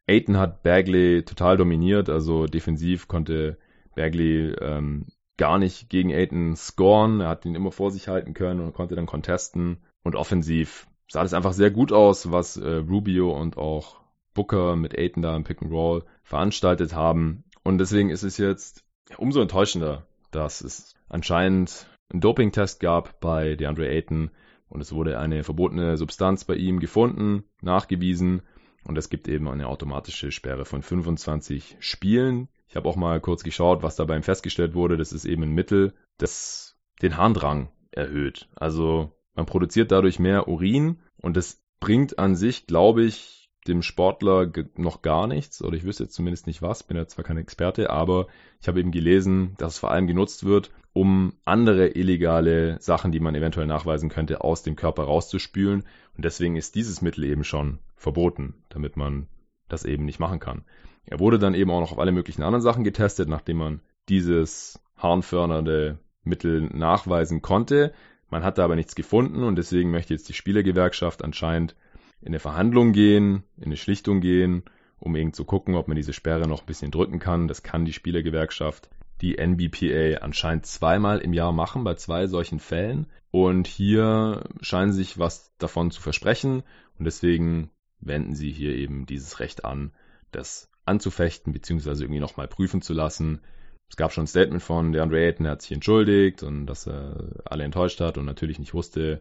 Aiton 0.06 0.38
hat 0.38 0.62
Bagley 0.62 1.24
total 1.24 1.56
dominiert, 1.56 2.08
also 2.08 2.46
defensiv 2.46 3.06
konnte 3.08 3.58
Bagley 3.94 4.54
ähm, 4.60 5.06
gar 5.36 5.58
nicht 5.58 5.88
gegen 5.88 6.12
Aiton 6.12 6.56
scoren. 6.56 7.20
Er 7.20 7.28
hat 7.28 7.44
ihn 7.44 7.54
immer 7.54 7.72
vor 7.72 7.90
sich 7.90 8.08
halten 8.08 8.34
können 8.34 8.60
und 8.60 8.72
konnte 8.72 8.94
dann 8.94 9.06
contesten. 9.06 9.82
Und 10.02 10.16
offensiv 10.16 10.86
sah 11.08 11.22
das 11.22 11.34
einfach 11.34 11.52
sehr 11.52 11.70
gut 11.70 11.92
aus, 11.92 12.30
was 12.30 12.56
äh, 12.56 12.76
Rubio 12.76 13.38
und 13.38 13.58
auch 13.58 14.00
Booker 14.34 14.76
mit 14.76 14.96
Aiton 14.96 15.22
da 15.22 15.36
im 15.36 15.44
Pick 15.44 15.62
and 15.62 15.72
Roll 15.72 16.04
veranstaltet 16.22 16.94
haben. 16.94 17.44
Und 17.62 17.78
deswegen 17.78 18.10
ist 18.10 18.22
es 18.22 18.38
jetzt 18.38 18.84
umso 19.16 19.40
enttäuschender, 19.40 20.06
dass 20.30 20.60
es 20.60 20.94
anscheinend 21.08 21.86
einen 22.10 22.20
Doping-Test 22.20 22.80
gab 22.80 23.20
bei 23.20 23.56
DeAndre 23.56 23.88
Ayton 23.88 24.30
und 24.68 24.80
es 24.80 24.92
wurde 24.92 25.18
eine 25.18 25.44
verbotene 25.44 25.96
Substanz 25.96 26.44
bei 26.44 26.54
ihm 26.54 26.80
gefunden, 26.80 27.44
nachgewiesen 27.60 28.42
und 28.84 28.98
es 28.98 29.10
gibt 29.10 29.28
eben 29.28 29.48
eine 29.48 29.68
automatische 29.68 30.32
Sperre 30.32 30.64
von 30.64 30.82
25 30.82 31.76
Spielen. 31.80 32.48
Ich 32.68 32.76
habe 32.76 32.88
auch 32.88 32.96
mal 32.96 33.20
kurz 33.20 33.44
geschaut, 33.44 33.82
was 33.82 33.96
dabei 33.96 34.20
festgestellt 34.22 34.74
wurde. 34.74 34.96
Das 34.96 35.12
ist 35.12 35.24
eben 35.24 35.42
ein 35.42 35.52
Mittel, 35.52 35.94
das 36.18 36.76
den 37.02 37.16
Harndrang 37.16 37.70
erhöht. 37.90 38.48
Also 38.56 39.12
man 39.34 39.46
produziert 39.46 39.92
dadurch 39.92 40.18
mehr 40.18 40.48
Urin 40.48 41.00
und 41.20 41.36
das 41.36 41.62
bringt 41.80 42.18
an 42.18 42.34
sich, 42.34 42.66
glaube 42.66 43.02
ich, 43.04 43.41
dem 43.68 43.82
Sportler 43.82 44.50
noch 44.76 45.02
gar 45.02 45.26
nichts 45.26 45.62
oder 45.62 45.76
ich 45.76 45.84
wüsste 45.84 46.04
jetzt 46.04 46.14
zumindest 46.14 46.46
nicht 46.46 46.62
was, 46.62 46.82
bin 46.82 46.96
ja 46.96 47.06
zwar 47.06 47.24
kein 47.24 47.36
Experte, 47.36 47.90
aber 47.90 48.26
ich 48.60 48.68
habe 48.68 48.80
eben 48.80 48.90
gelesen, 48.90 49.54
dass 49.58 49.74
es 49.74 49.78
vor 49.78 49.90
allem 49.90 50.06
genutzt 50.06 50.44
wird, 50.44 50.70
um 50.92 51.34
andere 51.44 51.88
illegale 51.88 52.76
Sachen, 52.80 53.12
die 53.12 53.20
man 53.20 53.34
eventuell 53.34 53.66
nachweisen 53.66 54.08
könnte, 54.08 54.42
aus 54.42 54.62
dem 54.62 54.76
Körper 54.76 55.04
rauszuspülen 55.04 55.84
und 56.16 56.24
deswegen 56.24 56.56
ist 56.56 56.74
dieses 56.74 57.02
Mittel 57.02 57.24
eben 57.24 57.44
schon 57.44 57.78
verboten, 57.96 58.54
damit 58.68 58.96
man 58.96 59.28
das 59.68 59.84
eben 59.84 60.04
nicht 60.04 60.18
machen 60.18 60.40
kann. 60.40 60.64
Er 61.04 61.18
wurde 61.18 61.38
dann 61.38 61.54
eben 61.54 61.70
auch 61.70 61.80
noch 61.80 61.92
auf 61.92 61.98
alle 61.98 62.12
möglichen 62.12 62.42
anderen 62.42 62.62
Sachen 62.62 62.84
getestet, 62.84 63.28
nachdem 63.28 63.58
man 63.58 63.80
dieses 64.08 64.78
harnfördernde 64.96 65.98
Mittel 66.24 66.62
nachweisen 66.62 67.42
konnte. 67.42 67.92
Man 68.28 68.44
hat 68.44 68.58
da 68.58 68.64
aber 68.64 68.76
nichts 68.76 68.94
gefunden 68.94 69.42
und 69.42 69.56
deswegen 69.56 69.90
möchte 69.90 70.14
jetzt 70.14 70.28
die 70.28 70.34
Spielergewerkschaft 70.34 71.24
anscheinend 71.24 71.74
in 72.22 72.28
eine 72.28 72.38
Verhandlung 72.38 72.92
gehen, 72.92 73.42
in 73.58 73.64
eine 73.64 73.76
Schlichtung 73.76 74.20
gehen, 74.20 74.62
um 74.98 75.16
eben 75.16 75.32
zu 75.32 75.44
gucken, 75.44 75.74
ob 75.74 75.88
man 75.88 75.96
diese 75.96 76.12
Sperre 76.12 76.46
noch 76.46 76.60
ein 76.60 76.66
bisschen 76.66 76.92
drücken 76.92 77.18
kann. 77.18 77.48
Das 77.48 77.64
kann 77.64 77.84
die 77.84 77.92
Spielergewerkschaft, 77.92 78.88
die 79.20 79.36
NBPA, 79.36 80.22
anscheinend 80.22 80.64
zweimal 80.66 81.18
im 81.18 81.32
Jahr 81.32 81.52
machen 81.52 81.82
bei 81.82 81.94
zwei 81.94 82.28
solchen 82.28 82.60
Fällen. 82.60 83.06
Und 83.32 83.66
hier 83.66 84.44
scheinen 84.60 84.92
sich 84.92 85.18
was 85.18 85.52
davon 85.58 85.90
zu 85.90 86.00
versprechen. 86.00 86.62
Und 86.98 87.04
deswegen 87.04 87.70
wenden 88.00 88.34
sie 88.34 88.52
hier 88.52 88.76
eben 88.76 89.04
dieses 89.06 89.40
Recht 89.40 89.64
an, 89.64 89.92
das 90.30 90.70
anzufechten, 90.84 91.52
beziehungsweise 91.52 92.04
irgendwie 92.04 92.20
nochmal 92.20 92.46
prüfen 92.46 92.82
zu 92.82 92.92
lassen. 92.92 93.40
Es 93.88 93.96
gab 93.96 94.12
schon 94.12 94.24
ein 94.24 94.28
Statement 94.28 94.62
von 94.62 94.92
DeAndre 94.92 95.18
Ayton, 95.20 95.46
er 95.46 95.52
hat 95.52 95.62
sich 95.62 95.72
entschuldigt 95.72 96.42
und 96.42 96.66
dass 96.66 96.86
er 96.86 97.42
alle 97.44 97.64
enttäuscht 97.64 98.00
hat 98.00 98.16
und 98.16 98.24
natürlich 98.24 98.58
nicht 98.58 98.74
wusste, 98.74 99.20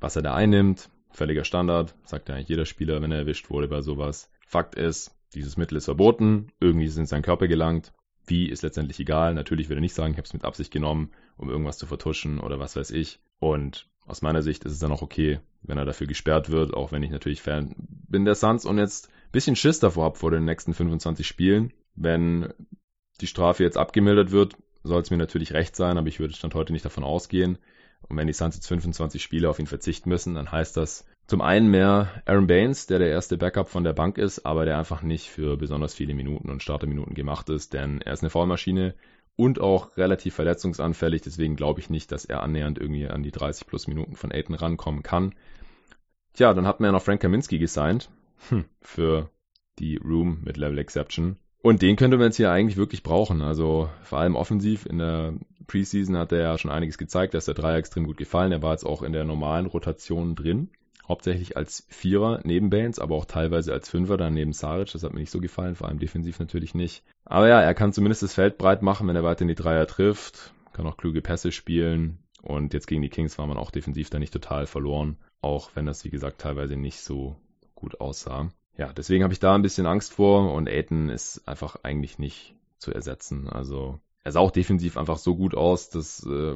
was 0.00 0.16
er 0.16 0.22
da 0.22 0.34
einnimmt 0.34 0.90
völliger 1.10 1.44
Standard, 1.44 1.94
sagt 2.04 2.28
ja 2.28 2.34
eigentlich 2.34 2.48
jeder 2.48 2.66
Spieler, 2.66 3.02
wenn 3.02 3.12
er 3.12 3.18
erwischt 3.18 3.50
wurde 3.50 3.68
bei 3.68 3.80
sowas. 3.80 4.30
Fakt 4.46 4.74
ist, 4.74 5.14
dieses 5.34 5.56
Mittel 5.56 5.76
ist 5.76 5.86
verboten, 5.86 6.52
irgendwie 6.60 6.86
ist 6.86 6.92
es 6.92 6.98
in 6.98 7.06
seinen 7.06 7.22
Körper 7.22 7.48
gelangt. 7.48 7.92
Wie 8.26 8.48
ist 8.48 8.62
letztendlich 8.62 9.00
egal. 9.00 9.34
Natürlich 9.34 9.68
würde 9.68 9.78
er 9.78 9.82
nicht 9.82 9.94
sagen, 9.94 10.12
ich 10.12 10.18
habe 10.18 10.26
es 10.26 10.34
mit 10.34 10.44
Absicht 10.44 10.70
genommen, 10.70 11.12
um 11.36 11.48
irgendwas 11.48 11.78
zu 11.78 11.86
vertuschen 11.86 12.40
oder 12.40 12.58
was 12.58 12.76
weiß 12.76 12.90
ich. 12.90 13.20
Und 13.38 13.88
aus 14.06 14.22
meiner 14.22 14.42
Sicht 14.42 14.64
ist 14.64 14.72
es 14.72 14.78
dann 14.78 14.92
auch 14.92 15.02
okay, 15.02 15.40
wenn 15.62 15.78
er 15.78 15.84
dafür 15.84 16.06
gesperrt 16.06 16.50
wird, 16.50 16.74
auch 16.74 16.92
wenn 16.92 17.02
ich 17.02 17.10
natürlich 17.10 17.42
Fan 17.42 17.74
bin 17.76 18.24
der 18.24 18.34
Suns 18.34 18.64
und 18.64 18.78
jetzt 18.78 19.08
ein 19.08 19.32
bisschen 19.32 19.56
Schiss 19.56 19.80
davor 19.80 20.04
habe 20.04 20.18
vor 20.18 20.30
den 20.30 20.44
nächsten 20.44 20.74
25 20.74 21.26
Spielen. 21.26 21.72
Wenn 21.94 22.52
die 23.20 23.26
Strafe 23.26 23.64
jetzt 23.64 23.76
abgemildert 23.76 24.30
wird, 24.30 24.56
soll 24.82 25.02
es 25.02 25.10
mir 25.10 25.16
natürlich 25.16 25.52
recht 25.52 25.76
sein, 25.76 25.98
aber 25.98 26.08
ich 26.08 26.20
würde 26.20 26.34
Stand 26.34 26.54
heute 26.54 26.72
nicht 26.72 26.84
davon 26.84 27.04
ausgehen. 27.04 27.58
Und 28.08 28.16
wenn 28.16 28.26
die 28.26 28.32
Suns 28.32 28.56
jetzt 28.56 28.68
25 28.68 29.22
Spiele 29.22 29.50
auf 29.50 29.58
ihn 29.58 29.66
verzichten 29.66 30.08
müssen, 30.08 30.34
dann 30.34 30.50
heißt 30.50 30.76
das 30.76 31.04
zum 31.26 31.42
einen 31.42 31.70
mehr 31.70 32.22
Aaron 32.24 32.46
Baines, 32.46 32.86
der 32.86 32.98
der 32.98 33.10
erste 33.10 33.36
Backup 33.36 33.68
von 33.68 33.84
der 33.84 33.92
Bank 33.92 34.16
ist, 34.16 34.46
aber 34.46 34.64
der 34.64 34.78
einfach 34.78 35.02
nicht 35.02 35.28
für 35.28 35.58
besonders 35.58 35.94
viele 35.94 36.14
Minuten 36.14 36.48
und 36.48 36.62
Starterminuten 36.62 37.14
gemacht 37.14 37.50
ist, 37.50 37.74
denn 37.74 38.00
er 38.00 38.14
ist 38.14 38.22
eine 38.22 38.30
Vollmaschine 38.30 38.94
und 39.36 39.60
auch 39.60 39.96
relativ 39.98 40.34
verletzungsanfällig. 40.34 41.20
Deswegen 41.20 41.54
glaube 41.54 41.80
ich 41.80 41.90
nicht, 41.90 42.10
dass 42.12 42.24
er 42.24 42.42
annähernd 42.42 42.78
irgendwie 42.78 43.06
an 43.06 43.22
die 43.22 43.30
30 43.30 43.66
plus 43.66 43.86
Minuten 43.86 44.16
von 44.16 44.32
Aiden 44.32 44.54
rankommen 44.54 45.02
kann. 45.02 45.34
Tja, 46.32 46.54
dann 46.54 46.66
hat 46.66 46.80
man 46.80 46.88
ja 46.88 46.92
noch 46.92 47.02
Frank 47.02 47.20
Kaminski 47.20 47.58
gesigned 47.58 48.08
hm, 48.48 48.64
für 48.80 49.30
die 49.78 49.96
Room 49.96 50.40
mit 50.44 50.56
Level 50.56 50.78
Exception. 50.78 51.36
Und 51.60 51.82
den 51.82 51.96
könnte 51.96 52.16
man 52.16 52.26
jetzt 52.26 52.36
hier 52.36 52.50
eigentlich 52.50 52.76
wirklich 52.76 53.02
brauchen. 53.02 53.42
Also 53.42 53.90
vor 54.02 54.18
allem 54.18 54.34
offensiv 54.34 54.86
in 54.86 54.98
der 54.98 55.34
Preseason 55.68 56.16
hat 56.16 56.32
er 56.32 56.40
ja 56.40 56.58
schon 56.58 56.72
einiges 56.72 56.98
gezeigt, 56.98 57.34
dass 57.34 57.44
der 57.44 57.54
Dreier 57.54 57.78
extrem 57.78 58.04
gut 58.04 58.16
gefallen. 58.16 58.50
Er 58.50 58.62
war 58.62 58.72
jetzt 58.72 58.84
auch 58.84 59.02
in 59.02 59.12
der 59.12 59.24
normalen 59.24 59.66
Rotation 59.66 60.34
drin. 60.34 60.70
Hauptsächlich 61.06 61.56
als 61.56 61.86
Vierer 61.88 62.40
neben 62.42 62.68
Baines, 62.68 62.98
aber 62.98 63.14
auch 63.14 63.24
teilweise 63.24 63.72
als 63.72 63.88
Fünfer 63.88 64.16
dann 64.16 64.34
neben 64.34 64.52
Saric. 64.52 64.92
Das 64.92 65.04
hat 65.04 65.14
mir 65.14 65.20
nicht 65.20 65.30
so 65.30 65.40
gefallen, 65.40 65.76
vor 65.76 65.86
allem 65.86 66.00
defensiv 66.00 66.40
natürlich 66.40 66.74
nicht. 66.74 67.04
Aber 67.24 67.48
ja, 67.48 67.60
er 67.60 67.74
kann 67.74 67.92
zumindest 67.92 68.24
das 68.24 68.34
Feld 68.34 68.58
breit 68.58 68.82
machen, 68.82 69.06
wenn 69.06 69.16
er 69.16 69.24
weiter 69.24 69.42
in 69.42 69.48
die 69.48 69.54
Dreier 69.54 69.86
trifft. 69.86 70.52
Kann 70.72 70.86
auch 70.86 70.96
kluge 70.96 71.22
Pässe 71.22 71.52
spielen. 71.52 72.18
Und 72.42 72.74
jetzt 72.74 72.88
gegen 72.88 73.02
die 73.02 73.08
Kings 73.08 73.38
war 73.38 73.46
man 73.46 73.56
auch 73.56 73.70
defensiv 73.70 74.10
da 74.10 74.18
nicht 74.18 74.32
total 74.32 74.66
verloren. 74.66 75.16
Auch 75.40 75.70
wenn 75.74 75.86
das, 75.86 76.04
wie 76.04 76.10
gesagt, 76.10 76.40
teilweise 76.40 76.76
nicht 76.76 77.00
so 77.00 77.36
gut 77.74 78.00
aussah 78.00 78.50
ja, 78.78 78.92
deswegen 78.92 79.24
habe 79.24 79.32
ich 79.32 79.40
da 79.40 79.54
ein 79.54 79.62
bisschen 79.62 79.86
Angst 79.86 80.14
vor 80.14 80.54
und 80.54 80.68
Aiden 80.68 81.10
ist 81.10 81.46
einfach 81.48 81.82
eigentlich 81.82 82.18
nicht 82.18 82.54
zu 82.78 82.92
ersetzen. 82.92 83.48
Also 83.48 84.00
er 84.28 84.32
sah 84.32 84.40
auch 84.40 84.50
defensiv 84.50 84.98
einfach 84.98 85.16
so 85.16 85.36
gut 85.36 85.54
aus, 85.54 85.88
das 85.88 86.22
äh, 86.26 86.54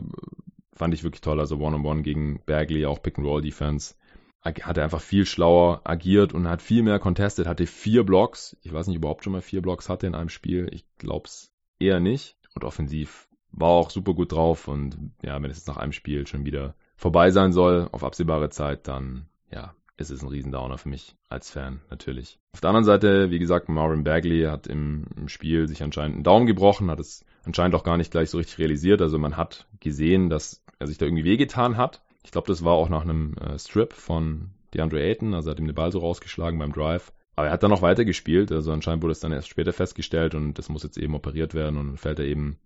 fand 0.75 0.93
ich 0.93 1.05
wirklich 1.05 1.23
toll. 1.23 1.41
Also 1.41 1.57
One-on-One 1.57 1.79
-on 1.79 1.99
-one 2.01 2.03
gegen 2.03 2.41
Bagley, 2.45 2.85
auch 2.85 3.03
Pick-and-Roll-Defense. 3.03 3.95
Hat 4.43 4.77
er 4.77 4.85
einfach 4.85 5.01
viel 5.01 5.25
schlauer 5.25 5.81
agiert 5.85 6.35
und 6.35 6.49
hat 6.49 6.61
viel 6.61 6.83
mehr 6.83 6.99
contested, 6.99 7.47
hatte 7.47 7.67
vier 7.67 8.05
Blocks. 8.05 8.57
Ich 8.63 8.73
weiß 8.73 8.89
nicht, 8.89 8.97
ob 8.97 9.03
er 9.03 9.07
überhaupt 9.07 9.25
schon 9.25 9.33
mal 9.33 9.41
vier 9.41 9.63
Blocks 9.63 9.89
hatte 9.89 10.07
in 10.07 10.15
einem 10.15 10.29
Spiel. 10.29 10.69
Ich 10.73 10.85
glaube 10.99 11.29
es 11.29 11.51
eher 11.79 12.01
nicht. 12.01 12.37
Und 12.55 12.65
offensiv 12.65 13.29
war 13.53 13.69
auch 13.71 13.89
super 13.89 14.13
gut 14.13 14.33
drauf 14.33 14.69
und 14.69 15.13
ja, 15.23 15.41
wenn 15.41 15.51
es 15.51 15.59
jetzt 15.59 15.69
nach 15.69 15.77
einem 15.77 15.93
Spiel 15.93 16.27
schon 16.27 16.45
wieder 16.45 16.75
vorbei 16.97 17.31
sein 17.31 17.53
soll, 17.53 17.89
auf 17.93 18.05
absehbare 18.05 18.51
Zeit, 18.51 18.89
dann 18.89 19.27
ja, 19.51 19.75
ist 19.97 20.11
es 20.11 20.23
ein 20.23 20.29
Riesendowner 20.29 20.77
für 20.77 20.89
mich 20.89 21.17
als 21.29 21.51
Fan, 21.51 21.81
natürlich. 21.89 22.39
Auf 22.53 22.61
der 22.61 22.71
anderen 22.71 22.85
Seite, 22.85 23.31
wie 23.31 23.39
gesagt, 23.39 23.69
Marvin 23.69 24.05
Bagley 24.05 24.45
hat 24.45 24.67
im, 24.67 25.07
im, 25.17 25.29
Spiel 25.29 25.69
sich 25.69 25.83
anscheinend 25.83 26.17
einen 26.17 26.25
Daumen 26.25 26.47
gebrochen, 26.47 26.91
hat 26.91 27.01
es 27.01 27.25
anscheinend 27.45 27.75
auch 27.75 27.85
gar 27.85 27.97
nicht 27.97 28.11
gleich 28.11 28.31
so 28.31 28.39
richtig 28.39 28.59
realisiert. 28.59 29.03
Also 29.03 29.19
man 29.19 29.37
hat 29.37 29.67
gesehen, 29.81 30.31
dass 30.31 30.63
er 30.79 30.87
sich 30.87 30.99
da 30.99 31.07
irgendwie 31.07 31.25
wehgetan 31.25 31.77
hat. 31.77 32.03
Ich 32.25 32.31
glaube, 32.31 32.49
das 32.49 32.65
war 32.65 32.75
auch 32.75 32.89
nach 32.89 33.03
einem 33.03 33.35
äh, 33.35 33.59
Strip 33.59 33.93
von 33.93 34.51
DeAndre 34.75 35.01
Ayton, 35.01 35.35
also 35.35 35.49
er 35.49 35.53
hat 35.53 35.61
ihm 35.61 35.67
den 35.67 35.75
Ball 35.75 35.93
so 35.93 35.99
rausgeschlagen 35.99 36.59
beim 36.59 36.73
Drive. 36.73 37.13
Aber 37.35 37.47
er 37.47 37.53
hat 37.53 37.63
dann 37.63 37.71
noch 37.71 37.83
weiter 37.83 38.05
gespielt, 38.05 38.53
also 38.53 38.73
anscheinend 38.73 39.03
wurde 39.03 39.13
es 39.13 39.21
dann 39.21 39.33
erst 39.33 39.49
später 39.49 39.73
festgestellt 39.73 40.35
und 40.35 40.55
das 40.55 40.69
muss 40.69 40.83
jetzt 40.83 40.99
eben 40.99 41.15
operiert 41.15 41.55
werden 41.55 41.79
und 41.79 41.87
dann 41.89 41.97
fällt 41.97 42.19
er 42.19 42.27
eben, 42.27 42.59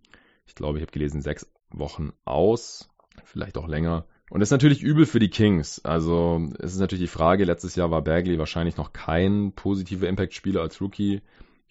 ich 0.45 0.55
glaube, 0.55 0.79
ich 0.79 0.83
habe 0.83 0.93
gelesen, 0.93 1.23
sechs 1.23 1.51
Wochen 1.71 2.13
aus, 2.25 2.89
vielleicht 3.25 3.59
auch 3.59 3.69
länger. 3.69 4.07
Und 4.29 4.41
das 4.41 4.49
ist 4.49 4.53
natürlich 4.53 4.83
übel 4.83 5.07
für 5.07 5.21
die 5.21 5.31
Kings. 5.31 5.85
Also 5.85 6.49
es 6.59 6.75
ist 6.75 6.81
natürlich 6.81 7.05
die 7.05 7.17
Frage, 7.17 7.45
letztes 7.45 7.77
Jahr 7.77 7.93
war 7.93 8.03
Bagley 8.03 8.39
wahrscheinlich 8.41 8.77
noch 8.77 8.93
kein 8.93 9.53
positiver 9.53 10.09
Impact-Spieler 10.09 10.61
als 10.61 10.81
Rookie. 10.81 11.23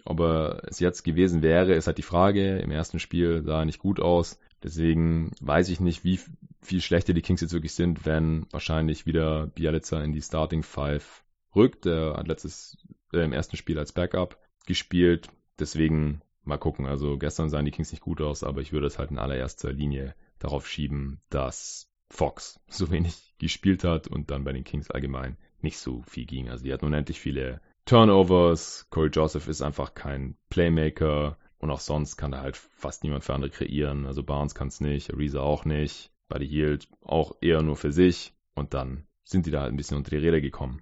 Ob 0.05 0.19
er 0.19 0.61
es 0.67 0.79
jetzt 0.79 1.03
gewesen 1.03 1.41
wäre, 1.41 1.73
ist 1.73 1.87
halt 1.87 1.97
die 1.97 2.03
Frage. 2.03 2.59
Im 2.59 2.71
ersten 2.71 2.99
Spiel 2.99 3.43
sah 3.43 3.59
er 3.59 3.65
nicht 3.65 3.79
gut 3.79 3.99
aus. 3.99 4.39
Deswegen 4.63 5.31
weiß 5.41 5.69
ich 5.69 5.79
nicht, 5.79 6.03
wie 6.03 6.19
viel 6.61 6.81
schlechter 6.81 7.13
die 7.13 7.21
Kings 7.21 7.41
jetzt 7.41 7.53
wirklich 7.53 7.73
sind, 7.73 8.05
wenn 8.05 8.45
wahrscheinlich 8.51 9.05
wieder 9.05 9.47
Bialica 9.47 10.01
in 10.01 10.13
die 10.13 10.21
Starting 10.21 10.63
Five 10.63 11.23
rückt. 11.55 11.85
Er 11.85 12.17
hat 12.17 12.27
letztes 12.27 12.77
äh, 13.13 13.23
im 13.23 13.33
ersten 13.33 13.57
Spiel 13.57 13.79
als 13.79 13.91
Backup 13.91 14.39
gespielt. 14.65 15.29
Deswegen 15.59 16.21
mal 16.43 16.57
gucken. 16.57 16.85
Also 16.85 17.17
gestern 17.17 17.49
sahen 17.49 17.65
die 17.65 17.71
Kings 17.71 17.91
nicht 17.91 18.01
gut 18.01 18.21
aus, 18.21 18.43
aber 18.43 18.61
ich 18.61 18.71
würde 18.71 18.87
es 18.87 18.99
halt 18.99 19.11
in 19.11 19.17
allererster 19.17 19.73
Linie 19.73 20.15
darauf 20.39 20.67
schieben, 20.67 21.21
dass 21.29 21.89
Fox 22.11 22.59
so 22.67 22.91
wenig 22.91 23.33
gespielt 23.39 23.83
hat 23.83 24.07
und 24.07 24.29
dann 24.31 24.43
bei 24.43 24.53
den 24.53 24.63
Kings 24.63 24.91
allgemein 24.91 25.37
nicht 25.61 25.79
so 25.79 26.03
viel 26.03 26.25
ging. 26.25 26.49
Also 26.49 26.63
die 26.63 26.73
hatten 26.73 26.85
unendlich 26.85 27.19
viele 27.19 27.61
Turnovers. 27.85 28.87
Corey 28.89 29.09
Joseph 29.09 29.47
ist 29.47 29.61
einfach 29.61 29.93
kein 29.93 30.35
Playmaker 30.49 31.37
und 31.59 31.69
auch 31.69 31.79
sonst 31.79 32.17
kann 32.17 32.31
da 32.31 32.41
halt 32.41 32.57
fast 32.57 33.03
niemand 33.03 33.23
für 33.23 33.33
andere 33.33 33.51
kreieren. 33.51 34.05
Also 34.05 34.23
Barnes 34.23 34.55
kann 34.55 34.67
es 34.69 34.81
nicht, 34.81 35.13
Ariza 35.13 35.39
auch 35.39 35.65
nicht, 35.65 36.11
Buddy 36.27 36.47
Hield 36.47 36.87
auch 37.03 37.35
eher 37.41 37.61
nur 37.61 37.75
für 37.75 37.91
sich 37.91 38.33
und 38.55 38.73
dann 38.73 39.05
sind 39.23 39.45
die 39.45 39.51
da 39.51 39.61
halt 39.61 39.71
ein 39.71 39.77
bisschen 39.77 39.97
unter 39.97 40.09
die 40.09 40.17
Räder 40.17 40.41
gekommen. 40.41 40.81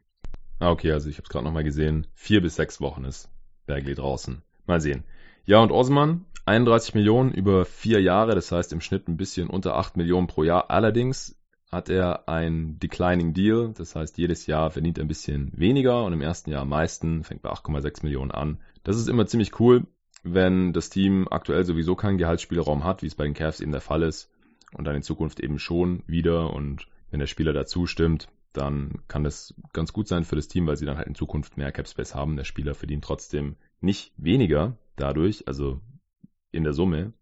Ah, 0.60 0.72
okay, 0.72 0.91
also 0.91 1.10
ich 1.10 1.18
habe 1.18 1.24
es 1.24 1.30
gerade 1.30 1.45
nochmal 1.45 1.64
gesehen. 1.64 2.08
Vier 2.14 2.41
bis 2.41 2.56
sechs 2.56 2.80
Wochen 2.80 3.04
ist 3.04 3.30
Bagley 3.66 3.95
draußen. 3.95 4.41
Mal 4.66 4.80
sehen. 4.80 5.04
Ja, 5.45 5.60
und 5.60 5.72
Osman, 5.72 6.26
31 6.45 6.93
Millionen 6.93 7.34
über 7.34 7.66
vier 7.66 8.01
Jahre, 8.01 8.36
das 8.36 8.51
heißt 8.51 8.72
im 8.72 8.82
Schnitt 8.82 9.08
ein 9.08 9.18
bisschen 9.18 9.49
unter 9.49 9.76
8 9.76 9.97
Millionen 9.97 10.28
pro 10.28 10.43
Jahr. 10.43 10.72
Allerdings 10.72 11.38
hat 11.74 11.89
er 11.89 12.30
ein 12.30 12.80
Declining 12.80 13.34
Deal, 13.34 13.74
das 13.76 13.95
heißt 13.95 14.17
jedes 14.17 14.47
Jahr 14.47 14.71
verdient 14.71 14.97
er 14.97 15.03
ein 15.03 15.09
bisschen 15.09 15.51
weniger 15.55 16.03
und 16.05 16.13
im 16.13 16.21
ersten 16.21 16.51
Jahr 16.51 16.61
am 16.61 16.69
meisten, 16.69 17.24
fängt 17.24 17.41
bei 17.41 17.49
8,6 17.49 18.03
Millionen 18.03 18.32
an. 18.32 18.59
Das 18.84 18.97
ist 18.97 19.09
immer 19.09 19.26
ziemlich 19.26 19.59
cool, 19.59 19.88
wenn 20.24 20.71
das 20.71 20.89
Team 20.89 21.28
aktuell 21.30 21.65
sowieso 21.65 21.95
keinen 21.95 22.17
Gehaltsspielraum 22.17 22.84
hat, 22.84 23.01
wie 23.01 23.07
es 23.07 23.15
bei 23.15 23.26
den 23.26 23.34
Cavs 23.34 23.59
eben 23.59 23.71
der 23.71 23.82
Fall 23.82 24.03
ist 24.03 24.32
und 24.74 24.86
dann 24.86 24.95
in 24.95 25.03
Zukunft 25.03 25.39
eben 25.39 25.59
schon 25.59 26.03
wieder 26.07 26.53
und 26.53 26.88
wenn 27.11 27.19
der 27.19 27.28
Spieler 27.28 27.53
dazu 27.53 27.86
stimmt, 27.86 28.30
dann 28.53 29.01
kann 29.07 29.24
das 29.24 29.53
ganz 29.74 29.93
gut 29.93 30.07
sein 30.07 30.24
für 30.24 30.36
das 30.36 30.47
Team, 30.47 30.67
weil 30.67 30.78
sie 30.78 30.86
dann 30.86 30.97
halt 30.97 31.07
in 31.07 31.15
Zukunft 31.15 31.57
mehr 31.57 31.71
Capspace 31.71 32.15
haben. 32.15 32.38
Der 32.38 32.43
Spieler 32.43 32.76
verdient 32.76 33.03
trotzdem 33.03 33.55
nicht 33.82 34.13
weniger 34.17 34.78
dadurch, 34.95 35.47
also 35.47 35.82
in 36.51 36.63
der 36.63 36.74
Summe. 36.74 37.13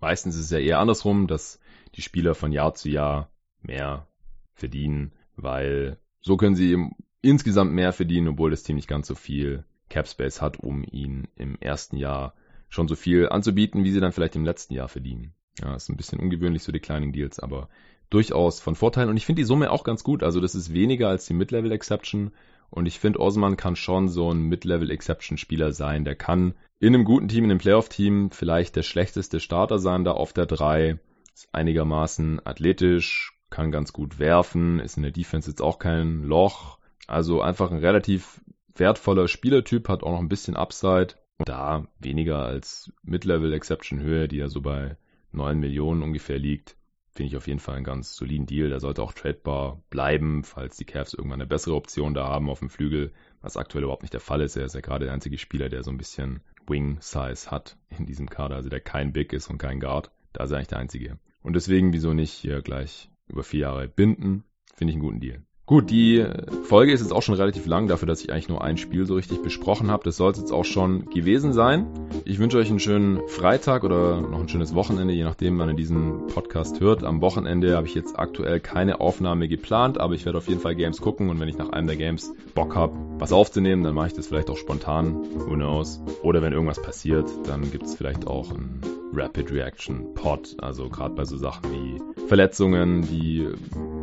Meistens 0.00 0.34
ist 0.34 0.46
es 0.46 0.50
ja 0.50 0.58
eher 0.58 0.80
andersrum, 0.80 1.26
dass 1.26 1.60
die 1.94 2.02
Spieler 2.02 2.34
von 2.34 2.52
Jahr 2.52 2.74
zu 2.74 2.88
Jahr 2.90 3.30
mehr 3.62 4.06
verdienen, 4.54 5.12
weil 5.36 5.98
so 6.20 6.36
können 6.36 6.56
sie 6.56 6.76
insgesamt 7.22 7.72
mehr 7.72 7.92
verdienen, 7.92 8.28
obwohl 8.28 8.50
das 8.50 8.62
Team 8.62 8.76
nicht 8.76 8.88
ganz 8.88 9.06
so 9.06 9.14
viel 9.14 9.64
Capspace 9.88 10.40
hat, 10.40 10.58
um 10.58 10.84
ihnen 10.90 11.28
im 11.36 11.56
ersten 11.60 11.96
Jahr 11.96 12.34
schon 12.68 12.88
so 12.88 12.96
viel 12.96 13.28
anzubieten, 13.28 13.84
wie 13.84 13.92
sie 13.92 14.00
dann 14.00 14.12
vielleicht 14.12 14.36
im 14.36 14.44
letzten 14.44 14.74
Jahr 14.74 14.88
verdienen. 14.88 15.34
Ja, 15.62 15.74
ist 15.74 15.88
ein 15.88 15.96
bisschen 15.96 16.20
ungewöhnlich, 16.20 16.62
so 16.62 16.72
Declining 16.72 17.12
Deals, 17.12 17.38
aber 17.38 17.68
durchaus 18.10 18.60
von 18.60 18.74
Vorteil. 18.74 19.08
Und 19.08 19.16
ich 19.16 19.26
finde 19.26 19.40
die 19.40 19.46
Summe 19.46 19.70
auch 19.70 19.84
ganz 19.84 20.04
gut. 20.04 20.22
Also 20.22 20.40
das 20.40 20.54
ist 20.54 20.72
weniger 20.72 21.08
als 21.08 21.26
die 21.26 21.34
Mid-Level 21.34 21.72
Exception. 21.72 22.32
Und 22.70 22.86
ich 22.86 22.98
finde, 22.98 23.20
Osman 23.20 23.56
kann 23.56 23.76
schon 23.76 24.08
so 24.08 24.30
ein 24.32 24.42
Mid-Level 24.42 24.90
Exception 24.90 25.38
Spieler 25.38 25.72
sein. 25.72 26.04
Der 26.04 26.16
kann 26.16 26.54
in 26.78 26.94
einem 26.94 27.04
guten 27.04 27.28
Team, 27.28 27.44
in 27.44 27.50
einem 27.50 27.60
Playoff-Team 27.60 28.30
vielleicht 28.30 28.76
der 28.76 28.82
schlechteste 28.82 29.40
Starter 29.40 29.78
sein 29.78 30.04
da 30.04 30.12
auf 30.12 30.32
der 30.32 30.46
3. 30.46 30.98
Ist 31.32 31.48
einigermaßen 31.52 32.44
athletisch, 32.44 33.35
kann 33.50 33.70
ganz 33.70 33.92
gut 33.92 34.18
werfen, 34.18 34.80
ist 34.80 34.96
in 34.96 35.02
der 35.02 35.12
Defense 35.12 35.50
jetzt 35.50 35.62
auch 35.62 35.78
kein 35.78 36.22
Loch. 36.22 36.78
Also 37.06 37.40
einfach 37.40 37.70
ein 37.70 37.78
relativ 37.78 38.40
wertvoller 38.74 39.28
Spielertyp, 39.28 39.88
hat 39.88 40.02
auch 40.02 40.12
noch 40.12 40.20
ein 40.20 40.28
bisschen 40.28 40.56
Upside. 40.56 41.14
Und 41.38 41.48
da 41.48 41.86
weniger 41.98 42.44
als 42.44 42.92
Mid-Level 43.02 43.52
Exception 43.52 44.00
Höhe, 44.00 44.28
die 44.28 44.38
ja 44.38 44.48
so 44.48 44.60
bei 44.60 44.96
9 45.32 45.58
Millionen 45.58 46.02
ungefähr 46.02 46.38
liegt 46.38 46.76
finde 47.16 47.28
ich 47.28 47.36
auf 47.36 47.46
jeden 47.46 47.58
Fall 47.58 47.76
einen 47.76 47.84
ganz 47.84 48.14
soliden 48.14 48.46
Deal. 48.46 48.68
Der 48.68 48.80
sollte 48.80 49.02
auch 49.02 49.12
tradebar 49.12 49.82
bleiben, 49.90 50.44
falls 50.44 50.76
die 50.76 50.84
Cavs 50.84 51.14
irgendwann 51.14 51.40
eine 51.40 51.48
bessere 51.48 51.74
Option 51.74 52.14
da 52.14 52.28
haben 52.28 52.50
auf 52.50 52.60
dem 52.60 52.70
Flügel, 52.70 53.12
was 53.40 53.56
aktuell 53.56 53.84
überhaupt 53.84 54.02
nicht 54.02 54.12
der 54.12 54.20
Fall 54.20 54.42
ist. 54.42 54.56
Er 54.56 54.66
ist 54.66 54.74
ja 54.74 54.80
gerade 54.80 55.06
der 55.06 55.14
einzige 55.14 55.38
Spieler, 55.38 55.68
der 55.68 55.82
so 55.82 55.90
ein 55.90 55.96
bisschen 55.96 56.40
Wing-Size 56.66 57.50
hat 57.50 57.76
in 57.88 58.06
diesem 58.06 58.28
Kader, 58.28 58.56
also 58.56 58.68
der 58.68 58.80
kein 58.80 59.12
Big 59.12 59.32
ist 59.32 59.48
und 59.48 59.58
kein 59.58 59.80
Guard. 59.80 60.10
Da 60.32 60.44
ist 60.44 60.50
er 60.50 60.58
eigentlich 60.58 60.68
der 60.68 60.78
einzige. 60.78 61.18
Und 61.42 61.54
deswegen, 61.54 61.92
wieso 61.92 62.12
nicht 62.12 62.32
hier 62.32 62.60
gleich 62.60 63.08
über 63.28 63.42
vier 63.42 63.60
Jahre 63.60 63.88
binden, 63.88 64.44
finde 64.74 64.90
ich 64.92 64.96
einen 64.96 65.04
guten 65.04 65.20
Deal. 65.20 65.42
Gut, 65.68 65.90
die 65.90 66.24
Folge 66.62 66.92
ist 66.92 67.00
jetzt 67.00 67.10
auch 67.10 67.22
schon 67.22 67.34
relativ 67.34 67.66
lang, 67.66 67.88
dafür, 67.88 68.06
dass 68.06 68.22
ich 68.22 68.30
eigentlich 68.30 68.48
nur 68.48 68.62
ein 68.62 68.76
Spiel 68.76 69.04
so 69.04 69.16
richtig 69.16 69.42
besprochen 69.42 69.90
habe. 69.90 70.04
Das 70.04 70.16
soll 70.16 70.30
es 70.30 70.38
jetzt 70.38 70.52
auch 70.52 70.64
schon 70.64 71.06
gewesen 71.06 71.52
sein. 71.52 71.88
Ich 72.24 72.38
wünsche 72.38 72.56
euch 72.56 72.70
einen 72.70 72.78
schönen 72.78 73.26
Freitag 73.26 73.82
oder 73.82 74.20
noch 74.20 74.38
ein 74.38 74.48
schönes 74.48 74.76
Wochenende, 74.76 75.12
je 75.12 75.24
nachdem, 75.24 75.58
wann 75.58 75.70
ihr 75.70 75.74
diesen 75.74 76.28
Podcast 76.28 76.78
hört. 76.78 77.02
Am 77.02 77.20
Wochenende 77.20 77.76
habe 77.76 77.88
ich 77.88 77.96
jetzt 77.96 78.16
aktuell 78.16 78.60
keine 78.60 79.00
Aufnahme 79.00 79.48
geplant, 79.48 79.98
aber 79.98 80.14
ich 80.14 80.24
werde 80.24 80.38
auf 80.38 80.46
jeden 80.46 80.60
Fall 80.60 80.76
Games 80.76 81.00
gucken 81.00 81.30
und 81.30 81.40
wenn 81.40 81.48
ich 81.48 81.58
nach 81.58 81.70
einem 81.70 81.88
der 81.88 81.96
Games 81.96 82.32
Bock 82.54 82.76
habe, 82.76 82.94
was 83.18 83.32
aufzunehmen, 83.32 83.82
dann 83.82 83.96
mache 83.96 84.06
ich 84.06 84.14
das 84.14 84.28
vielleicht 84.28 84.50
auch 84.50 84.56
spontan. 84.56 85.16
Who 85.34 85.54
knows? 85.54 86.00
Oder 86.22 86.42
wenn 86.42 86.52
irgendwas 86.52 86.80
passiert, 86.80 87.28
dann 87.48 87.72
gibt 87.72 87.86
es 87.86 87.96
vielleicht 87.96 88.28
auch 88.28 88.52
ein 88.52 88.80
Rapid 89.12 89.52
Reaction 89.52 90.14
Pod, 90.14 90.56
also 90.58 90.88
gerade 90.88 91.14
bei 91.14 91.24
so 91.24 91.36
Sachen 91.36 91.70
wie 91.70 92.26
Verletzungen, 92.26 93.02
die 93.02 93.48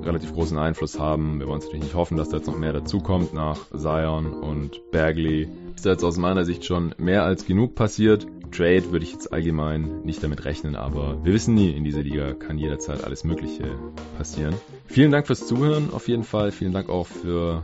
relativ 0.03 0.33
großen 0.33 0.57
Einfluss 0.57 0.99
haben. 0.99 1.39
Wir 1.39 1.47
wollen 1.47 1.59
natürlich 1.59 1.83
nicht 1.83 1.95
hoffen, 1.95 2.17
dass 2.17 2.29
da 2.29 2.37
jetzt 2.37 2.47
noch 2.47 2.57
mehr 2.57 2.73
dazukommt 2.73 3.33
nach 3.33 3.59
Zion 3.71 4.33
und 4.33 4.81
Bagley. 4.91 5.47
Ist 5.75 5.85
da 5.85 5.91
jetzt 5.91 6.03
aus 6.03 6.17
meiner 6.17 6.45
Sicht 6.45 6.65
schon 6.65 6.93
mehr 6.97 7.23
als 7.23 7.45
genug 7.45 7.75
passiert. 7.75 8.25
Trade 8.51 8.91
würde 8.91 9.05
ich 9.05 9.13
jetzt 9.13 9.33
allgemein 9.33 10.01
nicht 10.03 10.23
damit 10.23 10.45
rechnen, 10.45 10.75
aber 10.75 11.23
wir 11.23 11.33
wissen 11.33 11.55
nie, 11.55 11.71
in 11.71 11.83
dieser 11.83 12.03
Liga 12.03 12.33
kann 12.33 12.59
jederzeit 12.59 13.03
alles 13.03 13.23
Mögliche 13.23 13.63
passieren. 14.17 14.53
Vielen 14.85 15.11
Dank 15.11 15.25
fürs 15.25 15.47
Zuhören 15.47 15.91
auf 15.91 16.07
jeden 16.07 16.23
Fall. 16.23 16.51
Vielen 16.51 16.71
Dank 16.71 16.89
auch 16.89 17.07
für 17.07 17.63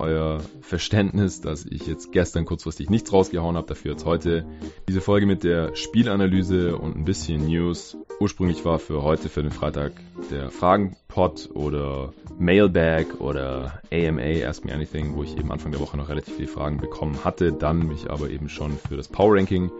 euer 0.00 0.40
Verständnis, 0.60 1.40
dass 1.40 1.64
ich 1.64 1.86
jetzt 1.86 2.12
gestern 2.12 2.44
kurzfristig 2.44 2.90
nichts 2.90 3.12
rausgehauen 3.12 3.56
habe. 3.56 3.66
Dafür 3.66 3.92
jetzt 3.92 4.04
heute 4.04 4.46
diese 4.88 5.00
Folge 5.00 5.26
mit 5.26 5.44
der 5.44 5.76
Spielanalyse 5.76 6.76
und 6.76 6.96
ein 6.96 7.04
bisschen 7.04 7.46
News. 7.46 7.96
Ursprünglich 8.18 8.64
war 8.64 8.78
für 8.78 9.02
heute, 9.02 9.28
für 9.28 9.42
den 9.42 9.50
Freitag, 9.52 9.92
der 10.30 10.50
Fragenpot 10.50 11.48
oder 11.54 12.12
Mailbag 12.38 13.18
oder 13.18 13.80
AMA, 13.90 14.46
Ask 14.46 14.64
Me 14.64 14.74
Anything, 14.74 15.14
wo 15.14 15.22
ich 15.22 15.38
eben 15.38 15.50
Anfang 15.50 15.72
der 15.72 15.80
Woche 15.80 15.96
noch 15.96 16.08
relativ 16.08 16.36
viele 16.36 16.48
Fragen 16.48 16.78
bekommen 16.78 17.24
hatte, 17.24 17.52
dann 17.52 17.86
mich 17.86 18.10
aber 18.10 18.30
eben 18.30 18.48
schon 18.48 18.72
für 18.72 18.96
das 18.96 19.08
Power 19.08 19.36
Ranking 19.36 19.70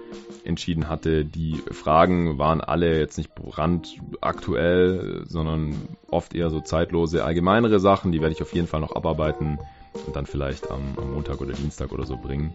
entschieden 0.44 0.88
hatte. 0.88 1.24
Die 1.24 1.56
Fragen 1.70 2.38
waren 2.38 2.60
alle 2.60 2.98
jetzt 2.98 3.18
nicht 3.18 3.34
brandaktuell, 3.34 5.24
sondern 5.26 5.74
oft 6.10 6.34
eher 6.34 6.50
so 6.50 6.60
zeitlose, 6.60 7.24
allgemeinere 7.24 7.78
Sachen. 7.80 8.12
Die 8.12 8.20
werde 8.20 8.34
ich 8.34 8.42
auf 8.42 8.54
jeden 8.54 8.66
Fall 8.66 8.80
noch 8.80 8.96
abarbeiten 8.96 9.58
und 10.06 10.16
dann 10.16 10.26
vielleicht 10.26 10.70
am, 10.70 10.80
am 10.96 11.14
Montag 11.14 11.40
oder 11.40 11.52
Dienstag 11.52 11.92
oder 11.92 12.06
so 12.06 12.16
bringen. 12.16 12.52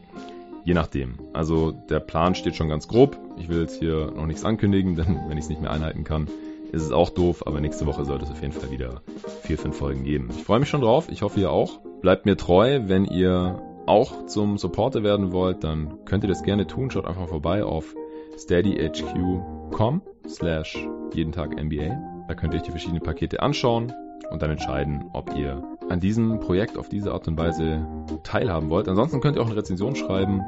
Je 0.63 0.73
nachdem. 0.73 1.19
Also 1.33 1.71
der 1.71 1.99
Plan 1.99 2.33
steht 2.33 2.55
schon 2.55 2.69
ganz 2.69 2.87
grob. 2.87 3.17
Ich 3.37 3.49
will 3.49 3.61
jetzt 3.61 3.79
hier 3.79 4.11
noch 4.15 4.25
nichts 4.25 4.43
ankündigen, 4.43 4.95
denn 4.97 5.19
wenn 5.27 5.37
ich 5.37 5.45
es 5.45 5.49
nicht 5.49 5.61
mehr 5.61 5.71
einhalten 5.71 6.03
kann, 6.03 6.27
ist 6.71 6.81
es 6.81 6.91
auch 6.91 7.09
doof. 7.11 7.45
Aber 7.45 7.61
nächste 7.61 7.85
Woche 7.85 8.03
sollte 8.05 8.25
es 8.25 8.31
auf 8.31 8.41
jeden 8.41 8.53
Fall 8.53 8.71
wieder 8.71 9.01
vier, 9.43 9.57
fünf 9.57 9.77
Folgen 9.77 10.03
geben. 10.03 10.29
Ich 10.35 10.43
freue 10.43 10.59
mich 10.59 10.69
schon 10.69 10.81
drauf. 10.81 11.07
Ich 11.09 11.21
hoffe 11.21 11.39
ihr 11.39 11.51
auch. 11.51 11.79
Bleibt 12.01 12.25
mir 12.25 12.35
treu. 12.35 12.81
Wenn 12.85 13.05
ihr 13.05 13.61
auch 13.85 14.25
zum 14.25 14.57
Supporter 14.57 15.03
werden 15.03 15.31
wollt, 15.31 15.63
dann 15.63 16.03
könnt 16.05 16.23
ihr 16.23 16.29
das 16.29 16.43
gerne 16.43 16.65
tun. 16.65 16.89
Schaut 16.89 17.05
einfach 17.05 17.27
vorbei 17.27 17.63
auf 17.63 17.95
steadyhq.com 18.37 20.01
slash 20.27 20.87
jeden 21.13 21.31
Tag 21.31 21.51
NBA. 21.51 22.25
Da 22.27 22.33
könnt 22.33 22.53
ihr 22.53 22.57
euch 22.57 22.65
die 22.65 22.71
verschiedenen 22.71 23.03
Pakete 23.03 23.41
anschauen 23.41 23.93
und 24.31 24.41
dann 24.41 24.49
entscheiden, 24.49 25.05
ob 25.13 25.35
ihr 25.35 25.74
an 25.89 25.99
diesem 25.99 26.39
Projekt 26.39 26.77
auf 26.77 26.89
diese 26.89 27.13
Art 27.13 27.27
und 27.27 27.37
Weise 27.37 27.85
teilhaben 28.23 28.69
wollt. 28.69 28.87
Ansonsten 28.87 29.21
könnt 29.21 29.37
ihr 29.37 29.41
auch 29.41 29.47
eine 29.47 29.55
Rezension 29.55 29.95
schreiben 29.95 30.41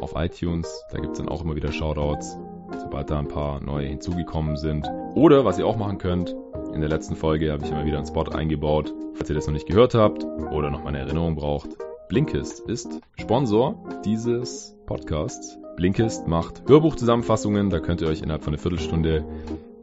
auf 0.00 0.14
iTunes. 0.16 0.84
Da 0.90 0.98
gibt 0.98 1.12
es 1.12 1.18
dann 1.18 1.28
auch 1.28 1.42
immer 1.42 1.56
wieder 1.56 1.72
Shoutouts. 1.72 2.38
So 2.72 2.78
sobald 2.80 3.10
da 3.10 3.18
ein 3.18 3.28
paar 3.28 3.62
neue 3.62 3.86
hinzugekommen 3.86 4.56
sind. 4.56 4.86
Oder 5.14 5.44
was 5.44 5.58
ihr 5.58 5.66
auch 5.66 5.76
machen 5.76 5.98
könnt, 5.98 6.34
in 6.74 6.80
der 6.80 6.88
letzten 6.88 7.16
Folge 7.16 7.52
habe 7.52 7.64
ich 7.64 7.70
immer 7.70 7.84
wieder 7.84 7.98
einen 7.98 8.06
Spot 8.06 8.24
eingebaut. 8.24 8.94
Falls 9.14 9.28
ihr 9.28 9.34
das 9.34 9.46
noch 9.46 9.54
nicht 9.54 9.66
gehört 9.66 9.94
habt 9.94 10.24
oder 10.24 10.70
noch 10.70 10.84
meine 10.84 10.98
Erinnerung 10.98 11.34
braucht, 11.34 11.68
Blinkist 12.08 12.60
ist 12.60 13.00
Sponsor 13.18 13.82
dieses 14.04 14.76
Podcasts. 14.86 15.58
Blinkist 15.76 16.28
macht 16.28 16.62
Hörbuchzusammenfassungen, 16.68 17.70
da 17.70 17.80
könnt 17.80 18.02
ihr 18.02 18.08
euch 18.08 18.20
innerhalb 18.20 18.42
von 18.42 18.52
einer 18.52 18.62
Viertelstunde 18.62 19.24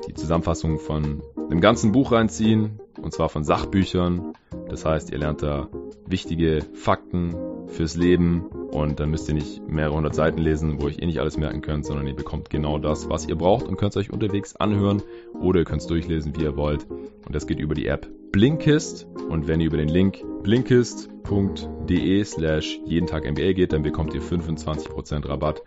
die 0.07 0.13
Zusammenfassung 0.13 0.79
von 0.79 1.21
einem 1.49 1.61
ganzen 1.61 1.91
Buch 1.91 2.11
reinziehen, 2.11 2.79
und 3.01 3.13
zwar 3.13 3.29
von 3.29 3.43
Sachbüchern. 3.43 4.33
Das 4.69 4.85
heißt, 4.85 5.11
ihr 5.11 5.17
lernt 5.17 5.43
da 5.43 5.67
wichtige 6.05 6.61
Fakten 6.73 7.35
fürs 7.67 7.95
Leben 7.95 8.45
und 8.71 8.99
dann 8.99 9.09
müsst 9.09 9.27
ihr 9.27 9.35
nicht 9.35 9.67
mehrere 9.67 9.95
hundert 9.95 10.15
Seiten 10.15 10.39
lesen, 10.39 10.81
wo 10.81 10.87
ihr 10.87 11.01
eh 11.01 11.05
nicht 11.05 11.19
alles 11.19 11.37
merken 11.37 11.61
könnt, 11.61 11.85
sondern 11.85 12.07
ihr 12.07 12.15
bekommt 12.15 12.49
genau 12.49 12.77
das, 12.77 13.09
was 13.09 13.27
ihr 13.27 13.35
braucht 13.35 13.67
und 13.67 13.77
könnt 13.77 13.93
es 13.93 13.97
euch 13.97 14.11
unterwegs 14.11 14.55
anhören 14.55 15.01
oder 15.39 15.59
ihr 15.59 15.65
könnt 15.65 15.81
es 15.81 15.87
durchlesen, 15.87 16.35
wie 16.35 16.43
ihr 16.43 16.55
wollt. 16.55 16.87
Und 16.89 17.33
das 17.35 17.47
geht 17.47 17.59
über 17.59 17.75
die 17.75 17.87
App 17.87 18.07
Blinkist 18.31 19.07
und 19.29 19.47
wenn 19.47 19.59
ihr 19.59 19.67
über 19.67 19.77
den 19.77 19.89
Link 19.89 20.23
blinkist.de 20.43 22.23
slash 22.23 22.79
jeden 22.85 23.07
Tag 23.07 23.29
MBA 23.29 23.53
geht, 23.53 23.73
dann 23.73 23.81
bekommt 23.81 24.13
ihr 24.13 24.21
25% 24.21 25.27
Rabatt 25.27 25.63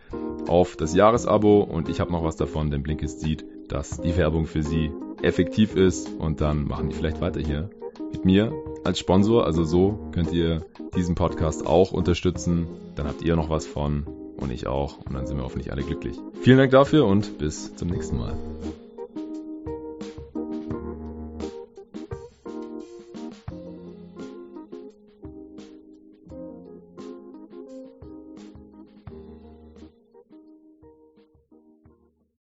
auf 0.47 0.77
das 0.77 0.95
Jahresabo 0.95 1.63
und 1.63 1.89
ich 1.89 2.01
habe 2.01 2.13
noch 2.13 2.23
was 2.23 2.37
davon, 2.37 2.71
denn 2.71 2.83
Blinkist 2.83 3.21
sieht, 3.21 3.45
dass 3.73 4.01
die 4.01 4.17
Werbung 4.17 4.47
für 4.47 4.63
sie 4.63 4.93
effektiv 5.23 5.75
ist 5.77 6.11
und 6.19 6.41
dann 6.41 6.67
machen 6.67 6.91
die 6.91 6.95
vielleicht 6.95 7.21
weiter 7.21 7.41
hier 7.41 7.71
mit 8.13 8.25
mir 8.25 8.53
als 8.85 8.99
Sponsor. 8.99 9.47
Also 9.47 9.65
so 9.65 10.11
könnt 10.13 10.33
ihr 10.33 10.67
diesen 10.95 11.15
Podcast 11.15 11.67
auch 11.67 11.93
unterstützen. 11.93 12.67
Dann 12.97 13.07
habt 13.07 13.23
ihr 13.23 13.35
noch 13.35 13.49
was 13.49 13.67
von 13.67 14.07
und 14.37 14.51
ich 14.51 14.67
auch 14.67 14.99
und 14.99 15.15
dann 15.15 15.27
sind 15.27 15.39
wir 15.39 15.45
hoffentlich 15.45 15.73
alle 15.73 15.83
glücklich. 15.83 16.19
Vielen 16.43 16.59
Dank 16.59 16.71
dafür 16.71 17.07
und 17.07 17.39
bis 17.39 17.75
zum 17.75 17.89
nächsten 17.89 18.19
Mal. 18.19 18.35